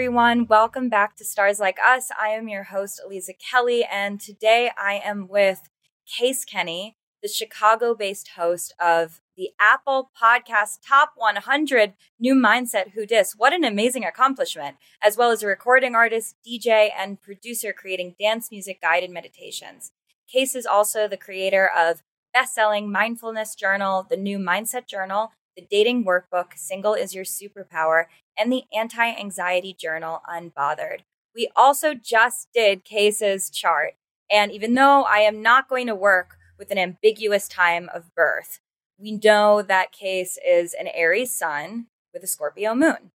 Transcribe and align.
Everyone. 0.00 0.46
Welcome 0.46 0.88
back 0.88 1.14
to 1.16 1.26
Stars 1.26 1.60
Like 1.60 1.76
Us. 1.78 2.08
I 2.18 2.28
am 2.30 2.48
your 2.48 2.62
host, 2.62 3.02
Aliza 3.06 3.32
Kelly, 3.38 3.84
and 3.84 4.18
today 4.18 4.70
I 4.78 4.94
am 4.94 5.28
with 5.28 5.68
Case 6.06 6.46
Kenny, 6.46 6.96
the 7.22 7.28
Chicago 7.28 7.94
based 7.94 8.28
host 8.28 8.72
of 8.80 9.20
the 9.36 9.50
Apple 9.60 10.10
Podcast 10.18 10.78
Top 10.88 11.12
100 11.16 11.92
New 12.18 12.34
Mindset 12.34 12.92
Who 12.92 13.04
Dis. 13.04 13.34
What 13.36 13.52
an 13.52 13.62
amazing 13.62 14.06
accomplishment, 14.06 14.76
as 15.02 15.18
well 15.18 15.32
as 15.32 15.42
a 15.42 15.46
recording 15.46 15.94
artist, 15.94 16.36
DJ, 16.48 16.88
and 16.98 17.20
producer 17.20 17.74
creating 17.74 18.14
dance 18.18 18.50
music 18.50 18.80
guided 18.80 19.10
meditations. 19.10 19.92
Case 20.32 20.54
is 20.54 20.64
also 20.64 21.08
the 21.08 21.18
creator 21.18 21.70
of 21.76 22.02
best-selling 22.32 22.90
mindfulness 22.90 23.54
journal, 23.54 24.06
the 24.08 24.16
New 24.16 24.38
Mindset 24.38 24.86
Journal, 24.86 25.32
the 25.56 25.66
dating 25.70 26.04
workbook, 26.04 26.54
Single 26.56 26.94
is 26.94 27.14
Your 27.14 27.24
Superpower, 27.24 28.04
and 28.38 28.52
the 28.52 28.64
anti 28.74 29.10
anxiety 29.10 29.74
journal, 29.78 30.22
Unbothered. 30.28 31.00
We 31.34 31.50
also 31.54 31.94
just 31.94 32.48
did 32.54 32.84
Case's 32.84 33.50
chart. 33.50 33.94
And 34.30 34.52
even 34.52 34.74
though 34.74 35.02
I 35.02 35.18
am 35.18 35.42
not 35.42 35.68
going 35.68 35.86
to 35.86 35.94
work 35.94 36.36
with 36.58 36.70
an 36.70 36.78
ambiguous 36.78 37.48
time 37.48 37.88
of 37.94 38.14
birth, 38.14 38.60
we 38.98 39.12
know 39.12 39.62
that 39.62 39.92
Case 39.92 40.38
is 40.46 40.74
an 40.74 40.88
Aries 40.88 41.32
sun 41.34 41.86
with 42.12 42.22
a 42.22 42.26
Scorpio 42.26 42.74
moon. 42.74 43.12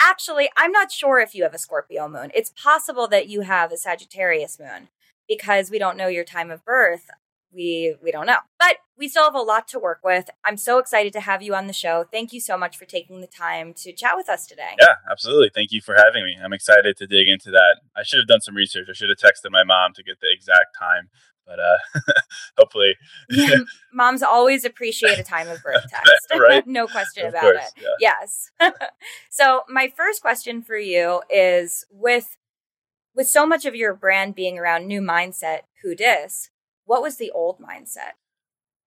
Actually, 0.00 0.50
I'm 0.56 0.72
not 0.72 0.92
sure 0.92 1.18
if 1.18 1.34
you 1.34 1.42
have 1.44 1.54
a 1.54 1.58
Scorpio 1.58 2.08
moon. 2.08 2.30
It's 2.34 2.50
possible 2.50 3.08
that 3.08 3.28
you 3.28 3.42
have 3.42 3.72
a 3.72 3.76
Sagittarius 3.76 4.58
moon 4.58 4.88
because 5.28 5.70
we 5.70 5.78
don't 5.78 5.96
know 5.96 6.08
your 6.08 6.24
time 6.24 6.50
of 6.50 6.64
birth 6.64 7.08
we 7.54 7.96
we 8.02 8.10
don't 8.10 8.26
know. 8.26 8.38
But 8.58 8.76
we 8.96 9.08
still 9.08 9.24
have 9.24 9.34
a 9.34 9.40
lot 9.40 9.66
to 9.68 9.78
work 9.78 10.00
with. 10.04 10.30
I'm 10.44 10.56
so 10.56 10.78
excited 10.78 11.12
to 11.14 11.20
have 11.20 11.42
you 11.42 11.54
on 11.54 11.66
the 11.66 11.72
show. 11.72 12.04
Thank 12.10 12.32
you 12.32 12.40
so 12.40 12.56
much 12.56 12.76
for 12.76 12.84
taking 12.84 13.20
the 13.20 13.26
time 13.26 13.74
to 13.78 13.92
chat 13.92 14.16
with 14.16 14.28
us 14.28 14.46
today. 14.46 14.74
Yeah, 14.80 14.94
absolutely. 15.10 15.50
Thank 15.54 15.72
you 15.72 15.80
for 15.80 15.94
having 15.94 16.24
me. 16.24 16.36
I'm 16.42 16.52
excited 16.52 16.96
to 16.98 17.06
dig 17.06 17.28
into 17.28 17.50
that. 17.50 17.80
I 17.96 18.02
should 18.02 18.18
have 18.18 18.28
done 18.28 18.40
some 18.40 18.54
research. 18.54 18.86
I 18.90 18.92
should 18.92 19.08
have 19.08 19.18
texted 19.18 19.50
my 19.50 19.64
mom 19.64 19.92
to 19.94 20.02
get 20.02 20.20
the 20.20 20.32
exact 20.32 20.76
time, 20.78 21.08
but 21.46 21.58
uh 21.60 21.76
hopefully 22.58 22.94
yeah, 23.30 23.56
moms 23.92 24.22
always 24.22 24.64
appreciate 24.64 25.18
a 25.18 25.24
time 25.24 25.48
of 25.48 25.62
birth 25.62 25.84
text. 25.90 26.40
right? 26.40 26.66
no 26.66 26.86
question 26.86 27.26
of 27.26 27.30
about 27.30 27.42
course, 27.42 27.72
it. 27.76 27.84
Yeah. 28.00 28.14
Yes. 28.20 28.50
so, 29.30 29.62
my 29.68 29.92
first 29.96 30.22
question 30.22 30.62
for 30.62 30.76
you 30.76 31.22
is 31.30 31.86
with 31.90 32.36
with 33.14 33.28
so 33.28 33.46
much 33.46 33.64
of 33.64 33.74
your 33.74 33.94
brand 33.94 34.34
being 34.34 34.58
around 34.58 34.86
new 34.86 35.00
mindset, 35.00 35.60
who 35.82 35.94
dis, 35.94 36.50
what 36.84 37.02
was 37.02 37.16
the 37.16 37.30
old 37.30 37.58
mindset? 37.58 38.14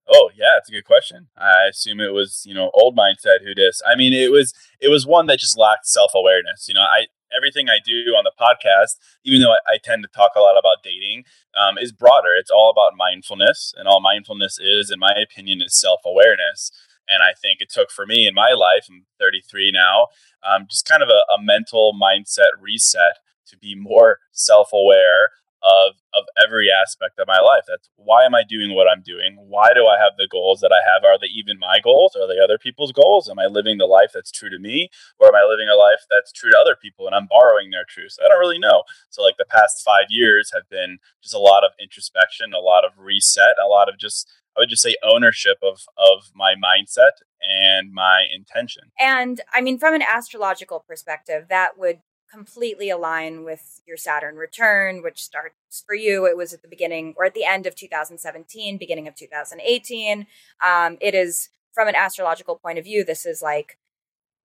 Oh 0.10 0.30
yeah, 0.36 0.58
it's 0.58 0.70
a 0.70 0.72
good 0.72 0.86
question. 0.86 1.28
I 1.38 1.68
assume 1.70 2.00
it 2.00 2.14
was 2.14 2.44
you 2.46 2.54
know 2.54 2.72
old 2.74 2.96
mindset 2.98 3.44
who 3.44 3.54
dis. 3.54 3.82
I 3.86 3.96
mean, 3.96 4.14
it 4.14 4.32
was 4.32 4.54
it 4.80 4.90
was 4.90 5.06
one 5.06 5.26
that 5.28 5.40
just 5.40 5.58
lacked 5.58 5.86
self 5.86 6.12
awareness. 6.16 6.68
You 6.68 6.76
know, 6.76 6.82
I 6.82 7.08
everything 7.36 7.70
I 7.70 7.80
do 7.84 8.16
on 8.16 8.24
the 8.24 8.32
podcast, 8.40 8.96
even 9.26 9.42
though 9.42 9.52
I, 9.52 9.74
I 9.74 9.78
tend 9.84 10.04
to 10.04 10.10
talk 10.10 10.32
a 10.36 10.40
lot 10.40 10.58
about 10.58 10.82
dating, 10.82 11.26
um, 11.60 11.78
is 11.78 11.92
broader. 11.92 12.34
It's 12.40 12.52
all 12.52 12.70
about 12.70 12.98
mindfulness, 12.98 13.74
and 13.78 13.88
all 13.88 14.00
mindfulness 14.00 14.60
is, 14.60 14.92
in 14.92 15.00
my 15.00 15.12
opinion, 15.12 15.62
is 15.62 15.80
self 15.80 16.02
awareness. 16.06 16.72
And 17.10 17.24
I 17.24 17.34
think 17.42 17.62
it 17.62 17.70
took 17.70 17.90
for 17.90 18.06
me 18.06 18.28
in 18.28 18.34
my 18.34 18.52
life, 18.52 18.88
I'm 18.90 19.06
33 19.18 19.72
now, 19.72 20.08
um, 20.44 20.68
just 20.70 20.86
kind 20.86 21.02
of 21.02 21.08
a, 21.08 21.22
a 21.34 21.42
mental 21.42 21.98
mindset 22.02 22.52
reset 22.60 23.20
to 23.48 23.58
be 23.58 23.76
more 23.76 24.20
self 24.32 24.70
aware 24.74 25.32
of 25.68 26.00
of 26.14 26.24
every 26.42 26.72
aspect 26.72 27.20
of 27.20 27.28
my 27.28 27.40
life. 27.40 27.64
That's 27.68 27.90
why 27.96 28.24
am 28.24 28.34
I 28.34 28.44
doing 28.48 28.74
what 28.74 28.88
I'm 28.88 29.04
doing? 29.04 29.36
Why 29.38 29.70
do 29.76 29.86
I 29.86 30.00
have 30.00 30.14
the 30.18 30.28
goals 30.32 30.62
that 30.62 30.72
I 30.72 30.82
have? 30.88 31.04
Are 31.04 31.20
they 31.20 31.28
even 31.28 31.60
my 31.60 31.80
goals? 31.84 32.16
Are 32.16 32.28
they 32.28 32.40
other 32.40 32.58
people's 32.58 32.92
goals? 32.92 33.30
Am 33.30 33.38
I 33.38 33.46
living 33.46 33.78
the 33.78 33.86
life 33.86 34.12
that's 34.14 34.32
true 34.32 34.50
to 34.50 34.60
me, 34.60 34.90
or 35.20 35.28
am 35.28 35.36
I 35.36 35.46
living 35.48 35.68
a 35.68 35.76
life 35.76 36.08
that's 36.10 36.32
true 36.32 36.52
to 36.52 36.58
other 36.58 36.76
people 36.82 37.06
and 37.06 37.16
I'm 37.16 37.28
borrowing 37.28 37.70
their 37.70 37.86
truths? 37.88 38.18
I 38.24 38.28
don't 38.28 38.40
really 38.40 38.60
know. 38.60 38.84
So 39.10 39.22
like 39.22 39.38
the 39.38 39.46
past 39.46 39.84
five 39.86 40.08
years 40.10 40.52
have 40.54 40.68
been 40.70 40.98
just 41.22 41.36
a 41.36 41.40
lot 41.40 41.64
of 41.64 41.72
introspection, 41.82 42.54
a 42.54 42.64
lot 42.64 42.86
of 42.86 42.92
reset, 42.98 43.60
a 43.64 43.68
lot 43.68 43.90
of 43.90 44.00
just 44.00 44.30
I 44.56 44.62
would 44.62 44.70
just 44.70 44.82
say 44.82 44.96
ownership 45.04 45.58
of 45.62 45.82
of 45.98 46.32
my 46.34 46.56
mindset 46.56 47.22
and 47.42 47.94
my 47.94 48.24
intention. 48.34 48.92
And 49.00 49.42
I 49.54 49.62
mean, 49.62 49.78
from 49.78 49.94
an 49.94 50.02
astrological 50.02 50.84
perspective, 50.88 51.46
that 51.50 51.78
would 51.78 52.00
completely 52.32 52.90
align 52.90 53.44
with 53.44 53.82
your 53.88 53.98
Saturn 53.98 54.36
return, 54.36 55.02
which 55.02 55.24
starts 55.24 55.84
for 55.86 55.96
you. 55.96 56.26
It 56.26 56.38
was 56.38 56.54
at 56.54 56.62
the 56.62 56.68
beginning 56.68 57.14
or 57.18 57.26
at 57.26 57.34
the 57.34 57.46
end 57.46 57.66
of 57.66 57.76
2017, 57.76 58.78
beginning 58.78 59.08
of 59.08 59.16
2018. 59.16 60.28
Um, 60.66 60.98
it 61.00 61.16
is 61.16 61.50
from 61.74 61.88
an 61.88 61.96
astrological 61.96 62.56
point 62.56 62.80
of 62.80 62.86
view, 62.86 63.04
this 63.04 63.24
is 63.24 63.42
like 63.42 63.78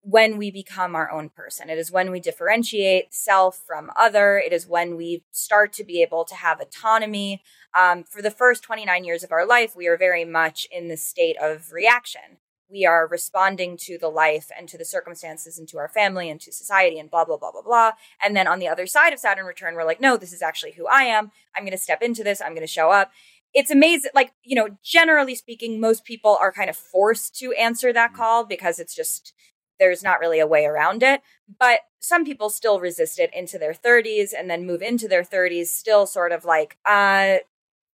when 0.02 0.36
we 0.36 0.50
become 0.50 0.94
our 0.94 1.10
own 1.10 1.30
person. 1.30 1.70
It 1.70 1.78
is 1.78 1.90
when 1.90 2.10
we 2.10 2.20
differentiate 2.20 3.14
self 3.14 3.62
from 3.66 3.90
other. 3.96 4.36
It 4.36 4.52
is 4.52 4.66
when 4.66 4.96
we 4.96 5.24
start 5.30 5.72
to 5.74 5.84
be 5.84 6.02
able 6.02 6.24
to 6.24 6.34
have 6.34 6.60
autonomy. 6.60 7.42
Um, 7.74 8.04
for 8.04 8.20
the 8.20 8.30
first 8.30 8.62
29 8.64 9.04
years 9.04 9.22
of 9.22 9.32
our 9.32 9.46
life, 9.46 9.74
we 9.74 9.86
are 9.86 9.96
very 9.96 10.24
much 10.24 10.66
in 10.70 10.88
the 10.88 10.96
state 10.96 11.36
of 11.40 11.72
reaction 11.72 12.38
we 12.72 12.86
are 12.86 13.06
responding 13.06 13.76
to 13.76 13.98
the 13.98 14.08
life 14.08 14.50
and 14.56 14.68
to 14.68 14.78
the 14.78 14.84
circumstances 14.84 15.58
and 15.58 15.68
to 15.68 15.78
our 15.78 15.88
family 15.88 16.30
and 16.30 16.40
to 16.40 16.52
society 16.52 16.98
and 16.98 17.10
blah 17.10 17.24
blah 17.24 17.36
blah 17.36 17.52
blah 17.52 17.62
blah. 17.62 17.92
And 18.24 18.34
then 18.34 18.48
on 18.48 18.58
the 18.58 18.68
other 18.68 18.86
side 18.86 19.12
of 19.12 19.18
saturn 19.18 19.46
return 19.46 19.74
we're 19.74 19.84
like 19.84 20.00
no 20.00 20.16
this 20.16 20.32
is 20.32 20.42
actually 20.42 20.72
who 20.72 20.86
i 20.86 21.02
am. 21.02 21.30
I'm 21.54 21.64
going 21.64 21.72
to 21.72 21.78
step 21.78 22.02
into 22.02 22.24
this. 22.24 22.40
I'm 22.40 22.54
going 22.54 22.62
to 22.62 22.66
show 22.66 22.90
up. 22.90 23.12
It's 23.54 23.70
amazing 23.70 24.10
like 24.14 24.32
you 24.42 24.56
know 24.56 24.68
generally 24.82 25.34
speaking 25.34 25.80
most 25.80 26.04
people 26.04 26.38
are 26.40 26.52
kind 26.52 26.70
of 26.70 26.76
forced 26.76 27.38
to 27.40 27.52
answer 27.52 27.92
that 27.92 28.12
mm. 28.12 28.16
call 28.16 28.44
because 28.44 28.78
it's 28.78 28.94
just 28.94 29.34
there's 29.78 30.02
not 30.02 30.20
really 30.20 30.38
a 30.38 30.46
way 30.46 30.64
around 30.64 31.02
it. 31.02 31.22
But 31.58 31.80
some 31.98 32.24
people 32.24 32.50
still 32.50 32.80
resist 32.80 33.18
it 33.18 33.30
into 33.34 33.58
their 33.58 33.72
30s 33.72 34.30
and 34.36 34.48
then 34.48 34.66
move 34.66 34.80
into 34.80 35.08
their 35.08 35.22
30s 35.22 35.66
still 35.66 36.06
sort 36.06 36.32
of 36.32 36.44
like 36.44 36.78
uh 36.86 37.36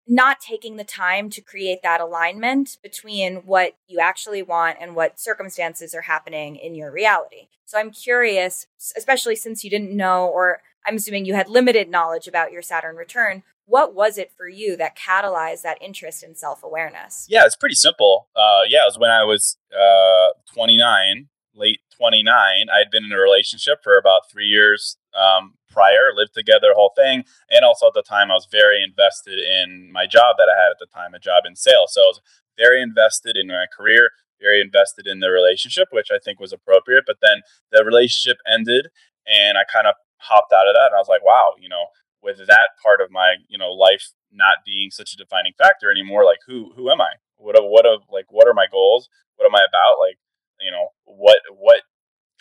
not 0.09 0.41
taking 0.41 0.77
the 0.77 0.85
time 0.85 1.29
to 1.29 1.43
create 1.43 1.81
that 1.83 2.01
alignment 2.01 2.79
between 2.83 3.37
what 3.45 3.75
you 3.87 4.01
actually 4.01 4.43
want 4.43 4.79
and 4.81 4.97
what 4.97 5.21
circumstances 5.21 5.95
are 5.95 6.03
happening 6.03 6.57
in 6.57 6.75
your 6.75 6.91
reality. 6.91 7.49
So 7.67 7.79
I'm 7.79 7.91
curious, 7.91 8.67
especially 8.97 9.37
since 9.37 9.63
you 9.63 9.69
didn't 9.69 9.95
know, 9.95 10.27
or 10.27 10.63
I'm 10.87 10.97
assuming 10.97 11.27
you 11.27 11.35
had 11.35 11.51
limited 11.51 11.91
knowledge 11.91 12.27
about 12.27 12.51
your 12.51 12.63
Saturn 12.63 12.97
return. 12.97 13.43
What 13.67 13.95
was 13.95 14.17
it 14.17 14.33
for 14.35 14.49
you 14.49 14.79
that 14.79 14.97
catalyzed 14.97 15.61
that 15.63 15.77
interest 15.83 16.23
in 16.23 16.35
self 16.35 16.63
awareness? 16.63 17.27
Yeah, 17.29 17.45
it's 17.45 17.57
pretty 17.57 17.75
simple. 17.75 18.29
Uh, 18.35 18.63
yeah, 18.67 18.85
it 18.85 18.87
was 18.87 18.99
when 18.99 19.11
I 19.11 19.25
was 19.25 19.59
uh, 19.79 20.33
29, 20.55 21.29
late 21.55 21.81
29. 21.95 22.33
I 22.35 22.79
had 22.79 22.91
been 22.91 23.05
in 23.05 23.13
a 23.13 23.19
relationship 23.19 23.81
for 23.85 23.99
about 23.99 24.31
three 24.33 24.47
years 24.47 24.97
um, 25.15 25.55
prior, 25.71 26.13
lived 26.15 26.35
together, 26.35 26.69
whole 26.75 26.93
thing. 26.97 27.25
And 27.51 27.65
also 27.65 27.87
at 27.87 27.95
the 27.95 28.03
time, 28.03 28.31
I 28.31 28.35
was 28.35 28.49
very 28.51 28.83
invested 28.83 29.39
in 29.39 29.91
my 29.93 30.07
job 30.07 30.37
that 30.39 30.49
I 30.49 30.61
had 30.61 30.71
at 30.71 30.79
the 30.79 30.87
time, 30.87 31.15
a 31.15 31.19
job 31.19 31.45
in 31.47 31.57
sales. 31.57 31.95
So 31.95 32.03
I 32.03 32.07
was 32.07 32.21
very 32.57 32.83
invested 32.83 33.37
in 33.37 33.49
my 33.49 33.67
career, 33.77 34.11
very 34.41 34.61
invested 34.61 35.07
in 35.07 35.21
the 35.21 35.31
relationship, 35.31 35.89
which 35.91 36.09
I 36.13 36.19
think 36.19 36.41
was 36.41 36.53
appropriate. 36.53 37.05
But 37.07 37.19
then 37.23 37.43
the 37.73 37.85
relationship 37.85 38.39
ended, 38.47 38.89
and 39.27 39.59
I 39.59 39.63
kind 39.73 39.87
of 39.87 39.95
hopped 40.19 40.53
out 40.53 40.69
of 40.69 40.75
that, 40.75 40.91
and 40.91 40.97
I 40.97 40.99
was 40.99 41.09
like, 41.09 41.25
wow, 41.25 41.55
you 41.61 41.69
know, 41.69 41.87
with 42.23 42.39
that 42.47 42.71
part 42.83 43.01
of 43.01 43.11
my 43.11 43.37
you 43.49 43.59
know 43.59 43.71
life 43.71 44.11
not 44.33 44.65
being 44.67 44.91
such 44.91 45.13
a 45.13 45.17
defining 45.17 45.53
factor 45.57 45.91
anymore, 45.91 46.25
like 46.25 46.41
who 46.47 46.73
who 46.77 46.91
am 46.91 47.01
I? 47.01 47.13
What 47.37 47.57
what 47.63 47.87
of 47.87 48.03
like 48.11 48.27
what 48.31 48.49
are 48.49 48.55
my 48.55 48.67
goals? 48.71 49.09
What 49.37 49.47
am 49.47 49.55
I 49.55 49.65
about? 49.69 49.99
Like 50.01 50.19
you 50.61 50.71
know 50.71 50.89
what 51.05 51.39
what 51.57 51.83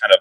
kind 0.01 0.13
of 0.13 0.19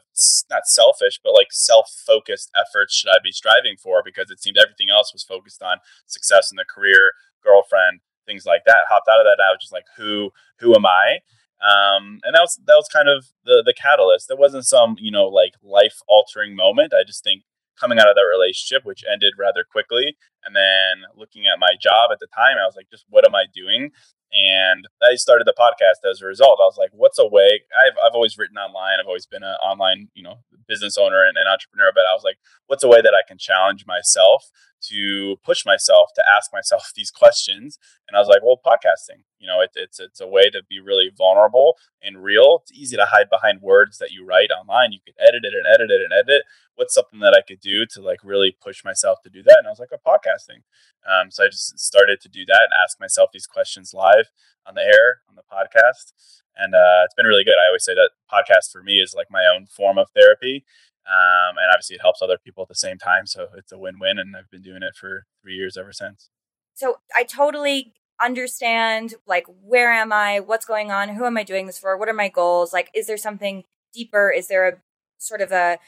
not 0.50 0.66
selfish, 0.66 1.20
but 1.22 1.34
like 1.34 1.48
self 1.50 1.90
focused 2.06 2.50
efforts 2.56 2.94
should 2.94 3.10
I 3.10 3.18
be 3.22 3.32
striving 3.32 3.76
for? 3.76 4.02
Because 4.04 4.30
it 4.30 4.40
seemed 4.42 4.58
everything 4.58 4.90
else 4.90 5.12
was 5.12 5.24
focused 5.24 5.62
on 5.62 5.78
success 6.06 6.50
in 6.50 6.56
the 6.56 6.64
career, 6.64 7.12
girlfriend, 7.42 8.00
things 8.26 8.46
like 8.46 8.62
that. 8.66 8.88
Hopped 8.88 9.08
out 9.08 9.20
of 9.20 9.26
that. 9.26 9.42
I 9.42 9.52
was 9.52 9.60
just 9.60 9.72
like, 9.72 9.86
who 9.96 10.30
who 10.58 10.74
am 10.74 10.86
I? 10.86 11.20
Um, 11.60 12.20
and 12.24 12.34
that 12.34 12.42
was 12.42 12.60
that 12.66 12.76
was 12.76 12.88
kind 12.92 13.08
of 13.08 13.26
the 13.44 13.62
the 13.64 13.74
catalyst. 13.74 14.28
There 14.28 14.36
wasn't 14.36 14.66
some 14.66 14.96
you 14.98 15.10
know 15.10 15.26
like 15.28 15.54
life 15.62 16.00
altering 16.08 16.54
moment. 16.54 16.92
I 16.92 17.04
just 17.06 17.24
think 17.24 17.42
coming 17.80 17.98
out 17.98 18.08
of 18.08 18.16
that 18.16 18.28
relationship, 18.28 18.84
which 18.84 19.04
ended 19.10 19.34
rather 19.38 19.64
quickly, 19.70 20.16
and 20.44 20.56
then 20.56 21.04
looking 21.14 21.46
at 21.46 21.58
my 21.58 21.76
job 21.80 22.10
at 22.10 22.18
the 22.20 22.28
time, 22.34 22.56
I 22.60 22.64
was 22.64 22.76
like, 22.76 22.88
just 22.90 23.04
what 23.10 23.26
am 23.26 23.34
I 23.34 23.44
doing 23.54 23.90
and 24.32 24.86
I 25.02 25.14
started 25.14 25.46
the 25.46 25.54
podcast 25.58 26.08
as 26.08 26.20
a 26.20 26.26
result. 26.26 26.58
I 26.60 26.66
was 26.66 26.76
like, 26.78 26.90
what's 26.92 27.18
a 27.18 27.26
way? 27.26 27.62
I've, 27.76 27.96
I've 28.04 28.14
always 28.14 28.36
written 28.36 28.56
online. 28.56 28.98
I've 29.00 29.06
always 29.06 29.26
been 29.26 29.42
an 29.42 29.56
online, 29.62 30.08
you 30.14 30.22
know, 30.22 30.40
business 30.68 30.98
owner 30.98 31.24
and, 31.24 31.36
and 31.36 31.48
entrepreneur, 31.48 31.92
but 31.94 32.04
I 32.10 32.12
was 32.12 32.24
like, 32.24 32.36
what's 32.66 32.84
a 32.84 32.88
way 32.88 33.00
that 33.00 33.14
I 33.14 33.26
can 33.26 33.38
challenge 33.38 33.86
myself 33.86 34.50
to 34.88 35.36
push 35.44 35.64
myself 35.64 36.10
to 36.14 36.24
ask 36.36 36.52
myself 36.52 36.92
these 36.96 37.10
questions? 37.10 37.78
And 38.08 38.16
I 38.16 38.20
was 38.20 38.28
like, 38.28 38.42
well, 38.42 38.60
podcasting, 38.64 39.22
you 39.38 39.46
know, 39.46 39.60
it, 39.60 39.70
it's, 39.74 40.00
it's 40.00 40.20
a 40.20 40.26
way 40.26 40.50
to 40.50 40.62
be 40.68 40.80
really 40.80 41.10
vulnerable 41.16 41.76
and 42.02 42.22
real. 42.22 42.60
It's 42.62 42.72
easy 42.72 42.96
to 42.96 43.06
hide 43.06 43.28
behind 43.30 43.60
words 43.62 43.98
that 43.98 44.10
you 44.10 44.24
write 44.24 44.50
online. 44.50 44.92
You 44.92 45.00
could 45.04 45.14
edit 45.20 45.44
it 45.44 45.54
and 45.54 45.66
edit 45.66 45.90
it 45.90 46.02
and 46.02 46.12
edit. 46.12 46.42
What's 46.74 46.94
something 46.94 47.20
that 47.20 47.34
I 47.34 47.40
could 47.46 47.60
do 47.60 47.86
to 47.86 48.02
like 48.02 48.20
really 48.22 48.56
push 48.62 48.84
myself 48.84 49.22
to 49.22 49.30
do 49.30 49.42
that? 49.42 49.56
And 49.58 49.66
I 49.66 49.70
was 49.70 49.80
like, 49.80 49.90
a 49.92 49.98
podcasting. 49.98 50.62
Um, 51.06 51.30
so 51.30 51.44
I 51.44 51.48
just 51.48 51.78
started 51.78 52.20
to 52.20 52.28
do 52.28 52.44
that 52.46 52.62
and 52.62 52.72
ask 52.82 53.00
myself 53.00 53.30
these 53.32 53.46
questions 53.46 53.94
live 53.94 54.30
on 54.66 54.74
the 54.74 54.82
air, 54.82 55.22
on 55.28 55.36
the 55.36 55.42
podcast. 55.42 56.12
And 56.56 56.74
uh, 56.74 57.04
it's 57.04 57.14
been 57.14 57.26
really 57.26 57.44
good. 57.44 57.54
I 57.62 57.68
always 57.68 57.84
say 57.84 57.94
that 57.94 58.10
podcast 58.32 58.72
for 58.72 58.82
me 58.82 59.00
is 59.00 59.14
like 59.16 59.28
my 59.30 59.44
own 59.46 59.66
form 59.66 59.98
of 59.98 60.10
therapy. 60.10 60.64
Um, 61.08 61.56
and 61.56 61.70
obviously, 61.72 61.96
it 61.96 62.02
helps 62.02 62.22
other 62.22 62.38
people 62.42 62.62
at 62.62 62.68
the 62.68 62.74
same 62.74 62.98
time. 62.98 63.26
So 63.26 63.48
it's 63.56 63.72
a 63.72 63.78
win 63.78 63.98
win. 64.00 64.18
And 64.18 64.36
I've 64.36 64.50
been 64.50 64.62
doing 64.62 64.82
it 64.82 64.96
for 64.96 65.26
three 65.42 65.54
years 65.54 65.76
ever 65.76 65.92
since. 65.92 66.30
So 66.74 66.98
I 67.14 67.24
totally 67.24 67.94
understand 68.20 69.14
like 69.26 69.46
where 69.62 69.92
am 69.92 70.12
I, 70.12 70.40
what's 70.40 70.64
going 70.64 70.90
on, 70.90 71.10
who 71.10 71.24
am 71.24 71.36
I 71.36 71.42
doing 71.42 71.66
this 71.66 71.78
for, 71.78 71.96
what 71.96 72.08
are 72.08 72.14
my 72.14 72.28
goals? 72.28 72.72
Like, 72.72 72.90
is 72.94 73.06
there 73.06 73.16
something 73.16 73.64
deeper? 73.92 74.30
Is 74.30 74.48
there 74.48 74.68
a 74.68 74.72
sort 75.18 75.40
of 75.40 75.52
a 75.52 75.78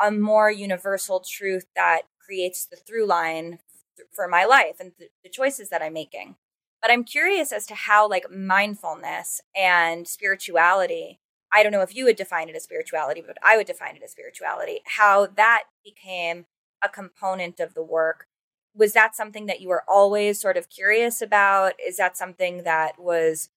a 0.00 0.12
more 0.12 0.50
universal 0.50 1.20
truth 1.20 1.66
that 1.74 2.02
creates 2.24 2.64
the 2.66 2.76
through 2.76 3.04
line 3.04 3.58
for 4.12 4.28
my 4.28 4.44
life 4.44 4.76
and 4.78 4.92
th- 4.96 5.10
the 5.24 5.28
choices 5.30 5.70
that 5.70 5.82
I'm 5.82 5.92
making? 5.92 6.36
But 6.80 6.90
I'm 6.90 7.04
curious 7.04 7.52
as 7.52 7.66
to 7.66 7.74
how 7.74 8.08
like 8.08 8.30
mindfulness 8.30 9.40
and 9.56 10.06
spirituality 10.06 11.18
I 11.52 11.62
don't 11.62 11.72
know 11.72 11.82
if 11.82 11.94
you 11.94 12.04
would 12.04 12.16
define 12.16 12.48
it 12.48 12.56
as 12.56 12.64
spirituality, 12.64 13.22
but 13.26 13.38
I 13.42 13.56
would 13.56 13.66
define 13.66 13.96
it 13.96 14.02
as 14.02 14.12
spirituality. 14.12 14.80
How 14.84 15.26
that 15.36 15.64
became 15.84 16.46
a 16.82 16.88
component 16.88 17.60
of 17.60 17.74
the 17.74 17.82
work. 17.82 18.26
Was 18.74 18.92
that 18.92 19.16
something 19.16 19.46
that 19.46 19.60
you 19.60 19.68
were 19.68 19.82
always 19.88 20.40
sort 20.40 20.56
of 20.56 20.68
curious 20.68 21.20
about? 21.20 21.72
Is 21.84 21.96
that 21.96 22.16
something 22.16 22.62
that 22.64 23.00
was 23.00 23.48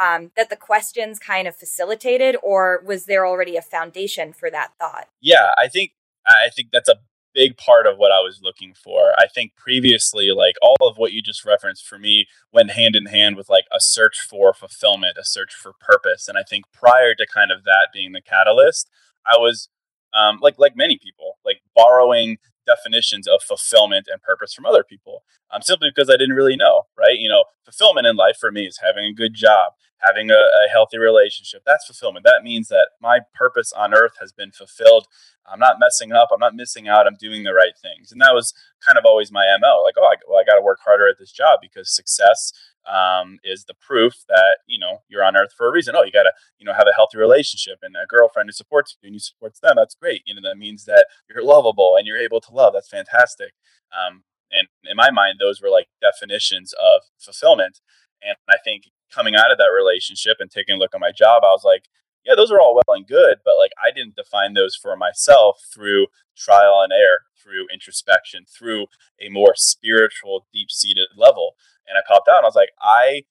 um, 0.00 0.30
that 0.36 0.48
the 0.48 0.56
questions 0.56 1.18
kind 1.18 1.48
of 1.48 1.56
facilitated, 1.56 2.36
or 2.42 2.82
was 2.86 3.06
there 3.06 3.26
already 3.26 3.56
a 3.56 3.62
foundation 3.62 4.32
for 4.32 4.50
that 4.50 4.72
thought? 4.78 5.08
Yeah, 5.20 5.50
I 5.58 5.68
think 5.68 5.92
I 6.26 6.50
think 6.54 6.68
that's 6.72 6.88
a 6.88 6.96
big 7.34 7.56
part 7.56 7.86
of 7.86 7.98
what 7.98 8.12
I 8.12 8.20
was 8.20 8.40
looking 8.42 8.74
for. 8.74 9.12
I 9.18 9.26
think 9.26 9.54
previously, 9.56 10.30
like 10.30 10.56
all 10.62 10.76
of 10.88 10.96
what 10.96 11.12
you 11.12 11.22
just 11.22 11.44
referenced 11.44 11.86
for 11.86 11.98
me 11.98 12.26
went 12.52 12.70
hand 12.70 12.96
in 12.96 13.06
hand 13.06 13.36
with 13.36 13.48
like 13.48 13.66
a 13.72 13.80
search 13.80 14.20
for 14.20 14.52
fulfillment, 14.54 15.16
a 15.18 15.24
search 15.24 15.52
for 15.54 15.72
purpose. 15.80 16.28
And 16.28 16.38
I 16.38 16.42
think 16.42 16.64
prior 16.72 17.14
to 17.14 17.26
kind 17.26 17.50
of 17.50 17.64
that 17.64 17.88
being 17.92 18.12
the 18.12 18.22
catalyst, 18.22 18.90
I 19.26 19.36
was 19.38 19.68
um, 20.14 20.38
like 20.40 20.58
like 20.58 20.76
many 20.76 20.98
people, 20.98 21.38
like 21.44 21.60
borrowing 21.74 22.38
definitions 22.66 23.26
of 23.26 23.42
fulfillment 23.42 24.06
and 24.10 24.20
purpose 24.20 24.52
from 24.52 24.66
other 24.66 24.84
people 24.84 25.22
um, 25.50 25.62
simply 25.62 25.90
because 25.94 26.10
I 26.10 26.16
didn't 26.16 26.36
really 26.36 26.56
know, 26.56 26.84
right? 26.96 27.18
You 27.18 27.28
know, 27.28 27.44
fulfillment 27.64 28.06
in 28.06 28.16
life 28.16 28.36
for 28.38 28.50
me 28.50 28.66
is 28.66 28.80
having 28.82 29.04
a 29.04 29.12
good 29.12 29.34
job, 29.34 29.72
having 30.00 30.30
a, 30.30 30.34
a, 30.34 30.68
healthy 30.70 30.98
relationship. 30.98 31.62
That's 31.66 31.86
fulfillment. 31.86 32.24
That 32.24 32.42
means 32.44 32.68
that 32.68 32.90
my 33.00 33.20
purpose 33.34 33.72
on 33.72 33.94
earth 33.94 34.12
has 34.20 34.32
been 34.32 34.52
fulfilled. 34.52 35.06
I'm 35.50 35.58
not 35.58 35.80
messing 35.80 36.12
up. 36.12 36.28
I'm 36.32 36.40
not 36.40 36.54
missing 36.54 36.88
out. 36.88 37.06
I'm 37.06 37.16
doing 37.18 37.42
the 37.42 37.54
right 37.54 37.72
things. 37.80 38.12
And 38.12 38.20
that 38.20 38.34
was 38.34 38.54
kind 38.84 38.98
of 38.98 39.04
always 39.04 39.32
my 39.32 39.44
MO. 39.60 39.82
Like, 39.82 39.94
oh, 39.98 40.06
I, 40.06 40.14
well, 40.28 40.38
I 40.38 40.44
got 40.44 40.56
to 40.56 40.62
work 40.62 40.78
harder 40.84 41.08
at 41.08 41.18
this 41.18 41.32
job 41.32 41.58
because 41.60 41.94
success 41.94 42.52
um, 42.86 43.38
is 43.44 43.64
the 43.64 43.74
proof 43.74 44.24
that 44.28 44.58
you 44.66 44.78
know 44.78 45.02
you're 45.08 45.24
on 45.24 45.36
earth 45.36 45.52
for 45.56 45.68
a 45.68 45.72
reason. 45.72 45.94
Oh, 45.96 46.02
you 46.02 46.12
got 46.12 46.22
to 46.22 46.32
you 46.58 46.64
know 46.64 46.72
have 46.72 46.86
a 46.88 46.94
healthy 46.94 47.18
relationship 47.18 47.78
and 47.82 47.94
a 47.96 48.06
girlfriend 48.06 48.48
who 48.48 48.52
supports 48.52 48.96
you 49.02 49.08
and 49.08 49.14
you 49.14 49.20
supports 49.20 49.60
them. 49.60 49.74
That's 49.76 49.94
great. 49.94 50.22
You 50.26 50.34
know 50.34 50.48
that 50.48 50.58
means 50.58 50.84
that 50.84 51.06
you're 51.28 51.44
lovable 51.44 51.96
and 51.96 52.06
you're 52.06 52.18
able 52.18 52.40
to 52.40 52.52
love. 52.52 52.72
That's 52.72 52.88
fantastic. 52.88 53.52
Um, 53.92 54.22
and 54.50 54.68
in 54.84 54.96
my 54.96 55.10
mind, 55.10 55.36
those 55.38 55.60
were 55.60 55.70
like 55.70 55.88
definitions 56.00 56.72
of 56.72 57.02
fulfillment. 57.18 57.80
And 58.22 58.36
I 58.48 58.56
think 58.64 58.84
coming 59.12 59.34
out 59.34 59.50
of 59.50 59.58
that 59.58 59.72
relationship 59.74 60.36
and 60.40 60.50
taking 60.50 60.76
a 60.76 60.78
look 60.78 60.94
at 60.94 61.00
my 61.00 61.12
job, 61.12 61.42
I 61.42 61.52
was 61.52 61.64
like, 61.64 61.84
yeah, 62.24 62.34
those 62.34 62.50
are 62.50 62.60
all 62.60 62.74
well 62.74 62.96
and 62.96 63.06
good, 63.06 63.38
but 63.44 63.54
like 63.58 63.72
I 63.82 63.90
didn't 63.90 64.16
define 64.16 64.54
those 64.54 64.76
for 64.76 64.96
myself 64.96 65.60
through 65.72 66.08
trial 66.36 66.80
and 66.82 66.92
error, 66.92 67.24
through 67.42 67.66
introspection, 67.72 68.44
through 68.46 68.86
a 69.20 69.30
more 69.30 69.54
spiritual, 69.56 70.46
deep 70.52 70.70
seated 70.70 71.08
level. 71.16 71.54
And 71.86 71.96
I 71.96 72.02
popped 72.06 72.28
out 72.28 72.38
and 72.38 72.44
I 72.44 72.48
was 72.48 72.54
like, 72.54 72.70
I 72.82 73.22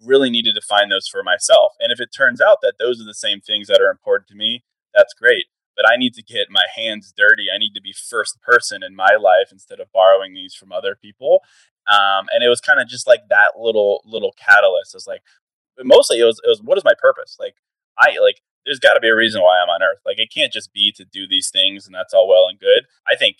really 0.00 0.30
need 0.30 0.44
to 0.44 0.52
define 0.52 0.88
those 0.88 1.08
for 1.08 1.22
myself. 1.24 1.72
And 1.80 1.90
if 1.90 2.00
it 2.00 2.10
turns 2.16 2.40
out 2.40 2.58
that 2.62 2.74
those 2.78 3.00
are 3.00 3.04
the 3.04 3.14
same 3.14 3.40
things 3.40 3.66
that 3.66 3.80
are 3.80 3.90
important 3.90 4.28
to 4.28 4.36
me, 4.36 4.62
that's 4.94 5.14
great. 5.14 5.46
But 5.76 5.90
I 5.90 5.96
need 5.96 6.14
to 6.14 6.22
get 6.22 6.48
my 6.50 6.66
hands 6.74 7.12
dirty. 7.16 7.46
I 7.52 7.58
need 7.58 7.72
to 7.74 7.80
be 7.80 7.92
first 7.92 8.40
person 8.40 8.82
in 8.82 8.94
my 8.94 9.16
life 9.20 9.50
instead 9.52 9.80
of 9.80 9.92
borrowing 9.92 10.34
these 10.34 10.54
from 10.54 10.72
other 10.72 10.96
people. 11.00 11.40
Um, 11.88 12.26
and 12.32 12.44
it 12.44 12.48
was 12.48 12.60
kind 12.60 12.80
of 12.80 12.88
just 12.88 13.06
like 13.06 13.28
that 13.30 13.52
little 13.58 14.02
little 14.04 14.34
catalyst. 14.38 14.94
It's 14.94 15.06
like 15.06 15.22
mostly 15.82 16.20
it 16.20 16.24
was 16.24 16.40
it 16.44 16.48
was 16.48 16.62
what 16.62 16.78
is 16.78 16.84
my 16.84 16.94
purpose? 16.98 17.36
Like 17.40 17.54
I 17.98 18.18
like 18.22 18.40
there's 18.66 18.80
got 18.80 18.94
to 18.94 19.00
be 19.00 19.08
a 19.08 19.16
reason 19.16 19.40
why 19.40 19.58
I'm 19.58 19.70
on 19.70 19.82
earth. 19.82 20.00
Like 20.04 20.18
it 20.18 20.32
can't 20.32 20.52
just 20.52 20.72
be 20.72 20.92
to 20.96 21.04
do 21.04 21.26
these 21.26 21.50
things 21.50 21.86
and 21.86 21.94
that's 21.94 22.12
all 22.12 22.28
well 22.28 22.46
and 22.48 22.58
good. 22.58 22.84
I 23.06 23.16
think 23.16 23.38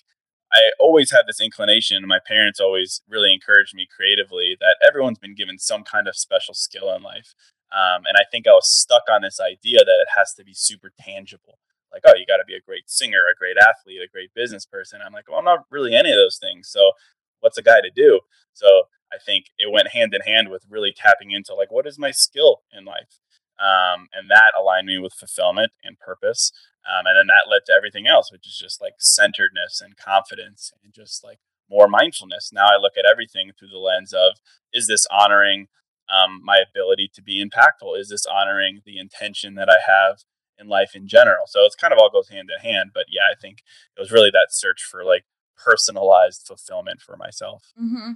I 0.53 0.71
always 0.81 1.11
had 1.11 1.27
this 1.27 1.41
inclination, 1.41 2.07
my 2.07 2.21
parents 2.25 2.61
always 2.61 3.03
really 3.09 3.35
encouraged 3.35 3.75
me 3.75 3.87
creatively 3.87 4.57
that 4.61 4.77
everyone's 4.87 5.19
been 5.19 5.35
given 5.35 5.59
some 5.59 5.85
kind 5.85 6.09
of 6.09 6.17
special 6.17 6.55
skill 6.55 6.95
in 6.95 7.03
life. 7.03 7.35
Um, 7.71 8.07
and 8.07 8.17
I 8.17 8.25
think 8.31 8.47
I 8.47 8.53
was 8.53 8.71
stuck 8.71 9.03
on 9.11 9.21
this 9.21 9.41
idea 9.41 9.81
that 9.81 10.01
it 10.01 10.09
has 10.17 10.33
to 10.35 10.45
be 10.45 10.55
super 10.55 10.91
tangible. 10.99 11.59
Like, 11.93 12.03
oh, 12.07 12.15
you 12.17 12.25
got 12.27 12.39
to 12.39 12.45
be 12.47 12.55
a 12.55 12.61
great 12.61 12.89
singer, 12.89 13.21
a 13.31 13.37
great 13.37 13.57
athlete, 13.59 14.01
a 14.03 14.09
great 14.11 14.33
business 14.35 14.65
person. 14.65 15.01
I'm 15.05 15.13
like, 15.13 15.29
well, 15.29 15.39
I'm 15.39 15.45
not 15.45 15.65
really 15.71 15.95
any 15.95 16.11
of 16.11 16.17
those 16.17 16.39
things. 16.39 16.69
So, 16.69 16.93
what's 17.41 17.59
a 17.59 17.63
guy 17.63 17.81
to 17.81 17.91
do? 17.95 18.21
So, 18.53 18.85
I 19.13 19.17
think 19.17 19.47
it 19.59 19.73
went 19.73 19.89
hand 19.89 20.15
in 20.15 20.21
hand 20.21 20.51
with 20.51 20.67
really 20.69 20.93
tapping 20.95 21.31
into 21.31 21.55
like, 21.55 21.73
what 21.73 21.87
is 21.87 21.99
my 21.99 22.11
skill 22.11 22.63
in 22.77 22.85
life? 22.85 23.21
Um, 23.59 24.09
and 24.13 24.31
that 24.31 24.53
aligned 24.59 24.87
me 24.87 24.99
with 24.99 25.13
fulfillment 25.15 25.73
and 25.83 25.99
purpose. 25.99 26.53
Um, 26.89 27.07
and 27.07 27.17
then 27.17 27.27
that 27.27 27.51
led 27.51 27.63
to 27.67 27.73
everything 27.73 28.07
else, 28.07 28.31
which 28.31 28.47
is 28.47 28.57
just 28.57 28.81
like 28.81 28.95
centeredness 28.99 29.81
and 29.81 29.97
confidence 29.97 30.73
and 30.83 30.93
just 30.93 31.25
like 31.25 31.39
more 31.69 31.89
mindfulness. 31.89 32.51
Now 32.53 32.67
I 32.67 32.81
look 32.81 32.95
at 32.97 33.11
everything 33.11 33.51
through 33.59 33.69
the 33.69 33.79
lens 33.79 34.13
of 34.13 34.35
is 34.73 34.87
this 34.87 35.07
honoring 35.11 35.67
um, 36.09 36.41
my 36.43 36.59
ability 36.59 37.11
to 37.15 37.23
be 37.23 37.45
impactful? 37.45 37.99
Is 37.99 38.09
this 38.09 38.25
honoring 38.25 38.81
the 38.87 38.99
intention 38.99 39.55
that 39.57 39.69
I 39.69 39.79
have 39.87 40.21
in 40.59 40.69
life 40.69 40.95
in 40.95 41.07
general? 41.07 41.45
So 41.47 41.61
it's 41.65 41.75
kind 41.75 41.93
of 41.93 41.99
all 41.99 42.11
goes 42.11 42.31
hand 42.31 42.49
in 42.55 42.63
hand. 42.63 42.91
But 42.95 43.07
yeah, 43.11 43.29
I 43.31 43.39
think 43.39 43.59
it 43.97 44.01
was 44.01 44.13
really 44.13 44.31
that 44.31 44.49
search 44.51 44.83
for 44.83 45.05
like 45.05 45.25
personalized 45.63 46.47
fulfillment 46.47 47.01
for 47.01 47.17
myself. 47.17 47.73
Mm-hmm. 47.81 48.13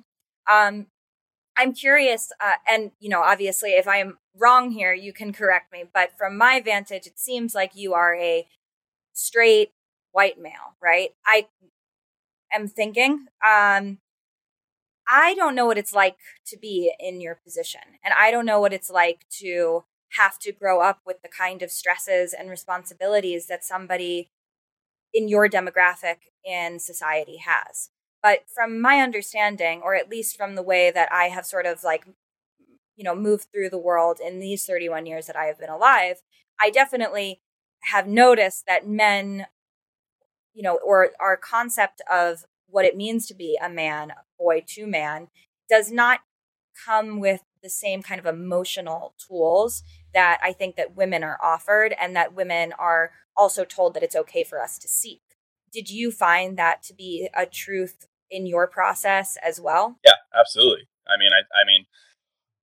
Um, 0.51 0.87
I'm 1.57 1.75
curious, 1.75 2.33
uh, 2.41 2.53
and 2.69 2.93
you 2.99 3.09
know, 3.09 3.21
obviously, 3.21 3.71
if 3.71 3.87
I'm 3.87 4.19
wrong 4.37 4.71
here, 4.71 4.95
you 4.95 5.13
can 5.13 5.33
correct 5.33 5.73
me. 5.73 5.85
But 5.93 6.17
from 6.17 6.39
my 6.39 6.61
vantage, 6.61 7.07
it 7.07 7.19
seems 7.19 7.55
like 7.55 7.73
you 7.75 7.95
are 7.95 8.15
a 8.15 8.47
straight 9.13 9.73
white 10.13 10.41
male, 10.41 10.77
right? 10.83 11.11
I 11.27 11.49
am 12.53 12.69
thinking, 12.69 13.27
um, 13.47 13.99
I 15.07 15.35
don't 15.35 15.55
know 15.55 15.67
what 15.67 15.79
it's 15.79 15.93
like 15.93 16.17
to 16.47 16.57
be 16.57 16.93
in 16.99 17.21
your 17.21 17.35
position, 17.35 17.83
and 18.03 18.15
I 18.19 18.31
don't 18.31 18.47
know 18.47 18.61
what 18.61 18.73
it's 18.73 18.91
like 18.91 19.27
to 19.41 19.85
have 20.19 20.39
to 20.39 20.53
grow 20.53 20.81
up 20.81 21.01
with 21.07 21.23
the 21.23 21.29
kind 21.29 21.63
of 21.63 21.71
stresses 21.71 22.35
and 22.35 22.51
responsibilities 22.51 23.47
that 23.47 23.65
somebody 23.65 24.31
in 25.13 25.29
your 25.29 25.49
demographic 25.49 26.17
in 26.45 26.79
society 26.79 27.39
has. 27.39 27.91
But 28.23 28.45
from 28.55 28.81
my 28.81 28.99
understanding, 28.99 29.81
or 29.83 29.95
at 29.95 30.09
least 30.09 30.37
from 30.37 30.55
the 30.55 30.63
way 30.63 30.91
that 30.91 31.13
I 31.13 31.25
have 31.25 31.45
sort 31.45 31.67
of 31.67 31.83
like, 31.83 32.07
you 32.97 33.05
know, 33.05 33.15
moved 33.15 33.49
through 33.53 33.71
the 33.71 33.79
world 33.79 34.19
in 34.25 34.39
these 34.39 34.65
31 34.65 35.07
years 35.07 35.27
that 35.27 35.37
I 35.37 35.47
have 35.47 35.59
been 35.59 35.71
alive, 35.71 36.23
I 36.61 36.71
definitely 36.71 37.41
have 37.91 38.07
noticed 38.07 38.65
that 38.67 38.87
men, 38.87 39.47
you 40.55 40.63
know, 40.63 40.79
or 40.85 41.11
our 41.21 41.37
concept 41.37 42.01
of 42.11 42.45
what 42.69 42.85
it 42.85 42.97
means 42.97 43.27
to 43.27 43.35
be 43.35 43.59
a 43.63 43.69
man, 43.69 44.13
boy 44.39 44.63
to 44.69 44.87
man, 44.87 45.29
does 45.69 45.91
not 45.91 46.21
come 46.87 47.19
with 47.19 47.43
the 47.63 47.71
same 47.71 48.03
kind 48.03 48.19
of 48.19 48.27
emotional 48.27 49.15
tools 49.19 49.83
that 50.15 50.39
I 50.43 50.53
think 50.53 50.77
that 50.77 50.97
women 50.97 51.23
are 51.25 51.39
offered 51.43 51.95
and 52.01 52.15
that 52.17 52.35
women 52.35 52.73
are 52.79 53.13
also 53.37 53.65
told 53.65 53.95
that 53.95 54.03
it's 54.03 54.17
okay 54.17 54.45
for 54.45 54.61
us 54.61 54.79
to 54.79 54.89
seek. 54.89 55.23
Did 55.73 55.91
you 55.91 56.11
find 56.11 56.57
that 56.59 56.83
to 56.85 56.95
be 56.95 57.29
a 57.35 57.47
truth 57.47 58.07
in 58.31 58.47
your 58.47 58.67
process 58.67 59.37
as 59.43 59.61
well? 59.61 59.99
Yeah, 60.05 60.21
absolutely. 60.39 60.89
I 61.09 61.19
mean, 61.19 61.31
I, 61.33 61.41
I 61.59 61.65
mean, 61.67 61.87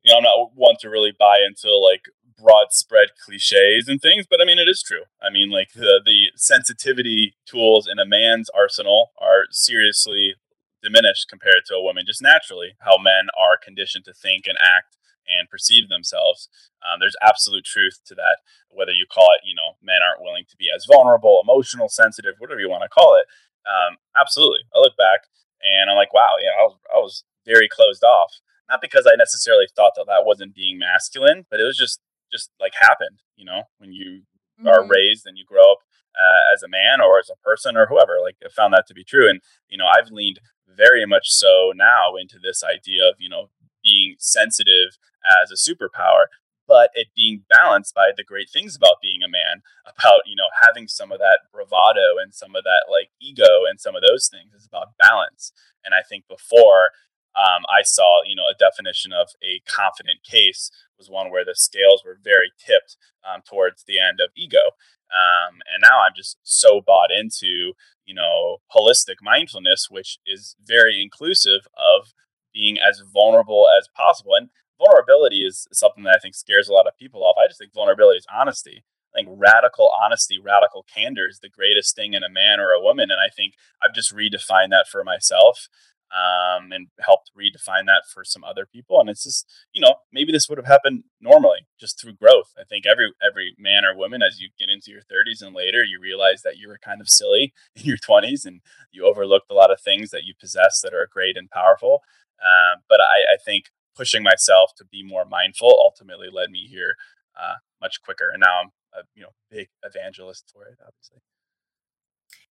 you 0.03 0.11
know, 0.11 0.17
I'm 0.17 0.23
not 0.23 0.51
one 0.55 0.75
to 0.81 0.89
really 0.89 1.13
buy 1.17 1.37
into 1.45 1.75
like 1.75 2.03
broad 2.37 2.67
spread 2.71 3.09
cliches 3.23 3.87
and 3.87 4.01
things, 4.01 4.25
but 4.29 4.41
I 4.41 4.45
mean, 4.45 4.59
it 4.59 4.69
is 4.69 4.81
true. 4.81 5.03
I 5.21 5.29
mean, 5.29 5.49
like 5.49 5.73
the, 5.73 6.01
the 6.05 6.31
sensitivity 6.35 7.35
tools 7.45 7.87
in 7.87 7.99
a 7.99 8.05
man's 8.05 8.49
arsenal 8.49 9.11
are 9.19 9.45
seriously 9.51 10.35
diminished 10.81 11.27
compared 11.29 11.65
to 11.67 11.75
a 11.75 11.83
woman, 11.83 12.05
just 12.07 12.21
naturally, 12.21 12.73
how 12.79 12.97
men 12.97 13.27
are 13.37 13.57
conditioned 13.61 14.05
to 14.05 14.13
think 14.13 14.47
and 14.47 14.57
act 14.61 14.95
and 15.27 15.49
perceive 15.49 15.89
themselves. 15.89 16.49
Um, 16.81 16.99
there's 16.99 17.15
absolute 17.21 17.65
truth 17.65 17.99
to 18.07 18.15
that. 18.15 18.39
Whether 18.79 18.95
you 18.95 19.03
call 19.11 19.27
it, 19.35 19.43
you 19.43 19.51
know, 19.53 19.75
men 19.83 19.99
aren't 19.99 20.23
willing 20.23 20.47
to 20.47 20.55
be 20.55 20.71
as 20.71 20.87
vulnerable, 20.87 21.43
emotional, 21.43 21.91
sensitive, 21.91 22.39
whatever 22.39 22.63
you 22.63 22.71
want 22.71 22.87
to 22.87 22.95
call 22.95 23.19
it. 23.19 23.27
Um, 23.67 23.99
absolutely. 24.15 24.63
I 24.71 24.79
look 24.79 24.95
back 24.95 25.27
and 25.59 25.91
I'm 25.91 25.99
like, 25.99 26.15
wow, 26.15 26.39
yeah, 26.39 26.55
I 26.55 26.63
was, 26.63 26.75
I 26.95 26.97
was 27.03 27.23
very 27.45 27.67
closed 27.67 28.03
off. 28.07 28.39
Not 28.69 28.79
because 28.79 29.03
I 29.05 29.19
necessarily 29.19 29.67
thought 29.75 29.93
that 29.97 30.07
that 30.07 30.23
wasn't 30.23 30.55
being 30.55 30.79
masculine, 30.79 31.43
but 31.51 31.59
it 31.59 31.67
was 31.67 31.75
just, 31.75 31.99
just 32.31 32.51
like 32.61 32.73
happened, 32.79 33.19
you 33.35 33.43
know, 33.43 33.63
when 33.79 33.91
you 33.91 34.21
mm-hmm. 34.55 34.67
are 34.67 34.87
raised 34.87 35.25
and 35.27 35.37
you 35.37 35.43
grow 35.43 35.73
up 35.73 35.79
uh, 36.15 36.53
as 36.53 36.63
a 36.63 36.69
man 36.69 37.01
or 37.01 37.19
as 37.19 37.29
a 37.29 37.43
person 37.43 37.75
or 37.75 37.87
whoever. 37.87 38.17
Like 38.23 38.37
I 38.45 38.49
found 38.49 38.73
that 38.73 38.87
to 38.87 38.93
be 38.93 39.03
true. 39.03 39.29
And, 39.29 39.41
you 39.67 39.77
know, 39.77 39.87
I've 39.87 40.11
leaned 40.11 40.39
very 40.69 41.05
much 41.05 41.27
so 41.27 41.73
now 41.75 42.15
into 42.15 42.39
this 42.39 42.63
idea 42.63 43.09
of, 43.09 43.15
you 43.17 43.29
know, 43.29 43.49
being 43.83 44.15
sensitive 44.19 44.97
as 45.25 45.51
a 45.51 45.57
superpower, 45.57 46.25
but 46.69 46.91
it 46.93 47.07
being 47.15 47.43
balanced 47.49 47.95
by 47.95 48.11
the 48.15 48.23
great 48.23 48.49
things 48.49 48.75
about 48.75 49.01
being 49.01 49.23
a 49.23 49.27
man, 49.27 49.63
about, 49.85 50.21
you 50.27 50.35
know, 50.35 50.47
having 50.61 50.87
some 50.87 51.11
of 51.11 51.17
that 51.17 51.39
bravado 51.51 52.21
and 52.21 52.31
some 52.31 52.55
of 52.55 52.63
that 52.63 52.85
like 52.89 53.09
ego 53.19 53.65
and 53.67 53.81
some 53.81 53.95
of 53.95 54.03
those 54.03 54.29
things. 54.29 54.53
It's 54.53 54.67
about 54.67 54.93
balance. 55.01 55.51
And 55.83 55.95
I 55.95 56.05
think 56.07 56.25
before 56.29 56.91
um, 57.35 57.63
I 57.67 57.81
saw, 57.81 58.21
you 58.25 58.35
know, 58.35 58.45
a 58.45 58.57
definition 58.57 59.11
of 59.11 59.29
a 59.41 59.61
confident 59.65 60.23
case 60.23 60.69
was 60.97 61.09
one 61.09 61.31
where 61.31 61.45
the 61.45 61.55
scales 61.55 62.03
were 62.05 62.19
very 62.23 62.51
tipped 62.63 62.97
um, 63.25 63.41
towards 63.41 63.83
the 63.83 63.97
end 63.97 64.19
of 64.21 64.29
ego. 64.35 64.77
Um, 65.09 65.57
and 65.73 65.81
now 65.81 66.01
I'm 66.05 66.13
just 66.15 66.37
so 66.43 66.81
bought 66.85 67.09
into, 67.11 67.73
you 68.05 68.13
know, 68.13 68.57
holistic 68.75 69.17
mindfulness, 69.23 69.87
which 69.89 70.19
is 70.25 70.55
very 70.63 71.01
inclusive 71.01 71.65
of 71.75 72.13
being 72.53 72.77
as 72.77 73.01
vulnerable 73.11 73.67
as 73.75 73.87
possible. 73.95 74.33
And 74.35 74.49
vulnerability 74.79 75.41
is 75.45 75.67
something 75.71 76.03
that 76.05 76.15
I 76.15 76.19
think 76.19 76.35
scares 76.35 76.69
a 76.69 76.73
lot 76.73 76.87
of 76.87 76.97
people 76.97 77.23
off. 77.23 77.35
I 77.37 77.47
just 77.47 77.59
think 77.59 77.73
vulnerability 77.73 78.17
is 78.17 78.25
honesty. 78.33 78.83
I 79.13 79.19
think 79.19 79.29
radical 79.31 79.91
honesty, 80.03 80.39
radical 80.39 80.85
candor 80.93 81.27
is 81.27 81.39
the 81.39 81.49
greatest 81.49 81.95
thing 81.95 82.13
in 82.13 82.23
a 82.23 82.29
man 82.29 82.59
or 82.59 82.71
a 82.71 82.81
woman. 82.81 83.11
And 83.11 83.19
I 83.19 83.29
think 83.29 83.55
I've 83.83 83.93
just 83.93 84.15
redefined 84.15 84.69
that 84.69 84.87
for 84.89 85.03
myself 85.03 85.67
um, 86.11 86.71
and 86.71 86.87
helped 86.99 87.31
redefine 87.37 87.85
that 87.85 88.03
for 88.11 88.23
some 88.23 88.43
other 88.43 88.65
people. 88.65 88.99
And 88.99 89.09
it's 89.09 89.23
just, 89.23 89.51
you 89.73 89.81
know, 89.81 89.95
maybe 90.11 90.31
this 90.31 90.49
would 90.49 90.57
have 90.57 90.67
happened 90.67 91.03
normally 91.21 91.67
just 91.79 91.99
through 91.99 92.13
growth. 92.13 92.53
I 92.59 92.63
think 92.63 92.85
every 92.85 93.11
every 93.21 93.55
man 93.57 93.85
or 93.85 93.95
woman, 93.95 94.21
as 94.21 94.39
you 94.39 94.49
get 94.57 94.69
into 94.69 94.91
your 94.91 95.01
30s 95.01 95.45
and 95.45 95.55
later, 95.55 95.83
you 95.83 95.99
realize 96.01 96.41
that 96.43 96.57
you 96.57 96.67
were 96.67 96.79
kind 96.83 97.01
of 97.01 97.09
silly 97.09 97.53
in 97.75 97.83
your 97.83 97.97
20s 97.97 98.45
and 98.45 98.61
you 98.91 99.05
overlooked 99.05 99.51
a 99.51 99.55
lot 99.55 99.71
of 99.71 99.81
things 99.81 100.09
that 100.11 100.23
you 100.23 100.33
possess 100.39 100.81
that 100.81 100.93
are 100.93 101.07
great 101.11 101.37
and 101.37 101.49
powerful. 101.49 102.01
Um, 102.41 102.81
but 102.87 102.99
I, 103.01 103.33
I, 103.33 103.37
think 103.43 103.65
pushing 103.99 104.23
myself 104.23 104.71
to 104.77 104.85
be 104.85 105.03
more 105.03 105.25
mindful 105.25 105.67
ultimately 105.83 106.27
led 106.31 106.49
me 106.49 106.67
here 106.69 106.95
uh, 107.39 107.55
much 107.81 108.01
quicker. 108.01 108.29
And 108.31 108.39
now 108.39 108.61
I'm 108.61 108.69
a 108.93 109.03
you 109.13 109.23
know 109.23 109.33
big 109.51 109.67
evangelist 109.83 110.49
for 110.53 110.63
it, 110.63 110.77
obviously. 110.79 111.19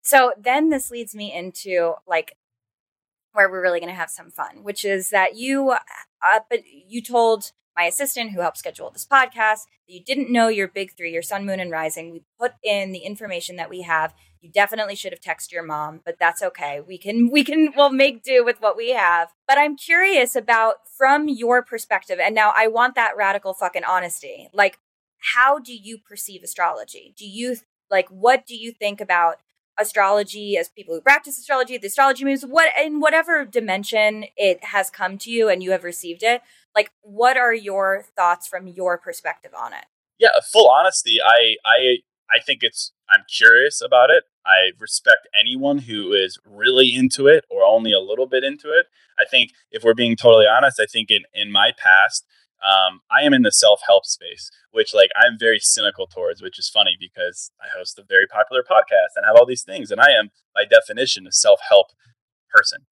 So 0.02 0.32
then 0.38 0.68
this 0.68 0.90
leads 0.90 1.14
me 1.14 1.34
into 1.34 1.94
like 2.06 2.34
where 3.32 3.50
we're 3.50 3.62
really 3.62 3.80
going 3.80 3.92
to 3.92 3.98
have 3.98 4.10
some 4.10 4.30
fun, 4.30 4.62
which 4.62 4.84
is 4.84 5.10
that 5.10 5.36
you, 5.36 5.70
uh, 5.70 6.40
but 6.50 6.60
you 6.66 7.02
told 7.02 7.52
my 7.78 7.84
assistant 7.84 8.32
who 8.32 8.40
helped 8.40 8.58
schedule 8.58 8.90
this 8.90 9.06
podcast 9.06 9.60
you 9.88 10.04
didn't 10.04 10.30
know 10.30 10.48
your 10.48 10.68
big 10.68 10.94
three, 10.96 11.12
your 11.12 11.22
sun, 11.22 11.46
moon, 11.46 11.60
and 11.60 11.70
rising. 11.70 12.12
We 12.12 12.22
put 12.38 12.52
in 12.62 12.92
the 12.92 12.98
information 12.98 13.56
that 13.56 13.70
we 13.70 13.82
have. 13.82 14.14
You 14.42 14.50
definitely 14.50 14.94
should 14.94 15.12
have 15.12 15.20
texted 15.20 15.50
your 15.52 15.62
mom, 15.62 16.02
but 16.04 16.16
that's 16.20 16.42
okay. 16.42 16.82
We 16.86 16.98
can, 16.98 17.30
we 17.30 17.42
can, 17.42 17.72
we'll 17.74 17.90
make 17.90 18.22
do 18.22 18.44
with 18.44 18.60
what 18.60 18.76
we 18.76 18.90
have. 18.90 19.30
But 19.46 19.56
I'm 19.56 19.76
curious 19.76 20.36
about 20.36 20.86
from 20.96 21.26
your 21.26 21.62
perspective, 21.62 22.18
and 22.20 22.34
now 22.34 22.52
I 22.54 22.66
want 22.66 22.94
that 22.96 23.16
radical 23.16 23.54
fucking 23.54 23.84
honesty. 23.84 24.50
Like, 24.52 24.78
how 25.34 25.58
do 25.58 25.74
you 25.74 25.96
perceive 25.98 26.42
astrology? 26.42 27.14
Do 27.16 27.26
you 27.26 27.56
like 27.90 28.08
what 28.10 28.46
do 28.46 28.54
you 28.54 28.72
think 28.72 29.00
about 29.00 29.36
astrology 29.78 30.56
as 30.56 30.68
people 30.68 30.94
who 30.94 31.00
practice 31.00 31.38
astrology, 31.38 31.78
the 31.78 31.86
astrology 31.86 32.24
moves, 32.24 32.44
what 32.44 32.70
in 32.78 33.00
whatever 33.00 33.44
dimension 33.44 34.24
it 34.36 34.62
has 34.64 34.90
come 34.90 35.16
to 35.18 35.30
you 35.30 35.48
and 35.48 35.62
you 35.62 35.70
have 35.70 35.84
received 35.84 36.22
it, 36.22 36.42
like 36.78 36.92
what 37.02 37.36
are 37.36 37.52
your 37.52 38.04
thoughts 38.14 38.46
from 38.46 38.68
your 38.68 38.98
perspective 38.98 39.50
on 39.58 39.72
it? 39.72 39.86
Yeah, 40.18 40.28
full 40.52 40.70
honesty, 40.70 41.18
I 41.20 41.56
I 41.66 41.96
I 42.30 42.38
think 42.40 42.62
it's 42.62 42.92
I'm 43.10 43.24
curious 43.36 43.82
about 43.84 44.10
it. 44.10 44.24
I 44.46 44.72
respect 44.78 45.26
anyone 45.38 45.78
who 45.78 46.12
is 46.12 46.38
really 46.44 46.94
into 46.94 47.26
it 47.26 47.44
or 47.50 47.64
only 47.64 47.92
a 47.92 48.00
little 48.00 48.26
bit 48.26 48.44
into 48.44 48.68
it. 48.68 48.86
I 49.18 49.24
think 49.28 49.50
if 49.72 49.82
we're 49.82 49.94
being 49.94 50.14
totally 50.14 50.46
honest, 50.46 50.78
I 50.80 50.86
think 50.86 51.10
in 51.10 51.22
in 51.34 51.50
my 51.50 51.72
past 51.76 52.24
um, 52.62 53.00
I 53.10 53.22
am 53.22 53.34
in 53.34 53.42
the 53.42 53.50
self 53.50 53.80
help 53.86 54.04
space, 54.06 54.50
which 54.70 54.94
like 54.94 55.10
I'm 55.16 55.36
very 55.38 55.58
cynical 55.60 56.06
towards, 56.06 56.40
which 56.42 56.60
is 56.60 56.68
funny 56.68 56.96
because 56.98 57.50
I 57.60 57.66
host 57.76 57.98
a 57.98 58.04
very 58.08 58.26
popular 58.28 58.62
podcast 58.62 59.16
and 59.16 59.26
have 59.26 59.36
all 59.36 59.46
these 59.46 59.64
things, 59.64 59.90
and 59.90 60.00
I 60.00 60.10
am 60.10 60.30
by 60.54 60.64
definition 60.64 61.26
a 61.26 61.32
self 61.32 61.58
help 61.68 61.88
person. 62.54 62.86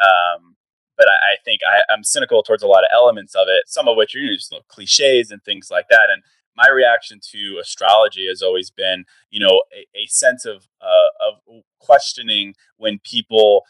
Um, 0.00 0.56
but 0.96 1.06
I, 1.08 1.34
I 1.34 1.36
think 1.44 1.60
I, 1.62 1.92
am 1.92 2.04
cynical 2.04 2.42
towards 2.42 2.62
a 2.62 2.66
lot 2.66 2.84
of 2.84 2.90
elements 2.92 3.34
of 3.34 3.46
it, 3.48 3.64
some 3.68 3.88
of 3.88 3.96
which 3.96 4.14
are 4.14 4.18
you 4.18 4.30
know, 4.30 4.36
just 4.36 4.52
little 4.52 4.66
cliches 4.68 5.30
and 5.30 5.42
things 5.42 5.68
like 5.70 5.86
that. 5.88 6.08
And 6.12 6.22
my 6.56 6.68
reaction 6.72 7.20
to 7.32 7.58
astrology 7.60 8.26
has 8.28 8.42
always 8.42 8.70
been, 8.70 9.04
you 9.30 9.40
know, 9.40 9.62
a, 9.74 9.86
a 9.96 10.06
sense 10.08 10.44
of 10.44 10.68
uh, 10.80 11.28
of 11.28 11.62
questioning 11.78 12.54
when 12.76 12.98
people 12.98 13.62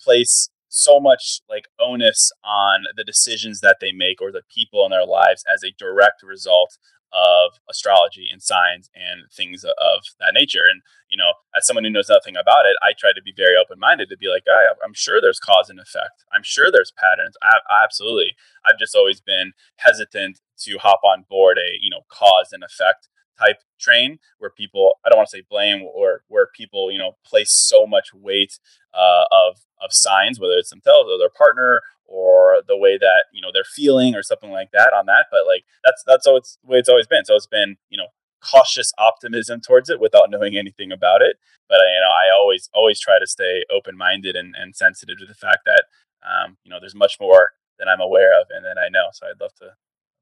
place 0.00 0.48
so 0.68 1.00
much 1.00 1.40
like 1.48 1.66
onus 1.80 2.30
on 2.44 2.84
the 2.96 3.04
decisions 3.04 3.60
that 3.60 3.78
they 3.80 3.92
make 3.92 4.22
or 4.22 4.30
the 4.30 4.42
people 4.54 4.84
in 4.84 4.90
their 4.90 5.04
lives 5.04 5.44
as 5.52 5.62
a 5.64 5.74
direct 5.76 6.22
result 6.22 6.78
of 7.12 7.58
astrology 7.68 8.28
and 8.32 8.42
signs 8.42 8.90
and 8.94 9.30
things 9.32 9.64
of 9.64 10.02
that 10.20 10.32
nature. 10.34 10.64
And, 10.70 10.82
you 11.08 11.16
know, 11.16 11.32
as 11.56 11.66
someone 11.66 11.84
who 11.84 11.90
knows 11.90 12.08
nothing 12.08 12.36
about 12.36 12.66
it, 12.66 12.76
I 12.82 12.92
try 12.96 13.10
to 13.14 13.22
be 13.22 13.32
very 13.36 13.56
open 13.56 13.78
minded 13.78 14.08
to 14.10 14.16
be 14.16 14.28
like, 14.28 14.44
I'm 14.84 14.94
sure 14.94 15.20
there's 15.20 15.40
cause 15.40 15.68
and 15.68 15.80
effect. 15.80 16.24
I'm 16.32 16.42
sure 16.42 16.70
there's 16.70 16.92
patterns. 16.96 17.36
I, 17.42 17.58
absolutely. 17.82 18.34
I've 18.66 18.78
just 18.78 18.94
always 18.94 19.20
been 19.20 19.52
hesitant 19.76 20.40
to 20.60 20.78
hop 20.78 21.00
on 21.04 21.24
board 21.28 21.58
a, 21.58 21.78
you 21.80 21.90
know, 21.90 22.02
cause 22.08 22.52
and 22.52 22.62
effect 22.62 23.08
type 23.40 23.56
train 23.78 24.18
where 24.38 24.50
people 24.50 24.94
i 25.04 25.08
don't 25.08 25.16
want 25.16 25.28
to 25.28 25.36
say 25.36 25.42
blame 25.48 25.82
or 25.82 26.22
where 26.28 26.48
people 26.54 26.90
you 26.90 26.98
know 26.98 27.12
place 27.24 27.50
so 27.50 27.86
much 27.86 28.12
weight 28.12 28.58
uh, 28.94 29.24
of 29.32 29.58
of 29.80 29.90
signs 29.92 30.38
whether 30.38 30.54
it's 30.54 30.70
themselves 30.70 31.08
or 31.10 31.18
their 31.18 31.30
partner 31.30 31.80
or 32.10 32.62
the 32.66 32.76
way 32.76 32.98
that 32.98 33.24
you 33.32 33.40
know 33.40 33.48
they're 33.52 33.64
feeling 33.64 34.14
or 34.14 34.22
something 34.22 34.50
like 34.50 34.70
that 34.72 34.92
on 34.92 35.06
that 35.06 35.26
but 35.30 35.46
like 35.46 35.64
that's 35.84 36.02
that's 36.06 36.26
it's 36.26 36.58
the 36.62 36.70
way 36.70 36.78
it's 36.78 36.88
always 36.88 37.06
been. 37.06 37.24
So 37.24 37.36
it's 37.36 37.46
been 37.46 37.76
you 37.88 37.96
know 37.96 38.08
cautious 38.42 38.92
optimism 38.98 39.60
towards 39.60 39.88
it 39.88 40.00
without 40.00 40.28
knowing 40.30 40.56
anything 40.56 40.90
about 40.90 41.22
it 41.22 41.36
but 41.68 41.76
you 41.76 42.00
know 42.00 42.10
i 42.10 42.34
always 42.34 42.70
always 42.74 42.98
try 42.98 43.18
to 43.18 43.26
stay 43.26 43.62
open-minded 43.70 44.34
and, 44.34 44.54
and 44.58 44.74
sensitive 44.74 45.18
to 45.18 45.26
the 45.26 45.34
fact 45.34 45.58
that 45.66 45.84
um, 46.24 46.56
you 46.64 46.70
know 46.70 46.78
there's 46.80 46.94
much 46.94 47.18
more 47.20 47.50
than 47.78 47.86
i'm 47.86 48.00
aware 48.00 48.38
of 48.40 48.46
and 48.50 48.64
than 48.64 48.78
i 48.78 48.88
know 48.88 49.08
so 49.12 49.26
i'd 49.26 49.40
love 49.40 49.54
to 49.54 49.66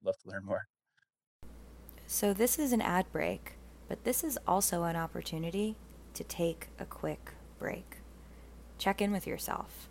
love 0.05 0.17
to 0.19 0.29
learn 0.29 0.45
more 0.45 0.67
so, 2.11 2.33
this 2.33 2.59
is 2.59 2.73
an 2.73 2.81
ad 2.81 3.05
break, 3.13 3.53
but 3.87 4.05
this 4.05 4.25
is 4.25 4.39
also 4.47 4.85
an 4.85 4.97
opportunity 4.97 5.77
to 6.15 6.25
take 6.25 6.69
a 6.79 6.87
quick 6.87 7.33
break. 7.59 7.99
Check 8.79 9.03
in 9.03 9.13
with 9.13 9.27
yourself. 9.27 9.91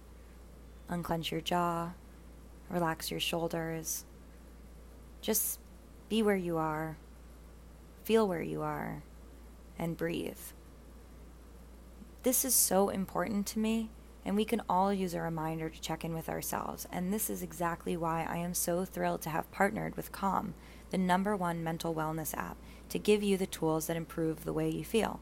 Unclench 0.90 1.32
your 1.32 1.42
jaw, 1.42 1.92
relax 2.72 3.12
your 3.12 3.20
shoulders. 3.20 4.04
Just 5.22 5.60
be 6.10 6.24
where 6.24 6.36
you 6.36 6.58
are, 6.58 6.98
feel 8.04 8.28
where 8.28 8.42
you 8.42 8.64
are, 8.64 9.04
and 9.78 9.96
breathe. 9.96 10.40
This 12.24 12.44
is 12.44 12.56
so 12.56 12.90
important 12.90 13.46
to 13.48 13.60
me, 13.60 13.92
and 14.26 14.36
we 14.36 14.44
can 14.44 14.64
all 14.68 14.92
use 14.92 15.14
a 15.14 15.22
reminder 15.22 15.70
to 15.70 15.80
check 15.80 16.04
in 16.04 16.16
with 16.16 16.30
ourselves. 16.30 16.88
And 16.92 17.14
this 17.14 17.30
is 17.30 17.44
exactly 17.44 17.96
why 17.96 18.26
I 18.28 18.38
am 18.38 18.56
so 18.56 18.86
thrilled 18.86 19.22
to 19.22 19.30
have 19.30 19.52
partnered 19.52 19.96
with 19.96 20.12
Calm 20.12 20.56
the 20.90 20.98
number 20.98 21.36
one 21.36 21.64
mental 21.64 21.94
wellness 21.94 22.36
app, 22.36 22.58
to 22.90 23.00
give 23.00 23.24
you 23.24 23.38
the 23.38 23.46
tools 23.46 23.88
that 23.88 23.98
improve 23.98 24.46
the 24.46 24.54
way 24.54 24.70
you 24.70 24.84
feel. 24.84 25.20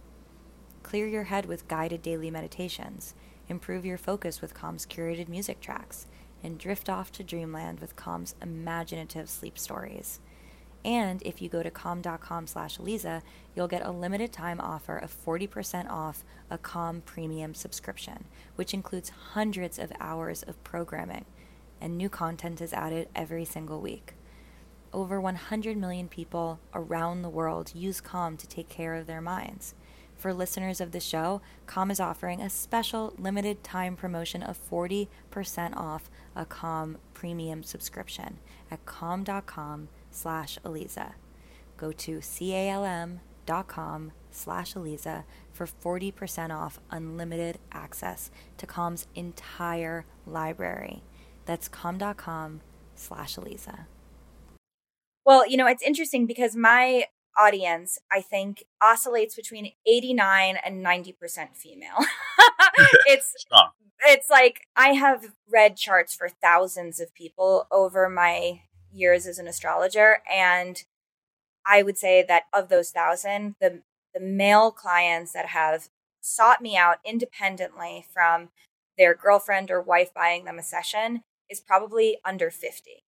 Clear 0.83 1.07
your 1.07 1.23
head 1.23 1.45
with 1.45 1.67
guided 1.67 2.01
daily 2.01 2.29
meditations, 2.29 3.15
improve 3.49 3.85
your 3.85 3.97
focus 3.97 4.41
with 4.41 4.53
Calm's 4.53 4.85
curated 4.85 5.27
music 5.27 5.59
tracks, 5.59 6.07
and 6.43 6.59
drift 6.59 6.89
off 6.89 7.11
to 7.13 7.23
dreamland 7.23 7.79
with 7.79 7.95
Calm's 7.95 8.35
imaginative 8.41 9.29
sleep 9.29 9.57
stories. 9.57 10.19
And 10.83 11.23
if 11.23 11.41
you 11.41 11.49
go 11.49 11.63
to 11.63 11.71
calm.com 11.71 12.45
slash 12.45 12.77
Aliza, 12.77 13.23
you'll 13.55 13.67
get 13.67 13.83
a 13.83 13.89
limited 13.89 14.31
time 14.31 14.61
offer 14.61 14.95
of 14.95 15.11
40% 15.25 15.89
off 15.89 16.23
a 16.51 16.59
Calm 16.59 17.01
premium 17.01 17.55
subscription, 17.55 18.25
which 18.55 18.75
includes 18.75 19.09
hundreds 19.33 19.79
of 19.79 19.91
hours 19.99 20.43
of 20.43 20.63
programming, 20.63 21.25
and 21.81 21.97
new 21.97 22.09
content 22.09 22.61
is 22.61 22.71
added 22.71 23.09
every 23.15 23.45
single 23.45 23.81
week 23.81 24.13
over 24.95 25.19
100 25.19 25.77
million 25.77 26.07
people 26.07 26.59
around 26.73 27.21
the 27.21 27.29
world 27.29 27.71
use 27.75 27.99
Calm 27.99 28.37
to 28.37 28.47
take 28.47 28.69
care 28.69 28.95
of 28.95 29.05
their 29.05 29.21
minds. 29.21 29.75
For 30.15 30.33
listeners 30.33 30.79
of 30.79 30.91
the 30.91 31.01
show, 31.01 31.41
Calm 31.67 31.91
is 31.91 31.99
offering 31.99 32.41
a 32.41 32.49
special 32.49 33.13
limited 33.17 33.63
time 33.63 33.97
promotion 33.97 34.41
of 34.41 34.57
40% 34.69 35.07
off 35.75 36.09
a 36.35 36.45
Calm 36.45 36.97
premium 37.13 37.61
subscription 37.61 38.39
at 38.71 38.85
calm.com 38.85 39.89
slash 40.09 40.57
Aliza. 40.63 41.13
Go 41.77 41.91
to 41.91 42.21
calm.com 42.21 44.11
slash 44.31 44.73
Aliza 44.73 45.23
for 45.51 45.67
40% 45.67 46.55
off 46.55 46.79
unlimited 46.89 47.59
access 47.71 48.31
to 48.57 48.65
Calm's 48.65 49.07
entire 49.13 50.05
library. 50.25 51.03
That's 51.45 51.67
calm.com 51.67 52.61
slash 52.95 53.35
Aliza. 53.35 53.87
Well, 55.25 55.47
you 55.47 55.57
know, 55.57 55.67
it's 55.67 55.83
interesting 55.83 56.25
because 56.25 56.55
my 56.55 57.05
audience, 57.37 57.97
I 58.11 58.21
think, 58.21 58.65
oscillates 58.81 59.35
between 59.35 59.73
89 59.85 60.57
and 60.63 60.85
90% 60.85 61.55
female. 61.55 61.97
it's 63.07 63.33
it's 64.05 64.29
like 64.29 64.67
I 64.75 64.89
have 64.89 65.31
read 65.51 65.77
charts 65.77 66.13
for 66.13 66.29
thousands 66.29 66.99
of 66.99 67.13
people 67.13 67.67
over 67.71 68.09
my 68.09 68.61
years 68.91 69.25
as 69.27 69.39
an 69.39 69.47
astrologer 69.47 70.17
and 70.31 70.83
I 71.65 71.83
would 71.83 71.97
say 71.97 72.23
that 72.27 72.43
of 72.53 72.69
those 72.69 72.91
thousand, 72.91 73.55
the 73.61 73.81
the 74.13 74.19
male 74.21 74.71
clients 74.71 75.33
that 75.33 75.47
have 75.47 75.89
sought 76.21 76.61
me 76.61 76.77
out 76.77 76.97
independently 77.05 78.05
from 78.13 78.49
their 78.97 79.15
girlfriend 79.15 79.71
or 79.71 79.81
wife 79.81 80.13
buying 80.13 80.45
them 80.45 80.59
a 80.59 80.63
session 80.63 81.23
is 81.49 81.59
probably 81.61 82.19
under 82.25 82.51
50. 82.51 83.04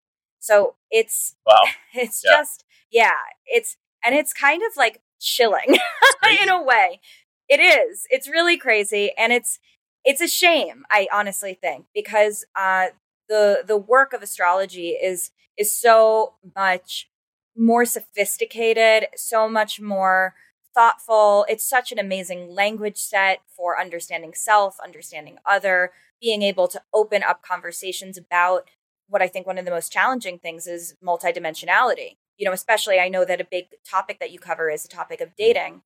So 0.48 0.76
it's 0.90 1.36
wow. 1.46 1.62
it's 1.94 2.24
yeah. 2.24 2.32
just 2.32 2.64
yeah, 2.90 3.12
it's 3.46 3.76
and 4.04 4.16
it's 4.16 4.32
kind 4.32 4.62
of 4.64 4.78
like 4.78 5.02
chilling 5.20 5.78
in 6.42 6.50
a 6.50 6.64
way. 6.64 7.02
It 7.50 7.60
is. 7.60 8.06
It's 8.10 8.30
really 8.30 8.58
crazy 8.58 9.12
and 9.18 9.34
it's 9.34 9.60
it's 10.06 10.22
a 10.22 10.28
shame, 10.28 10.86
I 10.90 11.08
honestly 11.12 11.54
think, 11.54 11.88
because 11.94 12.46
uh 12.56 12.88
the 13.28 13.64
the 13.68 13.78
work 13.78 14.14
of 14.14 14.22
astrology 14.22 14.92
is 14.92 15.32
is 15.58 15.72
so 15.72 16.36
much 16.56 17.10
more 17.58 17.84
sophisticated, 17.84 19.08
so 19.16 19.50
much 19.50 19.82
more 19.82 20.36
thoughtful. 20.74 21.46
It's 21.50 21.68
such 21.68 21.92
an 21.92 22.00
amazing 22.00 22.50
language 22.50 22.98
set 22.98 23.40
for 23.54 23.80
understanding 23.82 24.34
self, 24.34 24.78
understanding 24.82 25.40
other, 25.46 25.92
being 26.22 26.42
able 26.42 26.68
to 26.70 26.82
open 26.94 27.24
up 27.24 27.42
conversations 27.42 28.18
about 28.18 28.70
what 29.10 29.22
I 29.22 29.28
think 29.28 29.48
one 29.48 29.58
of 29.58 29.66
the 29.66 29.72
most 29.72 29.92
challenging 29.92 30.40
things 30.40 30.68
is 30.68 30.96
multidimensionality. 31.04 32.18
You 32.38 32.46
know, 32.46 32.52
especially 32.54 33.00
I 33.00 33.10
know 33.10 33.26
that 33.26 33.42
a 33.42 33.46
big 33.50 33.66
topic 33.90 34.20
that 34.20 34.32
you 34.32 34.40
cover 34.40 34.70
is 34.70 34.84
the 34.84 34.90
topic 34.90 35.22
of 35.22 35.30
mm. 35.30 35.38
dating. 35.38 35.82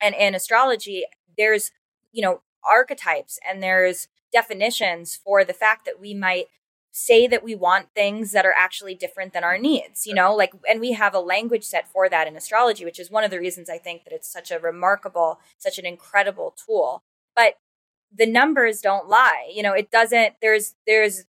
And 0.00 0.14
in 0.14 0.34
astrology, 0.34 1.04
there's, 1.38 1.70
you 2.12 2.22
know, 2.22 2.42
archetypes 2.68 3.38
and 3.48 3.62
there's 3.62 4.08
definitions 4.32 5.18
for 5.22 5.44
the 5.44 5.52
fact 5.52 5.84
that 5.86 6.00
we 6.00 6.12
might 6.12 6.46
say 6.98 7.26
that 7.26 7.44
we 7.44 7.54
want 7.54 7.88
things 7.94 8.32
that 8.32 8.46
are 8.46 8.54
actually 8.56 8.94
different 8.94 9.34
than 9.34 9.44
our 9.44 9.58
mm. 9.58 9.62
needs 9.62 10.06
you 10.06 10.14
know 10.14 10.34
like 10.34 10.52
and 10.68 10.80
we 10.80 10.92
have 10.92 11.14
a 11.14 11.20
language 11.20 11.62
set 11.62 11.86
for 11.86 12.08
that 12.08 12.26
in 12.26 12.36
astrology 12.36 12.86
which 12.86 12.98
is 12.98 13.10
one 13.10 13.22
of 13.22 13.30
the 13.30 13.38
reasons 13.38 13.68
i 13.68 13.76
think 13.76 14.02
that 14.04 14.14
it's 14.14 14.32
such 14.32 14.50
a 14.50 14.58
remarkable 14.58 15.38
such 15.58 15.78
an 15.78 15.84
incredible 15.84 16.54
tool 16.66 17.02
but 17.34 17.56
the 18.16 18.24
numbers 18.24 18.80
don't 18.80 19.08
lie 19.08 19.46
you 19.54 19.62
know 19.62 19.74
it 19.74 19.90
doesn't 19.90 20.34
there's 20.40 20.74
there's 20.86 21.26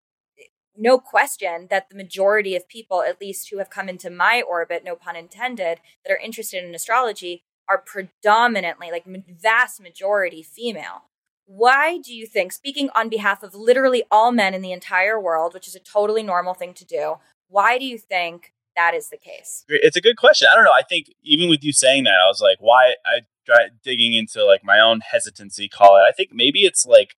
no 0.75 0.97
question 0.97 1.67
that 1.69 1.89
the 1.89 1.95
majority 1.95 2.55
of 2.55 2.67
people 2.67 3.03
at 3.03 3.21
least 3.21 3.49
who 3.49 3.57
have 3.57 3.69
come 3.69 3.89
into 3.89 4.09
my 4.09 4.41
orbit 4.41 4.83
no 4.83 4.95
pun 4.95 5.15
intended 5.15 5.79
that 6.03 6.11
are 6.11 6.17
interested 6.17 6.63
in 6.63 6.73
astrology 6.73 7.43
are 7.69 7.77
predominantly 7.77 8.91
like 8.91 9.05
vast 9.27 9.81
majority 9.81 10.43
female 10.43 11.03
why 11.45 11.97
do 11.97 12.13
you 12.13 12.25
think, 12.25 12.51
speaking 12.51 12.89
on 12.95 13.09
behalf 13.09 13.43
of 13.43 13.53
literally 13.53 14.03
all 14.09 14.31
men 14.31 14.53
in 14.53 14.61
the 14.61 14.71
entire 14.71 15.19
world, 15.19 15.53
which 15.53 15.67
is 15.67 15.75
a 15.75 15.79
totally 15.79 16.23
normal 16.23 16.53
thing 16.53 16.73
to 16.75 16.85
do, 16.85 17.15
why 17.49 17.77
do 17.77 17.85
you 17.85 17.97
think 17.97 18.53
that 18.75 18.93
is 18.93 19.09
the 19.09 19.17
case? 19.17 19.65
It's 19.67 19.97
a 19.97 20.01
good 20.01 20.17
question. 20.17 20.47
I 20.51 20.55
don't 20.55 20.65
know. 20.65 20.71
I 20.71 20.83
think 20.83 21.13
even 21.21 21.49
with 21.49 21.63
you 21.63 21.73
saying 21.73 22.05
that, 22.05 22.17
I 22.23 22.27
was 22.27 22.41
like, 22.41 22.57
why? 22.59 22.95
I 23.05 23.21
tried 23.45 23.81
digging 23.83 24.13
into 24.13 24.43
like 24.45 24.63
my 24.63 24.79
own 24.79 25.01
hesitancy, 25.01 25.67
call 25.67 25.97
it. 25.97 26.01
I 26.07 26.11
think 26.11 26.29
maybe 26.33 26.61
it's 26.61 26.85
like 26.85 27.15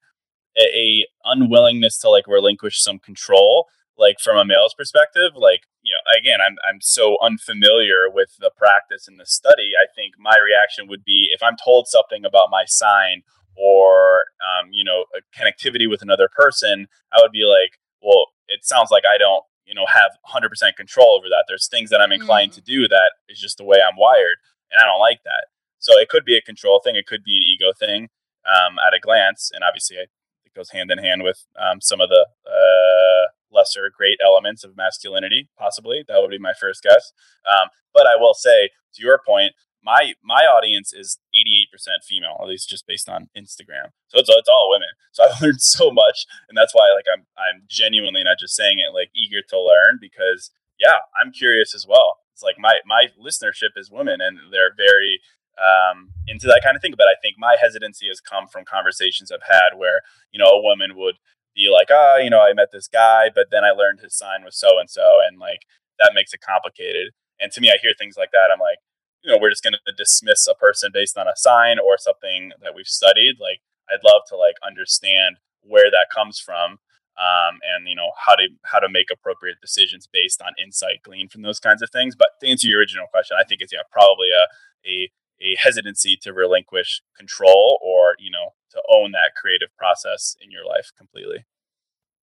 a, 0.57 1.05
unwillingness 1.25 1.97
to 1.99 2.09
like 2.09 2.27
relinquish 2.27 2.81
some 2.81 2.99
control 2.99 3.67
like 3.97 4.19
from 4.19 4.37
a 4.37 4.45
male's 4.45 4.73
perspective 4.73 5.31
like 5.35 5.61
you 5.81 5.91
know 5.91 6.19
again 6.19 6.39
i'm 6.45 6.55
i'm 6.69 6.79
so 6.81 7.17
unfamiliar 7.21 8.09
with 8.13 8.29
the 8.39 8.51
practice 8.55 9.07
and 9.07 9.19
the 9.19 9.25
study 9.25 9.71
i 9.81 9.87
think 9.95 10.13
my 10.19 10.35
reaction 10.43 10.87
would 10.87 11.03
be 11.03 11.29
if 11.33 11.41
i'm 11.41 11.55
told 11.63 11.87
something 11.87 12.25
about 12.25 12.49
my 12.51 12.63
sign 12.67 13.23
or 13.57 14.25
um, 14.43 14.69
you 14.71 14.83
know 14.83 15.05
a 15.15 15.21
connectivity 15.37 15.89
with 15.89 16.01
another 16.01 16.29
person 16.31 16.87
i 17.13 17.19
would 17.21 17.31
be 17.31 17.43
like 17.43 17.79
well 18.01 18.27
it 18.47 18.65
sounds 18.65 18.91
like 18.91 19.03
i 19.11 19.17
don't 19.17 19.43
you 19.65 19.73
know 19.73 19.85
have 19.91 20.11
100% 20.31 20.75
control 20.75 21.17
over 21.17 21.27
that 21.27 21.45
there's 21.47 21.67
things 21.67 21.89
that 21.89 22.01
i'm 22.01 22.11
inclined 22.11 22.51
mm. 22.51 22.55
to 22.55 22.61
do 22.61 22.87
that 22.87 23.11
is 23.29 23.39
just 23.39 23.57
the 23.57 23.63
way 23.63 23.77
i'm 23.77 23.97
wired 23.97 24.37
and 24.71 24.79
i 24.81 24.85
don't 24.85 24.99
like 24.99 25.19
that 25.23 25.47
so 25.79 25.93
it 25.97 26.09
could 26.09 26.25
be 26.25 26.37
a 26.37 26.41
control 26.41 26.79
thing 26.83 26.95
it 26.95 27.07
could 27.07 27.23
be 27.23 27.37
an 27.37 27.43
ego 27.43 27.71
thing 27.77 28.09
um, 28.45 28.75
at 28.85 28.93
a 28.93 28.99
glance 28.99 29.51
and 29.53 29.63
obviously 29.63 29.97
it 29.97 30.09
goes 30.55 30.71
hand 30.71 30.91
in 30.91 30.97
hand 30.97 31.23
with 31.23 31.45
um, 31.59 31.81
some 31.81 32.01
of 32.01 32.09
the 32.09 32.25
uh, 32.47 33.31
lesser 33.51 33.91
great 33.95 34.17
elements 34.23 34.63
of 34.63 34.75
masculinity 34.75 35.49
possibly. 35.57 36.03
That 36.07 36.21
would 36.21 36.31
be 36.31 36.39
my 36.39 36.53
first 36.59 36.83
guess. 36.83 37.11
Um, 37.49 37.69
but 37.93 38.05
i 38.05 38.15
will 38.19 38.33
say 38.33 38.69
to 38.95 39.01
your 39.01 39.19
point 39.25 39.53
my 39.83 40.13
my 40.23 40.41
audience 40.45 40.93
is 40.93 41.19
88% 41.33 42.03
female 42.07 42.37
at 42.41 42.47
least 42.47 42.69
just 42.69 42.85
based 42.87 43.07
on 43.07 43.29
instagram. 43.37 43.93
So 44.07 44.19
it's, 44.19 44.29
it's 44.29 44.49
all 44.49 44.69
women. 44.69 44.89
So 45.13 45.23
i've 45.23 45.41
learned 45.41 45.61
so 45.61 45.91
much 45.91 46.25
and 46.49 46.57
that's 46.57 46.75
why 46.75 46.91
like 46.93 47.05
i'm 47.11 47.25
i'm 47.37 47.63
genuinely 47.67 48.23
not 48.23 48.37
just 48.39 48.55
saying 48.55 48.79
it 48.79 48.93
like 48.93 49.09
eager 49.15 49.41
to 49.49 49.59
learn 49.59 49.97
because 50.01 50.51
yeah 50.79 50.99
i'm 51.19 51.31
curious 51.31 51.73
as 51.73 51.85
well. 51.87 52.17
It's 52.33 52.43
like 52.43 52.59
my 52.59 52.79
my 52.85 53.07
listenership 53.15 53.77
is 53.77 53.89
women 53.89 54.19
and 54.19 54.37
they're 54.51 54.75
very 54.75 55.21
um, 55.59 56.11
into 56.27 56.47
that 56.47 56.61
kind 56.63 56.75
of 56.75 56.81
thing. 56.81 56.93
But 56.97 57.07
i 57.07 57.15
think 57.21 57.35
my 57.37 57.55
hesitancy 57.59 58.07
has 58.07 58.19
come 58.19 58.47
from 58.47 58.65
conversations 58.65 59.31
i've 59.31 59.47
had 59.47 59.77
where 59.77 60.01
you 60.31 60.39
know 60.39 60.49
a 60.49 60.61
woman 60.61 60.95
would 60.95 61.15
be 61.55 61.69
like 61.71 61.87
ah 61.91 62.15
oh, 62.15 62.17
you 62.17 62.29
know 62.29 62.41
i 62.41 62.53
met 62.53 62.71
this 62.71 62.87
guy 62.87 63.29
but 63.33 63.47
then 63.51 63.63
i 63.63 63.71
learned 63.71 63.99
his 63.99 64.15
sign 64.15 64.43
was 64.43 64.57
so 64.57 64.79
and 64.79 64.89
so 64.89 65.19
and 65.27 65.39
like 65.39 65.61
that 65.99 66.11
makes 66.13 66.33
it 66.33 66.41
complicated. 66.41 67.13
And 67.39 67.51
to 67.51 67.61
me 67.61 67.69
i 67.69 67.77
hear 67.81 67.93
things 67.97 68.15
like 68.17 68.31
that. 68.31 68.49
I'm 68.53 68.59
like 68.59 68.79
you 69.23 69.31
know 69.31 69.39
we're 69.41 69.49
just 69.49 69.63
going 69.63 69.73
to 69.73 69.93
dismiss 69.93 70.47
a 70.47 70.55
person 70.55 70.91
based 70.93 71.17
on 71.17 71.27
a 71.27 71.35
sign 71.35 71.77
or 71.79 71.97
something 71.97 72.51
that 72.61 72.75
we've 72.75 72.87
studied. 72.87 73.35
Like 73.39 73.61
i'd 73.89 74.03
love 74.03 74.21
to 74.29 74.35
like 74.35 74.55
understand 74.65 75.37
where 75.61 75.89
that 75.89 76.07
comes 76.13 76.39
from 76.39 76.79
um, 77.17 77.59
and 77.63 77.87
you 77.87 77.95
know 77.95 78.11
how 78.17 78.35
to 78.35 78.47
how 78.63 78.79
to 78.79 78.89
make 78.89 79.07
appropriate 79.11 79.61
decisions 79.61 80.07
based 80.11 80.41
on 80.41 80.51
insight 80.61 81.01
gleaned 81.03 81.31
from 81.31 81.43
those 81.43 81.59
kinds 81.59 81.81
of 81.81 81.89
things. 81.89 82.15
But 82.15 82.27
to 82.41 82.47
answer 82.47 82.67
your 82.67 82.79
original 82.79 83.07
question 83.07 83.37
i 83.39 83.43
think 83.43 83.61
it's 83.61 83.71
yeah 83.73 83.87
probably 83.91 84.29
a 84.31 84.45
a, 84.87 85.09
a 85.41 85.55
hesitancy 85.61 86.17
to 86.21 86.33
relinquish 86.33 87.01
control 87.17 87.79
or 87.81 88.15
you 88.19 88.31
know 88.31 88.53
to 88.71 88.81
own 88.89 89.11
that 89.11 89.35
creative 89.35 89.69
process 89.77 90.35
in 90.41 90.51
your 90.51 90.65
life 90.65 90.91
completely 90.97 91.45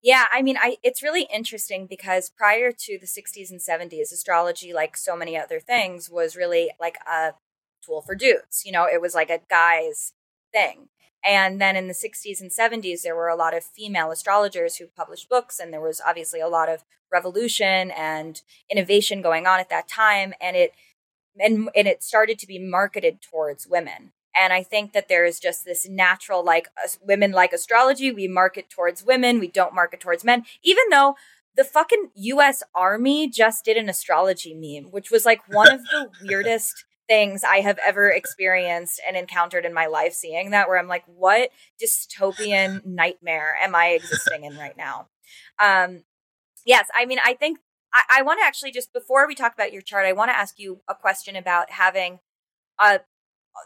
yeah, 0.03 0.25
I 0.33 0.43
mean, 0.43 0.57
I 0.61 0.79
it's 0.83 1.03
really 1.03 1.29
interesting 1.33 1.87
because 1.87 2.29
prior 2.29 2.73
to 2.73 2.99
the 2.99 3.07
60s 3.07 3.51
and 3.51 3.61
70s, 3.61 4.13
astrology, 4.13 4.73
like 4.73 4.97
so 4.97 5.17
many 5.17 5.39
other 5.39 5.61
things, 5.61 6.11
was 6.11 6.35
really 6.35 6.73
like 6.81 6.97
a 7.07 7.35
tool 7.85 8.03
for 8.03 8.17
dudes. 8.17 8.63
You 8.65 8.73
know, 8.73 8.87
it 8.93 9.01
was 9.01 9.15
like 9.15 9.31
a 9.31 9.41
guy's 9.49 10.13
thing. 10.53 10.89
And 11.25 11.61
then 11.61 11.77
in 11.77 11.87
the 11.87 11.95
60s 11.95 12.41
and 12.41 12.51
70s, 12.51 13.03
there 13.03 13.15
were 13.15 13.29
a 13.29 13.37
lot 13.37 13.57
of 13.57 13.63
female 13.63 14.11
astrologers 14.11 14.77
who 14.77 14.87
published 14.89 15.29
books, 15.29 15.61
and 15.61 15.73
there 15.73 15.81
was 15.81 16.01
obviously 16.05 16.41
a 16.41 16.49
lot 16.49 16.69
of 16.69 16.85
revolution 17.13 17.93
and 17.93 18.43
innovation 18.69 19.23
going 19.23 19.47
on 19.47 19.61
at 19.61 19.71
that 19.71 19.87
time. 19.87 20.35
And 20.41 20.57
it 20.57 20.73
and, 21.39 21.69
and 21.75 21.89
it 21.89 22.03
started 22.03 22.39
to 22.39 22.47
be 22.47 22.59
marketed 22.59 23.23
towards 23.23 23.67
women. 23.67 24.13
And 24.35 24.53
I 24.53 24.63
think 24.63 24.93
that 24.93 25.09
there 25.09 25.25
is 25.25 25.39
just 25.39 25.65
this 25.65 25.89
natural, 25.89 26.45
like 26.45 26.69
women 27.03 27.33
like 27.33 27.53
astrology. 27.53 28.11
We 28.11 28.29
market 28.29 28.71
towards 28.71 29.05
women. 29.05 29.39
We 29.39 29.49
don't 29.49 29.75
market 29.75 30.01
towards 30.01 30.25
men, 30.25 30.45
even 30.63 30.85
though 30.91 31.17
the 31.55 31.65
fucking 31.65 32.11
US 32.15 32.63
Army 32.75 33.29
just 33.29 33.65
did 33.65 33.77
an 33.77 33.89
astrology 33.89 34.55
meme, 34.55 34.91
which 34.91 35.11
was 35.11 35.27
like 35.27 35.43
one 35.49 35.71
of 35.71 35.83
the 35.85 36.09
weirdest 36.25 36.85
things 37.09 37.45
I 37.45 37.61
have 37.61 37.79
ever 37.85 38.09
experienced 38.09 39.01
and 39.07 39.17
encountered 39.17 39.67
in 39.67 39.75
my 39.75 39.87
life 39.87 40.15
seeing 40.15 40.51
that 40.51 40.69
where 40.69 40.79
I'm 40.79 40.89
like, 40.89 41.05
what 41.07 41.51
dystopian 41.83 42.85
nightmare 42.87 43.55
am 43.61 43.75
I 43.75 43.89
existing 43.89 44.45
in 44.45 44.57
right 44.57 44.77
now? 44.77 45.09
Um, 45.63 46.05
yes, 46.65 46.89
I 46.95 47.05
mean, 47.05 47.19
I 47.23 47.35
think 47.35 47.59
I, 47.95 48.03
I 48.19 48.23
want 48.23 48.41
to 48.41 48.47
actually 48.47 48.73
just 48.73 48.93
before 48.93 49.27
we 49.27 49.35
talk 49.35 49.55
about 49.55 49.73
your 49.73 49.83
chart, 49.83 50.07
I 50.07 50.13
want 50.13 50.31
to 50.31 50.37
ask 50.37 50.59
you 50.59 50.81
a 50.89 50.95
question 50.95 51.37
about 51.37 51.71
having 51.71 52.21
a 52.81 53.01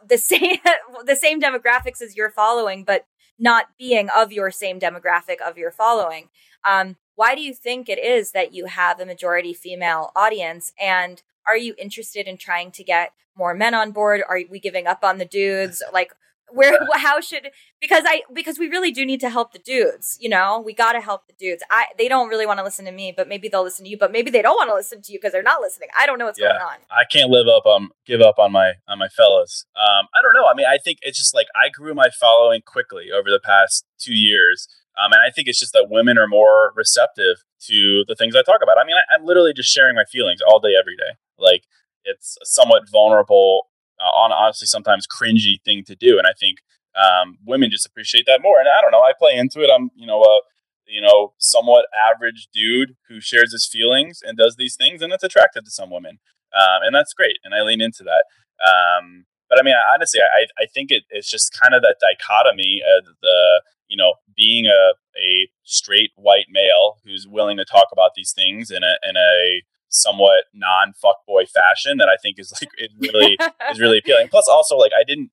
the 0.06 0.18
same 0.18 0.58
the 1.04 1.16
same 1.16 1.40
demographics 1.40 2.02
as 2.02 2.16
you're 2.16 2.30
following, 2.30 2.84
but 2.84 3.06
not 3.38 3.66
being 3.78 4.08
of 4.16 4.32
your 4.32 4.50
same 4.50 4.80
demographic 4.80 5.40
of 5.46 5.58
your 5.58 5.70
following. 5.70 6.28
Um, 6.66 6.96
why 7.14 7.34
do 7.34 7.42
you 7.42 7.54
think 7.54 7.88
it 7.88 7.98
is 7.98 8.32
that 8.32 8.54
you 8.54 8.66
have 8.66 9.00
a 9.00 9.06
majority 9.06 9.52
female 9.52 10.10
audience? 10.16 10.72
And 10.80 11.22
are 11.46 11.56
you 11.56 11.74
interested 11.78 12.26
in 12.26 12.36
trying 12.36 12.70
to 12.72 12.84
get 12.84 13.12
more 13.36 13.54
men 13.54 13.74
on 13.74 13.92
board? 13.92 14.22
Are 14.28 14.40
we 14.50 14.58
giving 14.58 14.86
up 14.86 15.04
on 15.04 15.18
the 15.18 15.24
dudes? 15.24 15.82
Like, 15.92 16.12
where 16.52 16.78
how 16.94 17.20
should 17.20 17.50
because 17.80 18.04
i 18.06 18.22
because 18.32 18.58
we 18.58 18.68
really 18.68 18.90
do 18.90 19.04
need 19.04 19.20
to 19.20 19.30
help 19.30 19.52
the 19.52 19.58
dudes 19.58 20.16
you 20.20 20.28
know? 20.28 20.62
We 20.64 20.74
got 20.74 20.92
to 20.92 21.00
help 21.00 21.26
the 21.26 21.34
dudes. 21.34 21.62
I 21.70 21.86
they 21.98 22.08
don't 22.08 22.28
really 22.28 22.46
want 22.46 22.58
to 22.58 22.64
listen 22.64 22.84
to 22.84 22.92
me 22.92 23.12
but 23.16 23.28
maybe 23.28 23.48
they'll 23.48 23.64
listen 23.64 23.84
to 23.84 23.90
you 23.90 23.98
but 23.98 24.12
maybe 24.12 24.30
they 24.30 24.42
don't 24.42 24.56
want 24.56 24.70
to 24.70 24.74
listen 24.74 25.02
to 25.02 25.12
you 25.12 25.18
because 25.18 25.32
they're 25.32 25.42
not 25.42 25.60
listening. 25.60 25.88
I 25.98 26.06
don't 26.06 26.18
know 26.18 26.26
what's 26.26 26.38
yeah, 26.38 26.48
going 26.48 26.60
on. 26.60 26.76
I 26.90 27.04
can't 27.10 27.30
live 27.30 27.46
up 27.48 27.66
um 27.66 27.90
give 28.06 28.20
up 28.20 28.38
on 28.38 28.52
my 28.52 28.74
on 28.88 28.98
my 28.98 29.08
fellas. 29.08 29.66
Um 29.76 30.06
i 30.14 30.22
don't 30.22 30.34
know. 30.34 30.46
I 30.50 30.54
mean 30.54 30.66
i 30.66 30.78
think 30.78 30.98
it's 31.02 31.18
just 31.18 31.34
like 31.34 31.46
i 31.54 31.68
grew 31.68 31.94
my 31.94 32.08
following 32.18 32.62
quickly 32.64 33.06
over 33.12 33.30
the 33.30 33.40
past 33.42 33.84
two 33.98 34.14
years 34.14 34.68
um, 34.98 35.12
and 35.12 35.20
I 35.20 35.30
think 35.30 35.46
it's 35.46 35.60
just 35.60 35.74
that 35.74 35.88
women 35.90 36.16
are 36.16 36.26
more 36.26 36.72
receptive 36.74 37.44
to 37.66 38.04
the 38.08 38.14
things 38.14 38.34
I 38.34 38.42
talk 38.42 38.60
about. 38.62 38.78
I 38.78 38.86
mean, 38.86 38.96
I, 38.96 39.14
I'm 39.14 39.26
literally 39.26 39.52
just 39.52 39.68
sharing 39.68 39.94
my 39.94 40.04
feelings 40.04 40.40
all 40.40 40.58
day, 40.58 40.72
every 40.78 40.96
day. 40.96 41.18
Like 41.38 41.64
it's 42.04 42.38
a 42.42 42.46
somewhat 42.46 42.88
vulnerable 42.90 43.68
uh, 44.00 44.08
on 44.08 44.32
honestly 44.32 44.66
sometimes 44.66 45.06
cringy 45.06 45.60
thing 45.64 45.84
to 45.84 45.94
do. 45.96 46.18
And 46.18 46.26
I 46.26 46.32
think 46.38 46.58
um, 46.94 47.38
women 47.44 47.70
just 47.70 47.86
appreciate 47.86 48.24
that 48.26 48.42
more. 48.42 48.58
And 48.58 48.68
I 48.68 48.80
don't 48.80 48.92
know, 48.92 49.02
I 49.02 49.12
play 49.18 49.36
into 49.36 49.60
it. 49.60 49.70
I'm, 49.74 49.90
you 49.94 50.06
know, 50.06 50.22
a 50.22 50.40
you 50.88 51.00
know, 51.00 51.34
somewhat 51.38 51.86
average 52.08 52.46
dude 52.54 52.94
who 53.08 53.20
shares 53.20 53.50
his 53.50 53.66
feelings 53.66 54.20
and 54.24 54.38
does 54.38 54.54
these 54.54 54.76
things, 54.76 55.02
and 55.02 55.12
it's 55.12 55.24
attractive 55.24 55.64
to 55.64 55.70
some 55.70 55.90
women. 55.90 56.20
um, 56.56 56.82
and 56.84 56.94
that's 56.94 57.12
great. 57.12 57.38
And 57.44 57.54
I 57.54 57.62
lean 57.62 57.80
into 57.80 58.04
that. 58.04 58.24
Um, 58.64 59.26
but 59.48 59.58
I 59.58 59.62
mean, 59.62 59.74
honestly, 59.94 60.20
I, 60.20 60.46
I 60.60 60.66
think 60.66 60.90
it, 60.90 61.04
it's 61.10 61.30
just 61.30 61.56
kind 61.60 61.74
of 61.74 61.82
that 61.82 61.96
dichotomy 62.00 62.82
of 62.98 63.04
the, 63.22 63.62
you 63.88 63.96
know, 63.96 64.14
being 64.36 64.66
a, 64.66 64.94
a 65.18 65.48
straight 65.64 66.10
white 66.16 66.46
male 66.50 66.96
who's 67.04 67.26
willing 67.28 67.56
to 67.58 67.64
talk 67.64 67.88
about 67.92 68.12
these 68.16 68.32
things 68.32 68.70
in 68.70 68.82
a, 68.82 68.96
in 69.08 69.16
a 69.16 69.62
somewhat 69.96 70.44
non 70.54 70.92
fuckboy 70.92 71.48
fashion 71.48 71.98
that 71.98 72.08
I 72.08 72.16
think 72.20 72.38
is 72.38 72.52
like, 72.60 72.70
it 72.76 72.90
really 73.00 73.36
is 73.70 73.80
really 73.80 73.98
appealing. 73.98 74.28
Plus 74.28 74.48
also 74.48 74.76
like, 74.76 74.92
I 74.98 75.04
didn't, 75.04 75.30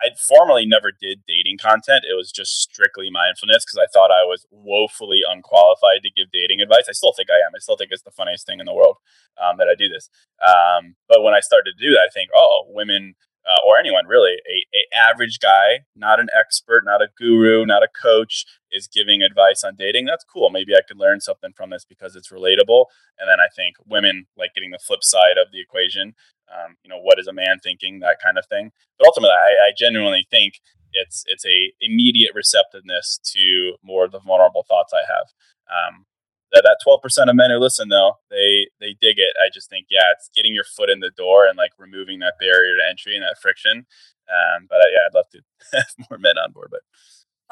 I 0.00 0.10
formerly 0.18 0.66
never 0.66 0.90
did 0.90 1.22
dating 1.28 1.58
content. 1.58 2.04
It 2.08 2.14
was 2.16 2.32
just 2.32 2.60
strictly 2.60 3.08
mindfulness 3.10 3.64
because 3.64 3.78
I 3.78 3.86
thought 3.92 4.10
I 4.10 4.24
was 4.24 4.46
woefully 4.50 5.22
unqualified 5.28 6.02
to 6.02 6.10
give 6.10 6.30
dating 6.32 6.60
advice. 6.60 6.86
I 6.88 6.92
still 6.92 7.12
think 7.12 7.30
I 7.30 7.38
am. 7.46 7.52
I 7.54 7.60
still 7.60 7.76
think 7.76 7.90
it's 7.92 8.02
the 8.02 8.10
funniest 8.10 8.44
thing 8.44 8.58
in 8.58 8.66
the 8.66 8.74
world 8.74 8.96
um, 9.40 9.58
that 9.58 9.68
I 9.68 9.76
do 9.76 9.88
this. 9.88 10.10
Um, 10.42 10.96
but 11.08 11.22
when 11.22 11.34
I 11.34 11.40
started 11.40 11.74
to 11.78 11.84
do 11.84 11.92
that, 11.92 12.08
I 12.08 12.10
think, 12.12 12.30
oh, 12.34 12.66
women 12.68 13.14
uh, 13.46 13.58
or 13.66 13.78
anyone 13.78 14.06
really, 14.06 14.34
a, 14.48 14.66
a 14.76 14.96
average 14.96 15.38
guy, 15.40 15.80
not 15.96 16.20
an 16.20 16.28
expert, 16.38 16.84
not 16.84 17.02
a 17.02 17.08
guru, 17.18 17.66
not 17.66 17.82
a 17.82 17.88
coach, 17.88 18.44
is 18.70 18.86
giving 18.86 19.22
advice 19.22 19.64
on 19.64 19.74
dating. 19.76 20.06
That's 20.06 20.24
cool. 20.24 20.50
Maybe 20.50 20.74
I 20.74 20.80
could 20.86 20.98
learn 20.98 21.20
something 21.20 21.52
from 21.52 21.70
this 21.70 21.84
because 21.84 22.16
it's 22.16 22.30
relatable. 22.30 22.86
And 23.18 23.28
then 23.28 23.40
I 23.40 23.48
think 23.54 23.76
women 23.86 24.26
like 24.36 24.54
getting 24.54 24.70
the 24.70 24.78
flip 24.78 25.02
side 25.02 25.38
of 25.40 25.50
the 25.52 25.60
equation. 25.60 26.14
Um, 26.52 26.76
you 26.84 26.90
know, 26.90 26.98
what 27.00 27.18
is 27.18 27.26
a 27.26 27.32
man 27.32 27.58
thinking? 27.62 28.00
That 28.00 28.18
kind 28.22 28.38
of 28.38 28.46
thing. 28.46 28.70
But 28.98 29.06
ultimately, 29.06 29.34
I, 29.34 29.68
I 29.68 29.72
genuinely 29.76 30.26
think 30.30 30.60
it's 30.92 31.24
it's 31.26 31.46
a 31.46 31.72
immediate 31.80 32.32
receptiveness 32.34 33.18
to 33.32 33.74
more 33.82 34.04
of 34.04 34.12
the 34.12 34.20
vulnerable 34.20 34.64
thoughts 34.68 34.92
I 34.92 35.02
have. 35.10 35.26
Um, 35.70 36.04
that 36.52 36.62
that 36.62 36.78
twelve 36.82 37.02
percent 37.02 37.30
of 37.30 37.36
men 37.36 37.50
who 37.50 37.58
listen 37.58 37.88
though 37.88 38.18
they 38.30 38.68
they 38.80 38.96
dig 39.00 39.18
it. 39.18 39.34
I 39.42 39.48
just 39.52 39.68
think 39.68 39.86
yeah, 39.90 40.12
it's 40.16 40.30
getting 40.34 40.54
your 40.54 40.64
foot 40.64 40.90
in 40.90 41.00
the 41.00 41.10
door 41.10 41.46
and 41.46 41.56
like 41.56 41.72
removing 41.78 42.20
that 42.20 42.34
barrier 42.38 42.76
to 42.76 42.88
entry 42.88 43.14
and 43.14 43.22
that 43.22 43.40
friction. 43.40 43.86
Um, 44.28 44.66
but 44.68 44.76
uh, 44.76 44.90
yeah, 44.90 45.06
I'd 45.06 45.14
love 45.14 45.28
to 45.30 45.40
have 45.72 46.08
more 46.10 46.18
men 46.18 46.38
on 46.38 46.52
board. 46.52 46.68
But 46.70 46.80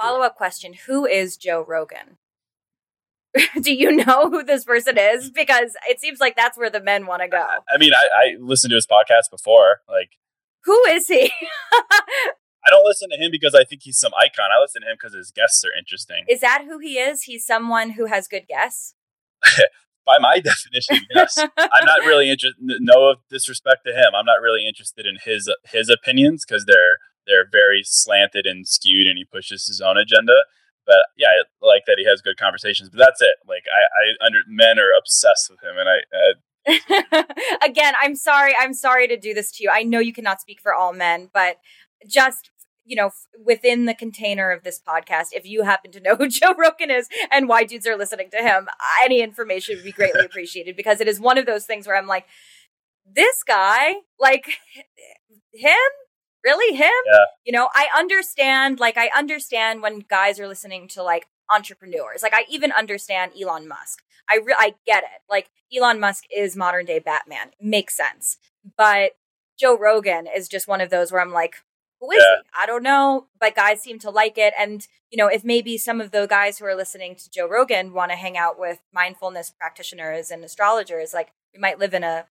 follow 0.00 0.22
up 0.22 0.36
question: 0.36 0.74
Who 0.86 1.06
is 1.06 1.36
Joe 1.36 1.64
Rogan? 1.66 2.18
Do 3.60 3.72
you 3.72 3.92
know 3.92 4.28
who 4.28 4.42
this 4.42 4.64
person 4.64 4.98
is? 4.98 5.30
Because 5.30 5.76
it 5.88 6.00
seems 6.00 6.20
like 6.20 6.36
that's 6.36 6.58
where 6.58 6.70
the 6.70 6.82
men 6.82 7.06
want 7.06 7.22
to 7.22 7.28
go. 7.28 7.46
I 7.72 7.78
mean, 7.78 7.92
I, 7.94 8.08
I 8.16 8.36
listened 8.40 8.70
to 8.70 8.74
his 8.74 8.86
podcast 8.86 9.30
before. 9.30 9.82
Like, 9.88 10.10
who 10.64 10.82
is 10.86 11.06
he? 11.06 11.30
I 12.66 12.70
don't 12.70 12.84
listen 12.84 13.08
to 13.10 13.16
him 13.16 13.30
because 13.30 13.54
I 13.54 13.64
think 13.64 13.82
he's 13.82 13.98
some 13.98 14.12
icon. 14.18 14.46
I 14.56 14.60
listen 14.60 14.82
to 14.82 14.88
him 14.88 14.96
because 15.00 15.14
his 15.14 15.30
guests 15.30 15.64
are 15.64 15.76
interesting. 15.76 16.24
Is 16.28 16.40
that 16.40 16.64
who 16.66 16.78
he 16.78 16.98
is? 16.98 17.22
He's 17.22 17.46
someone 17.46 17.90
who 17.90 18.06
has 18.06 18.28
good 18.28 18.46
guests. 18.48 18.94
By 20.06 20.18
my 20.18 20.40
definition, 20.44 21.06
yes. 21.14 21.38
I'm 21.38 21.84
not 21.84 22.00
really 22.00 22.30
interested. 22.30 22.56
No 22.80 23.16
disrespect 23.30 23.84
to 23.86 23.92
him. 23.92 24.14
I'm 24.16 24.24
not 24.24 24.40
really 24.40 24.66
interested 24.66 25.06
in 25.06 25.18
his 25.22 25.52
his 25.70 25.88
opinions 25.88 26.44
because 26.46 26.64
they're 26.64 26.96
they're 27.26 27.46
very 27.50 27.82
slanted 27.84 28.46
and 28.46 28.66
skewed, 28.66 29.06
and 29.06 29.18
he 29.18 29.24
pushes 29.24 29.66
his 29.66 29.80
own 29.80 29.98
agenda. 29.98 30.32
But 30.86 31.04
yeah, 31.16 31.28
I 31.28 31.66
like 31.66 31.84
that 31.86 31.96
he 31.98 32.06
has 32.06 32.20
good 32.22 32.38
conversations. 32.38 32.88
But 32.88 32.98
that's 32.98 33.22
it. 33.22 33.36
Like 33.46 33.64
I, 33.70 34.24
I 34.24 34.26
under 34.26 34.40
men 34.48 34.78
are 34.78 34.90
obsessed 34.98 35.50
with 35.50 35.62
him, 35.62 35.76
and 35.78 35.88
I, 35.88 36.00
Again, 37.64 37.94
I'm 38.00 38.14
sorry. 38.14 38.54
I'm 38.58 38.74
sorry 38.74 39.08
to 39.08 39.16
do 39.16 39.34
this 39.34 39.52
to 39.52 39.64
you. 39.64 39.70
I 39.72 39.82
know 39.82 39.98
you 39.98 40.12
cannot 40.12 40.40
speak 40.40 40.60
for 40.60 40.74
all 40.74 40.92
men, 40.92 41.30
but 41.32 41.56
just 42.06 42.50
you 42.90 42.96
know, 42.96 43.10
within 43.44 43.84
the 43.84 43.94
container 43.94 44.50
of 44.50 44.64
this 44.64 44.80
podcast, 44.80 45.28
if 45.32 45.46
you 45.46 45.62
happen 45.62 45.92
to 45.92 46.00
know 46.00 46.16
who 46.18 46.28
Joe 46.28 46.54
Rogan 46.58 46.90
is 46.90 47.08
and 47.30 47.48
why 47.48 47.64
dudes 47.64 47.86
are 47.86 47.96
listening 47.96 48.30
to 48.30 48.38
him, 48.38 48.68
any 49.04 49.22
information 49.22 49.76
would 49.76 49.84
be 49.84 49.92
greatly 49.92 50.24
appreciated 50.24 50.76
because 50.76 51.00
it 51.00 51.08
is 51.08 51.20
one 51.20 51.38
of 51.38 51.46
those 51.46 51.64
things 51.64 51.86
where 51.86 51.96
I'm 51.96 52.08
like, 52.08 52.26
this 53.12 53.42
guy, 53.44 53.94
like 54.18 54.46
him, 55.52 55.74
really 56.44 56.76
him? 56.76 56.90
Yeah. 57.12 57.24
You 57.44 57.52
know, 57.52 57.68
I 57.74 57.88
understand, 57.96 58.80
like, 58.80 58.96
I 58.96 59.10
understand 59.16 59.82
when 59.82 60.00
guys 60.00 60.40
are 60.40 60.48
listening 60.48 60.88
to 60.88 61.02
like 61.02 61.26
entrepreneurs. 61.52 62.22
Like, 62.22 62.34
I 62.34 62.44
even 62.50 62.72
understand 62.72 63.32
Elon 63.40 63.68
Musk. 63.68 64.02
I 64.28 64.38
re- 64.44 64.54
I 64.56 64.74
get 64.86 65.02
it. 65.02 65.22
Like, 65.28 65.50
Elon 65.76 65.98
Musk 65.98 66.24
is 66.36 66.56
modern 66.56 66.86
day 66.86 66.98
Batman. 66.98 67.50
Makes 67.60 67.96
sense. 67.96 68.36
But 68.76 69.12
Joe 69.58 69.76
Rogan 69.76 70.26
is 70.26 70.48
just 70.48 70.68
one 70.68 70.80
of 70.80 70.90
those 70.90 71.10
where 71.10 71.20
I'm 71.20 71.32
like, 71.32 71.56
who 72.00 72.10
is 72.12 72.18
yeah. 72.18 72.36
he? 72.42 72.62
I 72.62 72.66
don't 72.66 72.82
know, 72.82 73.26
but 73.38 73.54
guys 73.54 73.80
seem 73.80 73.98
to 74.00 74.10
like 74.10 74.38
it. 74.38 74.54
And, 74.58 74.86
you 75.10 75.18
know, 75.18 75.28
if 75.28 75.44
maybe 75.44 75.76
some 75.78 76.00
of 76.00 76.10
the 76.10 76.26
guys 76.26 76.58
who 76.58 76.64
are 76.64 76.74
listening 76.74 77.14
to 77.16 77.30
Joe 77.30 77.48
Rogan 77.48 77.92
want 77.92 78.10
to 78.10 78.16
hang 78.16 78.36
out 78.36 78.58
with 78.58 78.78
mindfulness 78.92 79.50
practitioners 79.50 80.30
and 80.30 80.42
astrologers, 80.42 81.12
like 81.12 81.32
we 81.54 81.60
might 81.60 81.78
live 81.78 81.94
in 81.94 82.02
a 82.04 82.26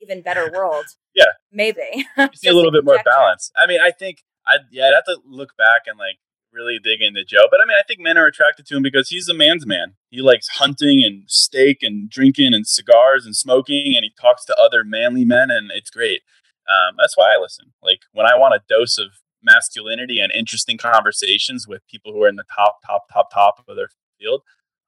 even 0.00 0.22
better 0.22 0.50
world. 0.54 0.84
yeah. 1.14 1.32
Maybe. 1.52 2.06
see 2.34 2.48
a 2.48 2.54
little 2.54 2.72
bit 2.72 2.84
more 2.84 3.00
balance. 3.04 3.50
I 3.56 3.66
mean, 3.66 3.80
I 3.80 3.90
think 3.90 4.22
I 4.46 4.58
yeah, 4.70 4.86
I'd 4.86 4.94
have 4.94 5.04
to 5.04 5.18
look 5.26 5.56
back 5.56 5.82
and 5.86 5.98
like 5.98 6.18
really 6.52 6.78
dig 6.82 7.00
into 7.02 7.24
Joe. 7.24 7.46
But 7.50 7.60
I 7.62 7.66
mean, 7.66 7.76
I 7.78 7.82
think 7.86 8.00
men 8.00 8.16
are 8.16 8.26
attracted 8.26 8.66
to 8.66 8.76
him 8.76 8.82
because 8.82 9.08
he's 9.08 9.28
a 9.28 9.34
man's 9.34 9.66
man. 9.66 9.94
He 10.10 10.22
likes 10.22 10.48
hunting 10.48 11.04
and 11.04 11.24
steak 11.26 11.78
and 11.82 12.08
drinking 12.08 12.54
and 12.54 12.66
cigars 12.66 13.26
and 13.26 13.36
smoking, 13.36 13.94
and 13.96 14.04
he 14.04 14.12
talks 14.20 14.44
to 14.46 14.56
other 14.56 14.84
manly 14.84 15.24
men, 15.24 15.50
and 15.50 15.70
it's 15.74 15.90
great. 15.90 16.22
Um, 16.68 16.96
that's 16.98 17.16
why 17.16 17.32
I 17.34 17.40
listen. 17.40 17.72
Like 17.82 18.00
when 18.12 18.26
I 18.26 18.36
want 18.36 18.54
a 18.54 18.60
dose 18.68 18.98
of 18.98 19.08
masculinity 19.42 20.20
and 20.20 20.32
interesting 20.32 20.76
conversations 20.76 21.66
with 21.66 21.86
people 21.88 22.12
who 22.12 22.22
are 22.22 22.28
in 22.28 22.36
the 22.36 22.44
top, 22.54 22.78
top, 22.86 23.06
top, 23.12 23.30
top 23.32 23.64
of 23.68 23.76
their 23.76 23.88
field, 24.18 24.42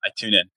I 0.04 0.10
tune 0.16 0.34
in. 0.34 0.50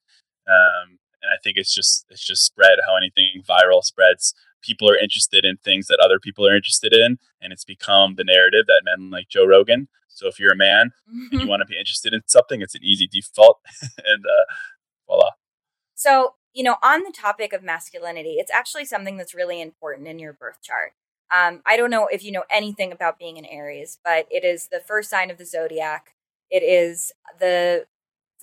Um, 0.46 0.98
and 1.22 1.32
I 1.32 1.40
think 1.42 1.56
it's 1.56 1.74
just 1.74 2.04
it's 2.10 2.24
just 2.24 2.44
spread 2.44 2.78
how 2.86 2.96
anything 2.96 3.42
viral 3.48 3.82
spreads. 3.82 4.34
People 4.62 4.90
are 4.90 4.96
interested 4.96 5.44
in 5.44 5.56
things 5.56 5.86
that 5.86 6.00
other 6.02 6.18
people 6.18 6.46
are 6.46 6.54
interested 6.54 6.92
in, 6.92 7.18
and 7.40 7.52
it's 7.52 7.64
become 7.64 8.14
the 8.16 8.24
narrative 8.24 8.66
that 8.66 8.82
men 8.84 9.10
like 9.10 9.28
Joe 9.28 9.46
Rogan. 9.46 9.88
So 10.08 10.28
if 10.28 10.38
you're 10.38 10.52
a 10.52 10.56
man 10.56 10.92
and 11.08 11.32
you 11.32 11.38
mm-hmm. 11.40 11.48
want 11.48 11.60
to 11.60 11.66
be 11.66 11.78
interested 11.78 12.14
in 12.14 12.22
something, 12.26 12.60
it's 12.60 12.74
an 12.74 12.84
easy 12.84 13.08
default, 13.10 13.60
and 13.82 14.24
uh, 14.24 14.52
voila. 15.06 15.30
So 15.94 16.34
you 16.52 16.62
know, 16.62 16.76
on 16.82 17.02
the 17.02 17.12
topic 17.12 17.52
of 17.52 17.62
masculinity, 17.62 18.36
it's 18.38 18.52
actually 18.52 18.84
something 18.84 19.16
that's 19.16 19.34
really 19.34 19.60
important 19.60 20.06
in 20.06 20.18
your 20.18 20.32
birth 20.32 20.62
chart. 20.62 20.92
Um, 21.34 21.62
I 21.66 21.76
don't 21.76 21.90
know 21.90 22.06
if 22.06 22.22
you 22.22 22.30
know 22.30 22.44
anything 22.48 22.92
about 22.92 23.18
being 23.18 23.38
an 23.38 23.44
Aries, 23.46 23.98
but 24.04 24.26
it 24.30 24.44
is 24.44 24.68
the 24.70 24.80
first 24.80 25.10
sign 25.10 25.30
of 25.30 25.38
the 25.38 25.44
zodiac. 25.44 26.14
It 26.50 26.62
is 26.62 27.12
the 27.40 27.86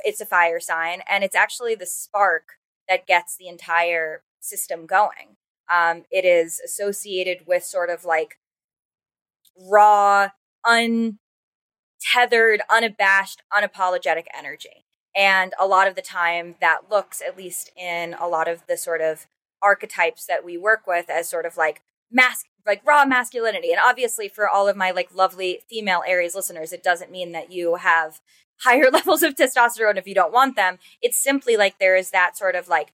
it's 0.04 0.20
a 0.20 0.26
fire 0.26 0.60
sign, 0.60 1.02
and 1.08 1.24
it's 1.24 1.36
actually 1.36 1.76
the 1.76 1.86
spark 1.86 2.58
that 2.90 3.08
gets 3.08 3.38
the 3.38 3.48
entire 3.48 4.24
system 4.42 4.86
going. 4.86 5.38
Um, 5.72 6.04
it 6.12 6.26
is 6.26 6.60
associated 6.60 7.48
with 7.48 7.64
sort 7.64 7.90
of 7.90 8.04
like 8.04 8.40
raw, 9.58 10.30
untethered, 10.66 11.20
unabashed, 12.70 13.42
unapologetic 13.54 14.26
energy. 14.38 14.86
And 15.16 15.54
a 15.60 15.68
lot 15.68 15.88
of 15.88 15.96
the 15.96 16.02
time, 16.02 16.56
that 16.62 16.90
looks, 16.90 17.22
at 17.22 17.38
least 17.38 17.72
in 17.78 18.16
a 18.20 18.28
lot 18.28 18.48
of 18.50 18.66
the 18.68 18.76
sort 18.78 19.02
of 19.02 19.28
archetypes 19.62 20.26
that 20.26 20.44
we 20.44 20.58
work 20.58 20.88
with, 20.88 21.10
as 21.10 21.30
sort 21.30 21.46
of 21.46 21.56
like 21.56 21.82
mask 22.12 22.48
like 22.66 22.82
raw 22.86 23.06
masculinity. 23.06 23.72
And 23.72 23.80
obviously 23.84 24.28
for 24.28 24.48
all 24.48 24.68
of 24.68 24.78
my 24.78 24.92
like 24.92 25.14
lovely 25.14 25.62
female 25.70 26.04
aries 26.08 26.36
listeners 26.36 26.72
it 26.72 26.84
doesn't 26.84 27.12
mean 27.12 27.32
that 27.32 27.52
you 27.52 27.76
have 27.76 28.22
higher 28.62 28.90
levels 28.92 29.24
of 29.24 29.36
testosterone 29.36 29.98
if 29.98 30.08
you 30.08 30.16
don't 30.16 30.34
want 30.34 30.56
them. 30.56 30.78
It's 31.02 31.22
simply 31.22 31.58
like 31.58 31.80
there 31.80 31.96
is 31.96 32.12
that 32.12 32.38
sort 32.38 32.56
of 32.56 32.68
like 32.68 32.94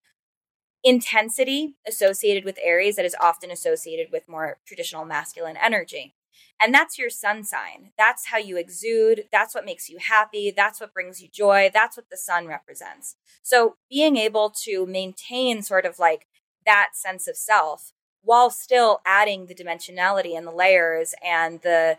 intensity 0.84 1.76
associated 1.88 2.46
with 2.46 2.60
aries 2.64 2.96
that 2.96 3.06
is 3.06 3.16
often 3.20 3.52
associated 3.52 4.12
with 4.12 4.30
more 4.30 4.58
traditional 4.66 5.06
masculine 5.06 5.58
energy. 5.58 6.14
And 6.60 6.74
that's 6.74 6.98
your 6.98 7.10
sun 7.10 7.44
sign. 7.44 7.92
That's 7.98 8.28
how 8.28 8.38
you 8.38 8.58
exude. 8.58 9.26
That's 9.32 9.54
what 9.54 9.66
makes 9.66 9.90
you 9.90 9.98
happy. 10.00 10.52
That's 10.56 10.80
what 10.80 10.94
brings 10.94 11.22
you 11.22 11.28
joy. 11.32 11.70
That's 11.74 11.98
what 11.98 12.10
the 12.10 12.18
sun 12.18 12.48
represents. 12.48 13.16
So 13.44 13.76
being 13.90 14.18
able 14.18 14.52
to 14.64 14.86
maintain 14.86 15.62
sort 15.62 15.86
of 15.86 16.00
like 16.00 16.26
that 16.66 16.90
sense 16.94 17.28
of 17.28 17.38
self 17.38 17.92
while 18.28 18.50
still 18.50 19.00
adding 19.06 19.46
the 19.46 19.56
dimensionality 19.56 20.38
and 20.38 20.46
the 20.46 20.52
layers 20.52 21.16
and 21.26 21.62
the 21.62 21.98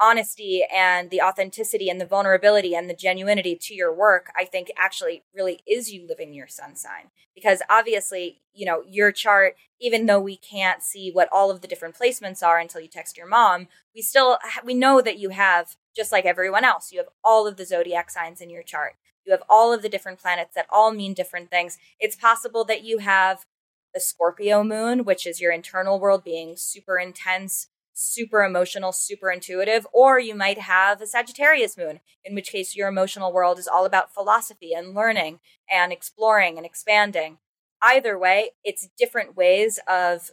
honesty 0.00 0.64
and 0.74 1.10
the 1.10 1.22
authenticity 1.22 1.88
and 1.88 2.00
the 2.00 2.06
vulnerability 2.06 2.74
and 2.74 2.90
the 2.90 2.94
genuinity 2.94 3.56
to 3.58 3.74
your 3.74 3.94
work 3.94 4.32
i 4.36 4.44
think 4.44 4.68
actually 4.76 5.22
really 5.32 5.60
is 5.68 5.92
you 5.92 6.04
living 6.08 6.34
your 6.34 6.48
sun 6.48 6.74
sign. 6.74 7.10
Because 7.32 7.62
obviously 7.70 8.42
you 8.52 8.66
know 8.66 8.82
your 8.88 9.12
chart 9.12 9.54
even 9.80 10.06
though 10.06 10.20
we 10.20 10.36
can't 10.36 10.82
see 10.82 11.12
what 11.12 11.28
all 11.30 11.48
of 11.52 11.60
the 11.60 11.68
different 11.68 11.96
placements 11.96 12.42
are 12.42 12.58
until 12.58 12.80
you 12.80 12.88
text 12.88 13.16
your 13.16 13.28
mom 13.28 13.68
we 13.94 14.02
still 14.02 14.38
we 14.64 14.74
know 14.74 15.00
that 15.00 15.18
you 15.18 15.30
have 15.30 15.76
just 15.96 16.10
like 16.10 16.24
everyone 16.24 16.64
else 16.64 16.90
you 16.90 16.98
have 16.98 17.08
all 17.22 17.46
of 17.46 17.56
the 17.56 17.64
zodiac 17.64 18.10
signs 18.10 18.40
in 18.40 18.50
your 18.50 18.64
chart. 18.64 18.94
You 19.24 19.32
have 19.32 19.42
all 19.48 19.72
of 19.72 19.82
the 19.82 19.88
different 19.88 20.18
planets 20.18 20.54
that 20.54 20.66
all 20.70 20.92
mean 20.92 21.14
different 21.14 21.50
things. 21.50 21.78
It's 21.98 22.16
possible 22.16 22.64
that 22.64 22.84
you 22.84 22.98
have 22.98 23.46
the 23.94 24.00
Scorpio 24.00 24.64
moon, 24.64 25.04
which 25.04 25.26
is 25.26 25.40
your 25.40 25.52
internal 25.52 26.00
world 26.00 26.24
being 26.24 26.56
super 26.56 26.98
intense, 26.98 27.68
super 27.92 28.42
emotional, 28.42 28.92
super 28.92 29.30
intuitive, 29.30 29.86
or 29.92 30.18
you 30.18 30.34
might 30.34 30.58
have 30.58 31.00
a 31.00 31.06
Sagittarius 31.06 31.78
moon, 31.78 32.00
in 32.24 32.34
which 32.34 32.50
case 32.50 32.74
your 32.74 32.88
emotional 32.88 33.32
world 33.32 33.58
is 33.58 33.68
all 33.68 33.84
about 33.84 34.12
philosophy 34.12 34.72
and 34.72 34.94
learning 34.94 35.38
and 35.70 35.92
exploring 35.92 36.56
and 36.56 36.66
expanding. 36.66 37.38
Either 37.80 38.18
way, 38.18 38.50
it's 38.64 38.88
different 38.98 39.36
ways 39.36 39.78
of 39.88 40.32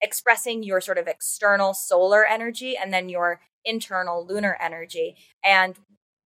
expressing 0.00 0.62
your 0.62 0.80
sort 0.80 0.98
of 0.98 1.06
external 1.06 1.74
solar 1.74 2.24
energy 2.24 2.76
and 2.76 2.92
then 2.92 3.08
your 3.08 3.40
internal 3.64 4.26
lunar 4.26 4.56
energy. 4.60 5.16
And 5.44 5.76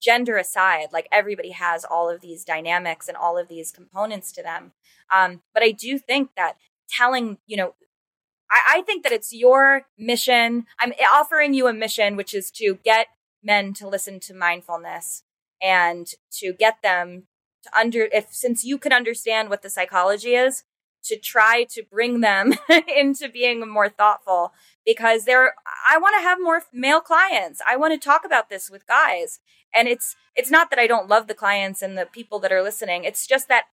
gender 0.06 0.36
aside, 0.36 0.88
like 0.92 1.08
everybody 1.10 1.50
has 1.50 1.84
all 1.84 2.08
of 2.08 2.20
these 2.20 2.44
dynamics 2.44 3.08
and 3.08 3.16
all 3.16 3.36
of 3.36 3.48
these 3.48 3.72
components 3.72 4.30
to 4.32 4.42
them. 4.42 4.72
Um, 5.12 5.42
but 5.52 5.64
I 5.64 5.72
do 5.72 5.98
think 5.98 6.30
that 6.36 6.56
telling, 6.88 7.38
you 7.46 7.56
know, 7.56 7.74
I, 8.48 8.76
I 8.76 8.82
think 8.82 9.02
that 9.02 9.12
it's 9.12 9.32
your 9.32 9.82
mission. 9.98 10.66
I'm 10.78 10.92
offering 11.12 11.54
you 11.54 11.66
a 11.66 11.72
mission, 11.72 12.14
which 12.16 12.32
is 12.32 12.52
to 12.52 12.78
get 12.84 13.08
men 13.42 13.74
to 13.74 13.88
listen 13.88 14.20
to 14.20 14.34
mindfulness 14.34 15.24
and 15.60 16.06
to 16.30 16.52
get 16.52 16.82
them 16.82 17.24
to 17.64 17.76
under 17.76 18.08
if 18.12 18.26
since 18.30 18.64
you 18.64 18.78
can 18.78 18.92
understand 18.92 19.50
what 19.50 19.62
the 19.62 19.70
psychology 19.70 20.34
is 20.34 20.62
to 21.02 21.16
try 21.16 21.64
to 21.70 21.82
bring 21.82 22.20
them 22.20 22.54
into 22.96 23.28
being 23.28 23.68
more 23.68 23.88
thoughtful 23.88 24.52
because 24.86 25.24
they're 25.24 25.52
I 25.88 25.98
want 25.98 26.14
to 26.16 26.22
have 26.22 26.38
more 26.40 26.62
male 26.72 27.00
clients. 27.00 27.60
I 27.66 27.76
want 27.76 27.92
to 27.92 28.02
talk 28.02 28.24
about 28.24 28.48
this 28.48 28.70
with 28.70 28.86
guys. 28.86 29.40
And 29.74 29.88
it's 29.88 30.16
it's 30.34 30.50
not 30.50 30.70
that 30.70 30.78
I 30.78 30.86
don't 30.86 31.08
love 31.08 31.26
the 31.26 31.34
clients 31.34 31.82
and 31.82 31.98
the 31.98 32.06
people 32.06 32.38
that 32.38 32.52
are 32.52 32.62
listening. 32.62 33.04
It's 33.04 33.26
just 33.26 33.48
that 33.48 33.64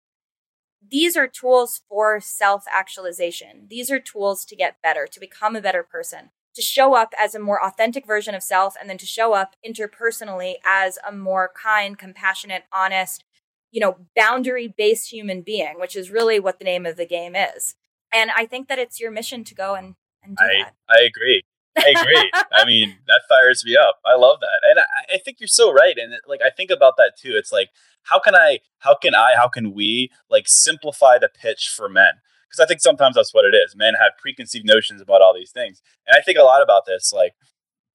these 0.86 1.16
are 1.16 1.28
tools 1.28 1.82
for 1.88 2.20
self-actualization. 2.20 3.68
These 3.70 3.90
are 3.90 4.00
tools 4.00 4.44
to 4.46 4.56
get 4.56 4.82
better, 4.84 5.08
to 5.08 5.20
become 5.20 5.56
a 5.56 5.62
better 5.62 5.82
person, 5.82 6.32
to 6.56 6.62
show 6.62 6.94
up 6.94 7.14
as 7.18 7.34
a 7.34 7.40
more 7.40 7.64
authentic 7.64 8.06
version 8.06 8.36
of 8.36 8.44
self 8.44 8.76
and 8.80 8.90
then 8.90 8.98
to 8.98 9.06
show 9.06 9.32
up 9.34 9.56
interpersonally 9.66 10.56
as 10.66 11.00
a 11.08 11.14
more 11.14 11.52
kind, 11.56 11.98
compassionate, 11.98 12.64
honest, 12.74 13.24
you 13.72 13.80
know, 13.80 13.98
boundary 14.14 14.68
based 14.68 15.12
human 15.12 15.42
being, 15.42 15.80
which 15.80 15.96
is 15.96 16.12
really 16.12 16.40
what 16.40 16.60
the 16.60 16.66
name 16.66 16.86
of 16.86 16.98
the 16.98 17.06
game 17.06 17.36
is. 17.36 17.76
And 18.12 18.30
I 18.36 18.46
think 18.46 18.68
that 18.68 18.80
it's 18.80 19.00
your 19.00 19.10
mission 19.10 19.44
to 19.46 19.56
go 19.56 19.76
and, 19.76 19.96
and 20.24 20.38
do 20.38 20.44
I, 20.44 20.64
that. 20.64 20.74
I 20.90 21.04
agree. 21.04 21.44
I 21.78 21.90
agree. 21.90 22.32
I 22.52 22.66
mean, 22.68 22.98
that 23.08 23.22
fires 23.28 23.64
me 23.66 23.76
up. 23.76 24.00
I 24.06 24.16
love 24.16 24.40
that. 24.42 24.62
And 24.70 24.80
I, 24.80 25.16
I 25.16 25.18
think 25.18 25.40
you're 25.40 25.48
so 25.48 25.72
right. 25.72 25.98
And 25.98 26.14
it, 26.14 26.22
like, 26.28 26.42
I 26.46 26.50
think 26.50 26.72
about 26.72 26.98
that 26.98 27.14
too. 27.18 27.34
It's 27.36 27.52
like, 27.52 27.70
how 28.04 28.20
can 28.20 28.36
I, 28.36 28.60
how 28.80 28.96
can 28.96 29.16
I, 29.16 29.34
how 29.36 29.48
can 29.48 29.74
we 29.74 30.12
like 30.30 30.46
simplify 30.48 31.18
the 31.20 31.30
pitch 31.30 31.74
for 31.76 31.90
men? 31.90 32.14
Because 32.48 32.64
I 32.64 32.68
think 32.68 32.82
sometimes 32.82 33.16
that's 33.16 33.34
what 33.34 33.46
it 33.46 33.56
is. 33.56 33.76
Men 33.76 33.96
have 33.96 34.12
preconceived 34.22 34.66
notions 34.66 35.02
about 35.02 35.22
all 35.22 35.34
these 35.34 35.52
things. 35.52 35.82
And 36.08 36.16
I 36.18 36.22
think 36.22 36.38
a 36.38 36.44
lot 36.44 36.62
about 36.62 36.84
this, 36.86 37.12
like 37.12 37.34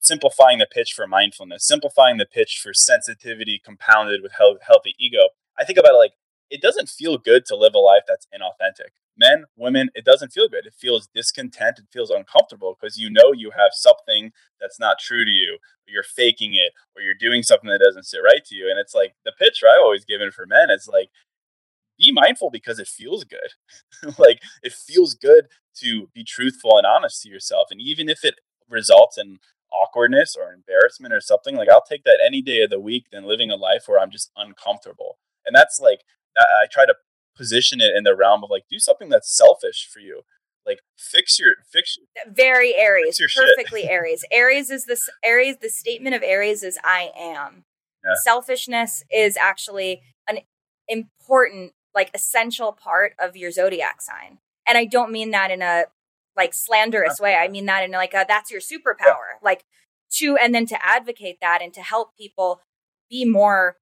simplifying 0.00 0.58
the 0.58 0.66
pitch 0.66 0.92
for 0.94 1.06
mindfulness, 1.06 1.66
simplifying 1.66 2.16
the 2.16 2.26
pitch 2.26 2.60
for 2.62 2.72
sensitivity 2.74 3.60
compounded 3.64 4.22
with 4.22 4.32
healthy 4.32 4.94
ego. 4.98 5.28
I 5.58 5.64
think 5.64 5.78
about 5.78 5.94
it 5.94 5.98
like 5.98 6.12
it 6.50 6.62
doesn't 6.62 6.88
feel 6.88 7.18
good 7.18 7.44
to 7.46 7.56
live 7.56 7.74
a 7.74 7.78
life 7.78 8.02
that's 8.08 8.26
inauthentic. 8.34 8.90
Men, 9.18 9.44
women, 9.56 9.90
it 9.94 10.04
doesn't 10.04 10.32
feel 10.32 10.48
good. 10.48 10.66
It 10.66 10.74
feels 10.78 11.08
discontent. 11.12 11.78
It 11.78 11.86
feels 11.92 12.10
uncomfortable 12.10 12.76
because 12.78 12.98
you 12.98 13.10
know 13.10 13.32
you 13.32 13.50
have 13.50 13.70
something 13.72 14.30
that's 14.60 14.78
not 14.78 14.98
true 14.98 15.24
to 15.24 15.30
you, 15.30 15.54
or 15.54 15.90
you're 15.92 16.02
faking 16.02 16.54
it, 16.54 16.72
or 16.94 17.02
you're 17.02 17.14
doing 17.14 17.42
something 17.42 17.68
that 17.70 17.80
doesn't 17.80 18.06
sit 18.06 18.18
right 18.18 18.44
to 18.44 18.54
you. 18.54 18.70
And 18.70 18.78
it's 18.78 18.94
like 18.94 19.14
the 19.24 19.32
pitch 19.36 19.62
I 19.64 19.80
always 19.82 20.04
give 20.04 20.18
given 20.18 20.30
for 20.30 20.46
men 20.46 20.70
is 20.70 20.88
like, 20.92 21.10
be 21.98 22.12
mindful 22.12 22.50
because 22.50 22.78
it 22.78 22.86
feels 22.86 23.24
good. 23.24 24.14
like 24.18 24.40
it 24.62 24.72
feels 24.72 25.14
good 25.14 25.46
to 25.78 26.08
be 26.14 26.24
truthful 26.24 26.76
and 26.76 26.86
honest 26.86 27.22
to 27.22 27.28
yourself. 27.28 27.68
And 27.70 27.80
even 27.80 28.08
if 28.08 28.24
it 28.24 28.36
results 28.68 29.18
in 29.18 29.38
awkwardness 29.72 30.36
or 30.36 30.52
embarrassment 30.52 31.12
or 31.12 31.20
something, 31.20 31.56
like 31.56 31.68
I'll 31.68 31.84
take 31.84 32.04
that 32.04 32.20
any 32.24 32.40
day 32.40 32.62
of 32.62 32.70
the 32.70 32.80
week 32.80 33.06
than 33.10 33.24
living 33.24 33.50
a 33.50 33.56
life 33.56 33.84
where 33.86 34.00
I'm 34.00 34.10
just 34.10 34.30
uncomfortable 34.36 35.18
and 35.48 35.56
that's 35.56 35.80
like 35.80 36.02
I 36.38 36.66
try 36.70 36.86
to 36.86 36.94
position 37.38 37.80
it 37.80 37.96
in 37.96 38.04
the 38.04 38.14
realm 38.14 38.44
of 38.44 38.50
like 38.50 38.64
do 38.70 38.78
something 38.78 39.08
that's 39.08 39.34
selfish 39.34 39.88
for 39.90 40.00
you. 40.00 40.22
Like 40.66 40.80
fix 40.98 41.38
your 41.38 41.52
fix 41.72 41.96
very 42.30 42.74
aries 42.76 43.18
perfectly 43.34 43.88
aries. 43.88 44.24
Aries 44.30 44.70
is 44.70 44.84
this 44.84 45.08
aries 45.24 45.56
the 45.62 45.70
statement 45.70 46.14
of 46.14 46.22
aries 46.22 46.62
is 46.62 46.78
i 46.84 47.10
am. 47.18 47.64
Yeah. 48.04 48.12
selfishness 48.22 49.02
is 49.10 49.36
actually 49.38 50.02
an 50.28 50.40
important 50.86 51.72
like 51.94 52.10
essential 52.12 52.72
part 52.72 53.14
of 53.18 53.36
your 53.36 53.50
zodiac 53.50 54.02
sign. 54.02 54.38
And 54.66 54.76
i 54.76 54.84
don't 54.84 55.10
mean 55.10 55.30
that 55.30 55.50
in 55.50 55.62
a 55.62 55.84
like 56.36 56.54
slanderous 56.54 57.18
way. 57.18 57.34
I 57.34 57.48
mean 57.48 57.66
that 57.66 57.82
in 57.84 57.90
like 57.90 58.14
a, 58.14 58.24
that's 58.28 58.50
your 58.50 58.60
superpower. 58.60 59.04
Yeah. 59.32 59.42
like 59.42 59.64
to 60.18 60.36
and 60.36 60.54
then 60.54 60.66
to 60.66 60.86
advocate 60.86 61.38
that 61.40 61.60
and 61.62 61.72
to 61.74 61.80
help 61.80 62.16
people 62.16 62.60
be 63.10 63.24
more 63.24 63.76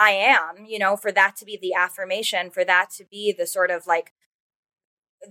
I 0.00 0.12
am, 0.12 0.64
you 0.64 0.78
know, 0.78 0.96
for 0.96 1.12
that 1.12 1.36
to 1.36 1.44
be 1.44 1.58
the 1.60 1.74
affirmation, 1.74 2.50
for 2.50 2.64
that 2.64 2.88
to 2.96 3.04
be 3.04 3.34
the 3.36 3.46
sort 3.46 3.70
of 3.70 3.86
like 3.86 4.14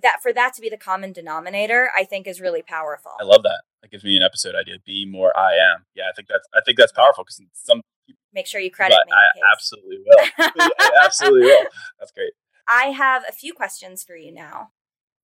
that 0.03 0.21
for 0.21 0.31
that 0.31 0.53
to 0.53 0.61
be 0.61 0.69
the 0.69 0.77
common 0.77 1.11
denominator, 1.11 1.89
I 1.97 2.03
think 2.03 2.27
is 2.27 2.39
really 2.39 2.61
powerful. 2.61 3.13
I 3.19 3.23
love 3.23 3.41
that. 3.41 3.63
That 3.81 3.89
gives 3.89 4.03
me 4.03 4.15
an 4.15 4.21
episode 4.21 4.53
idea. 4.53 4.75
Be 4.85 5.07
more 5.09 5.35
I 5.35 5.53
am. 5.53 5.85
Yeah, 5.95 6.03
I 6.07 6.13
think 6.15 6.27
that's 6.27 6.47
I 6.53 6.61
think 6.63 6.77
that's 6.77 6.91
powerful 6.91 7.23
because 7.23 7.41
some 7.53 7.81
make 8.31 8.45
sure 8.45 8.61
you 8.61 8.69
credit 8.69 8.99
me. 9.07 9.11
I 9.11 9.51
absolutely 9.51 9.97
will. 10.05 10.25
I 10.79 10.91
absolutely 11.03 11.41
will. 11.41 11.65
That's 11.99 12.11
great. 12.11 12.33
I 12.67 12.91
have 12.91 13.23
a 13.27 13.31
few 13.31 13.53
questions 13.53 14.03
for 14.03 14.15
you 14.15 14.31
now. 14.31 14.69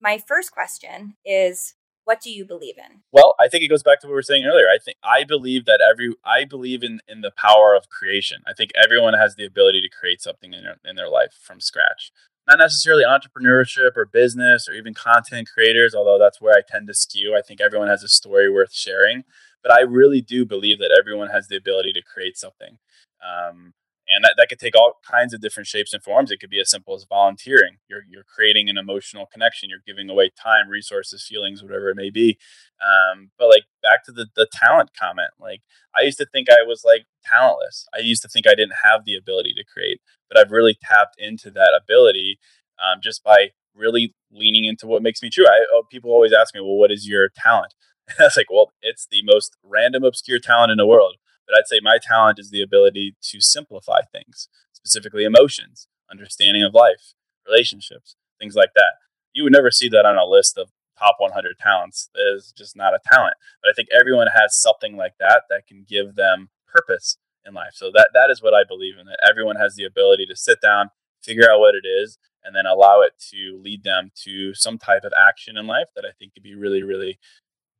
My 0.02 0.18
first 0.18 0.52
question 0.52 1.18
is 1.24 1.75
what 2.06 2.22
do 2.22 2.32
you 2.32 2.46
believe 2.46 2.78
in? 2.78 3.02
Well, 3.12 3.36
I 3.40 3.48
think 3.48 3.64
it 3.64 3.68
goes 3.68 3.84
back 3.84 4.00
to 4.00 4.08
what 4.08 4.12
we 4.12 4.16
were 4.16 4.22
saying 4.22 4.46
earlier. 4.46 4.68
I 4.68 4.78
think 4.78 4.98
I 5.04 5.24
believe 5.24 5.66
that 5.66 5.82
every 5.82 6.14
I 6.24 6.46
believe 6.46 6.84
in 6.84 7.02
in 7.08 7.22
the 7.22 7.32
power 7.32 7.76
of 7.76 7.90
creation. 7.90 8.42
I 8.48 8.54
think 8.54 8.72
everyone 8.82 9.16
has 9.16 9.36
the 9.36 9.46
ability 9.46 9.82
to 9.82 9.90
create 9.90 10.22
something 10.22 10.54
in 10.54 10.64
their, 10.64 10.78
in 10.86 10.96
their 10.96 11.10
life 11.10 11.34
from 11.42 11.60
scratch. 11.60 12.12
Not 12.48 12.60
necessarily 12.60 13.04
entrepreneurship 13.04 13.98
or 13.98 14.06
business 14.06 14.70
or 14.70 14.74
even 14.74 14.94
content 14.94 15.50
creators, 15.52 15.96
although 15.96 16.20
that's 16.20 16.40
where 16.40 16.56
I 16.56 16.62
tend 16.66 16.88
to 16.88 16.94
skew. 16.94 17.36
I 17.36 17.42
think 17.42 17.60
everyone 17.60 17.88
has 17.88 18.04
a 18.04 18.08
story 18.08 18.52
worth 18.52 18.72
sharing, 18.72 19.24
but 19.64 19.72
I 19.72 19.82
really 19.82 20.22
do 20.22 20.46
believe 20.46 20.78
that 20.78 20.96
everyone 20.98 21.30
has 21.30 21.48
the 21.48 21.58
ability 21.58 21.92
to 21.94 22.04
create 22.04 22.38
something. 22.38 22.78
Um, 23.26 23.74
and 24.08 24.24
that, 24.24 24.36
that 24.38 24.50
could 24.50 24.60
take 24.60 24.76
all 24.76 24.94
kinds 25.10 25.34
of 25.34 25.42
different 25.42 25.68
shapes 25.68 25.94
and 25.94 26.04
forms. 26.04 26.32
It 26.32 26.40
could 26.40 26.50
be 26.50 26.60
as 26.60 26.70
simple 26.70 26.96
as 26.96 27.06
volunteering. 27.10 27.78
You're, 27.90 28.04
you're 28.10 28.24
creating 28.24 28.70
an 28.70 28.78
emotional 28.78 29.26
connection. 29.26 29.70
You're 29.70 29.80
giving 29.86 30.10
away 30.10 30.30
time 30.42 30.70
resources 30.70 31.26
feelings 31.28 31.64
whatever 31.64 31.90
it 31.90 31.96
may 31.96 32.10
be. 32.10 32.38
Um, 32.82 33.32
but 33.38 33.50
like 33.50 33.64
back 33.82 34.04
to 34.06 34.12
the, 34.12 34.28
the 34.36 34.48
talent 34.52 34.92
comment 35.00 35.30
like 35.40 35.62
i 35.96 36.02
used 36.02 36.18
to 36.18 36.26
think 36.26 36.50
i 36.50 36.64
was 36.66 36.84
like 36.84 37.06
talentless. 37.24 37.88
I 37.96 38.00
used 38.00 38.22
to 38.24 38.28
think 38.28 38.48
i 38.48 38.56
didn't 38.56 38.76
have 38.84 39.06
the 39.06 39.16
ability 39.16 39.54
to 39.56 39.64
create 39.64 40.02
but 40.30 40.38
i've 40.38 40.52
really 40.52 40.78
tapped 40.84 41.16
into 41.18 41.50
that 41.52 41.80
ability 41.82 42.38
um, 42.84 43.00
just 43.02 43.24
by 43.24 43.52
really 43.74 44.14
leaning 44.32 44.66
into 44.66 44.88
what 44.88 45.02
makes 45.02 45.22
me 45.22 45.30
true. 45.30 45.46
I, 45.48 45.66
oh, 45.72 45.84
people 45.90 46.12
always 46.12 46.34
ask 46.34 46.54
me 46.54 46.62
well 46.62 46.78
what 46.78 46.92
is 46.92 47.08
your 47.08 47.30
talent? 47.36 47.74
And 48.08 48.18
i 48.20 48.24
was 48.26 48.38
like 48.38 48.52
well 48.52 48.72
it's 48.82 49.08
the 49.10 49.24
most 49.24 49.56
random 49.64 50.04
obscure 50.04 50.40
talent 50.40 50.72
in 50.72 50.78
the 50.78 50.86
world 50.86 51.16
but 51.48 51.58
I'd 51.58 51.68
say 51.68 51.80
my 51.82 51.98
talent 52.02 52.40
is 52.40 52.50
the 52.50 52.62
ability 52.62 53.16
to 53.22 53.42
simplify 53.42 54.02
things, 54.12 54.48
specifically 54.74 55.24
emotions, 55.24 55.88
understanding 56.10 56.64
of 56.64 56.74
life, 56.74 57.14
relationships, 57.48 58.16
things 58.40 58.56
like 58.56 58.72
that. 58.76 58.96
You 59.34 59.44
would 59.44 59.54
never 59.54 59.72
see 59.72 59.90
that 59.90 60.06
on 60.06 60.18
a 60.18 60.26
list 60.26 60.58
of 60.58 60.70
top 60.98 61.16
100 61.20 61.60
talents. 61.60 62.10
That 62.14 62.34
is 62.36 62.54
just 62.58 62.76
not 62.76 62.94
a 62.94 63.00
talent. 63.12 63.36
But 63.62 63.70
I 63.70 63.74
think 63.74 63.90
everyone 63.92 64.28
has 64.28 64.56
something 64.56 64.96
like 64.96 65.14
that 65.20 65.44
that 65.50 65.68
can 65.68 65.86
give 65.88 66.16
them 66.16 66.50
purpose 66.68 67.18
in 67.46 67.54
life. 67.54 67.74
So 67.74 67.92
that 67.94 68.10
that 68.14 68.30
is 68.30 68.42
what 68.42 68.54
I 68.54 68.64
believe 68.68 68.98
in. 69.00 69.06
That 69.06 69.20
everyone 69.28 69.58
has 69.58 69.76
the 69.76 69.84
ability 69.84 70.26
to 70.28 70.36
sit 70.36 70.62
down, 70.62 70.90
figure 71.22 71.50
out 71.50 71.60
what 71.60 71.76
it 71.76 71.88
is, 71.88 72.18
and 72.44 72.56
then 72.56 72.66
allow 72.66 73.02
it 73.02 73.14
to 73.32 73.60
lead 73.62 73.84
them 73.84 74.12
to 74.24 74.54
some 74.54 74.78
type 74.78 75.04
of 75.04 75.14
action 75.18 75.58
in 75.58 75.68
life 75.68 75.88
that 75.96 76.06
I 76.06 76.14
think 76.18 76.34
could 76.34 76.44
be 76.44 76.56
really, 76.56 76.84
really, 76.84 77.20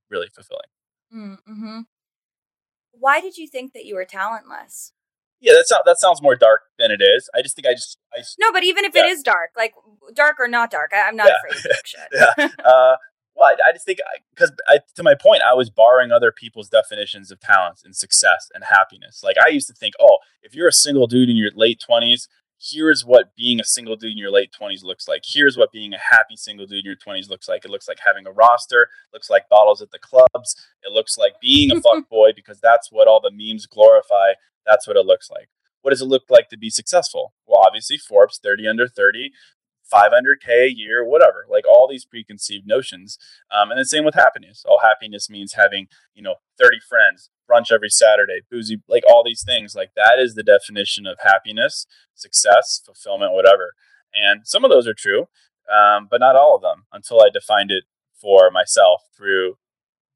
really 0.10 0.28
fulfilling. 0.34 0.70
Mm-hmm 1.14 1.80
why 3.00 3.22
did 3.22 3.38
you 3.38 3.48
think 3.48 3.74
that 3.74 3.86
you 3.86 3.96
were 3.96 4.06
talentless? 4.06 4.94
Yeah, 5.42 5.54
that 5.54 5.68
sounds 5.68 5.84
that 5.86 6.00
sounds 6.00 6.22
more 6.22 6.36
dark 6.36 6.62
than 6.80 6.92
it 6.92 7.02
is. 7.02 7.30
I 7.36 7.42
just 7.42 7.56
think 7.56 7.68
I 7.68 7.74
just 7.74 7.98
I, 8.14 8.22
no, 8.40 8.52
but 8.52 8.64
even 8.64 8.86
if 8.86 8.96
yeah. 8.96 9.06
it 9.06 9.10
is 9.10 9.22
dark, 9.22 9.52
like 9.56 9.74
dark 10.14 10.38
or 10.40 10.48
not 10.48 10.72
dark, 10.72 10.92
I, 10.94 11.08
am 11.08 11.16
not 11.16 11.28
yeah. 11.28 11.36
afraid 11.38 11.72
talk 11.72 11.86
shit. 11.86 12.08
yeah. 12.38 12.48
Uh, 12.66 12.96
well, 13.36 13.50
I, 13.50 13.70
I, 13.70 13.74
just 13.74 13.86
think 13.86 14.00
because 14.34 14.52
to 14.96 15.04
my 15.04 15.14
point, 15.14 15.42
I 15.48 15.54
was 15.54 15.70
borrowing 15.70 16.12
other 16.12 16.32
people's 16.32 16.70
definitions 16.70 17.32
of 17.32 17.40
talents 17.42 17.84
and 17.84 17.96
success 17.96 18.50
and 18.56 18.64
happiness. 18.64 19.22
Like 19.24 19.36
I 19.38 19.50
used 19.50 19.68
to 19.68 19.74
think, 19.74 19.94
oh, 20.00 20.18
if 20.42 20.56
you're 20.56 20.70
a 20.70 20.74
single 20.74 21.06
dude 21.06 21.30
in 21.30 21.36
your 21.36 21.52
late 21.54 21.82
twenties, 21.86 22.30
here's 22.60 23.06
what 23.06 23.36
being 23.36 23.60
a 23.60 23.64
single 23.64 23.96
dude 23.96 24.14
in 24.14 24.18
your 24.18 24.32
late 24.32 24.52
20s 24.60 24.84
looks 24.84 25.08
like. 25.08 25.24
Here's 25.26 25.58
what 25.58 25.72
being 25.72 25.94
a 25.94 25.98
happy 25.98 26.36
single 26.36 26.66
dude 26.66 26.80
in 26.80 26.86
your 26.86 26.96
20s 26.96 27.30
looks 27.30 27.48
like. 27.48 27.66
It 27.66 27.72
looks 27.72 27.88
like 27.88 28.00
having 28.06 28.26
a 28.26 28.32
roster, 28.32 28.90
looks 29.14 29.30
like 29.30 29.50
bottles 29.50 29.82
at 29.82 29.92
the 29.92 30.00
clubs, 30.00 30.56
it 30.84 30.92
looks 30.92 31.18
like 31.18 31.40
being 31.42 31.72
a 31.72 31.82
fuck 31.82 32.10
boy 32.10 32.32
because 32.36 32.60
that's 32.60 32.92
what 32.92 33.08
all 33.08 33.22
the 33.22 33.32
memes 33.32 33.66
glorify. 33.66 34.34
That's 34.66 34.88
what 34.88 34.98
it 34.98 35.06
looks 35.06 35.30
like. 35.30 35.50
What 35.82 35.92
does 35.92 36.02
it 36.02 36.06
look 36.06 36.24
like 36.30 36.50
to 36.50 36.58
be 36.58 36.72
successful? 36.72 37.34
Well, 37.46 37.62
obviously, 37.64 37.98
Forbes 37.98 38.40
30 38.42 38.68
under 38.68 38.88
30, 38.88 39.32
500K 39.94 40.66
a 40.66 40.74
year, 40.74 41.06
whatever, 41.06 41.46
like 41.50 41.66
all 41.68 41.88
these 41.88 42.06
preconceived 42.06 42.66
notions. 42.68 43.18
Um, 43.52 43.72
and 43.72 43.80
the 43.80 43.86
same 43.86 44.06
with 44.06 44.16
happiness. 44.16 44.64
All 44.68 44.80
happiness 44.82 45.30
means 45.30 45.54
having, 45.54 45.88
you 46.14 46.24
know, 46.24 46.36
30 46.60 46.78
friends, 46.88 47.30
brunch 47.50 47.72
every 47.72 47.90
Saturday, 47.90 48.42
boozy, 48.50 48.82
like 48.88 49.04
all 49.10 49.24
these 49.24 49.44
things. 49.44 49.76
Like 49.76 49.92
that 49.96 50.20
is 50.20 50.36
the 50.36 50.44
definition 50.44 51.06
of 51.06 51.18
happiness, 51.22 51.86
success, 52.14 52.82
fulfillment, 52.86 53.34
whatever. 53.34 53.74
And 54.14 54.48
some 54.48 54.64
of 54.64 54.72
those 54.72 54.88
are 54.88 54.94
true, 54.94 55.28
um, 55.72 56.08
but 56.10 56.20
not 56.20 56.36
all 56.36 56.56
of 56.56 56.62
them 56.62 56.86
until 56.92 57.22
I 57.22 57.30
defined 57.32 57.72
it 57.72 57.84
for 58.20 58.50
myself 58.52 59.04
through 59.16 59.58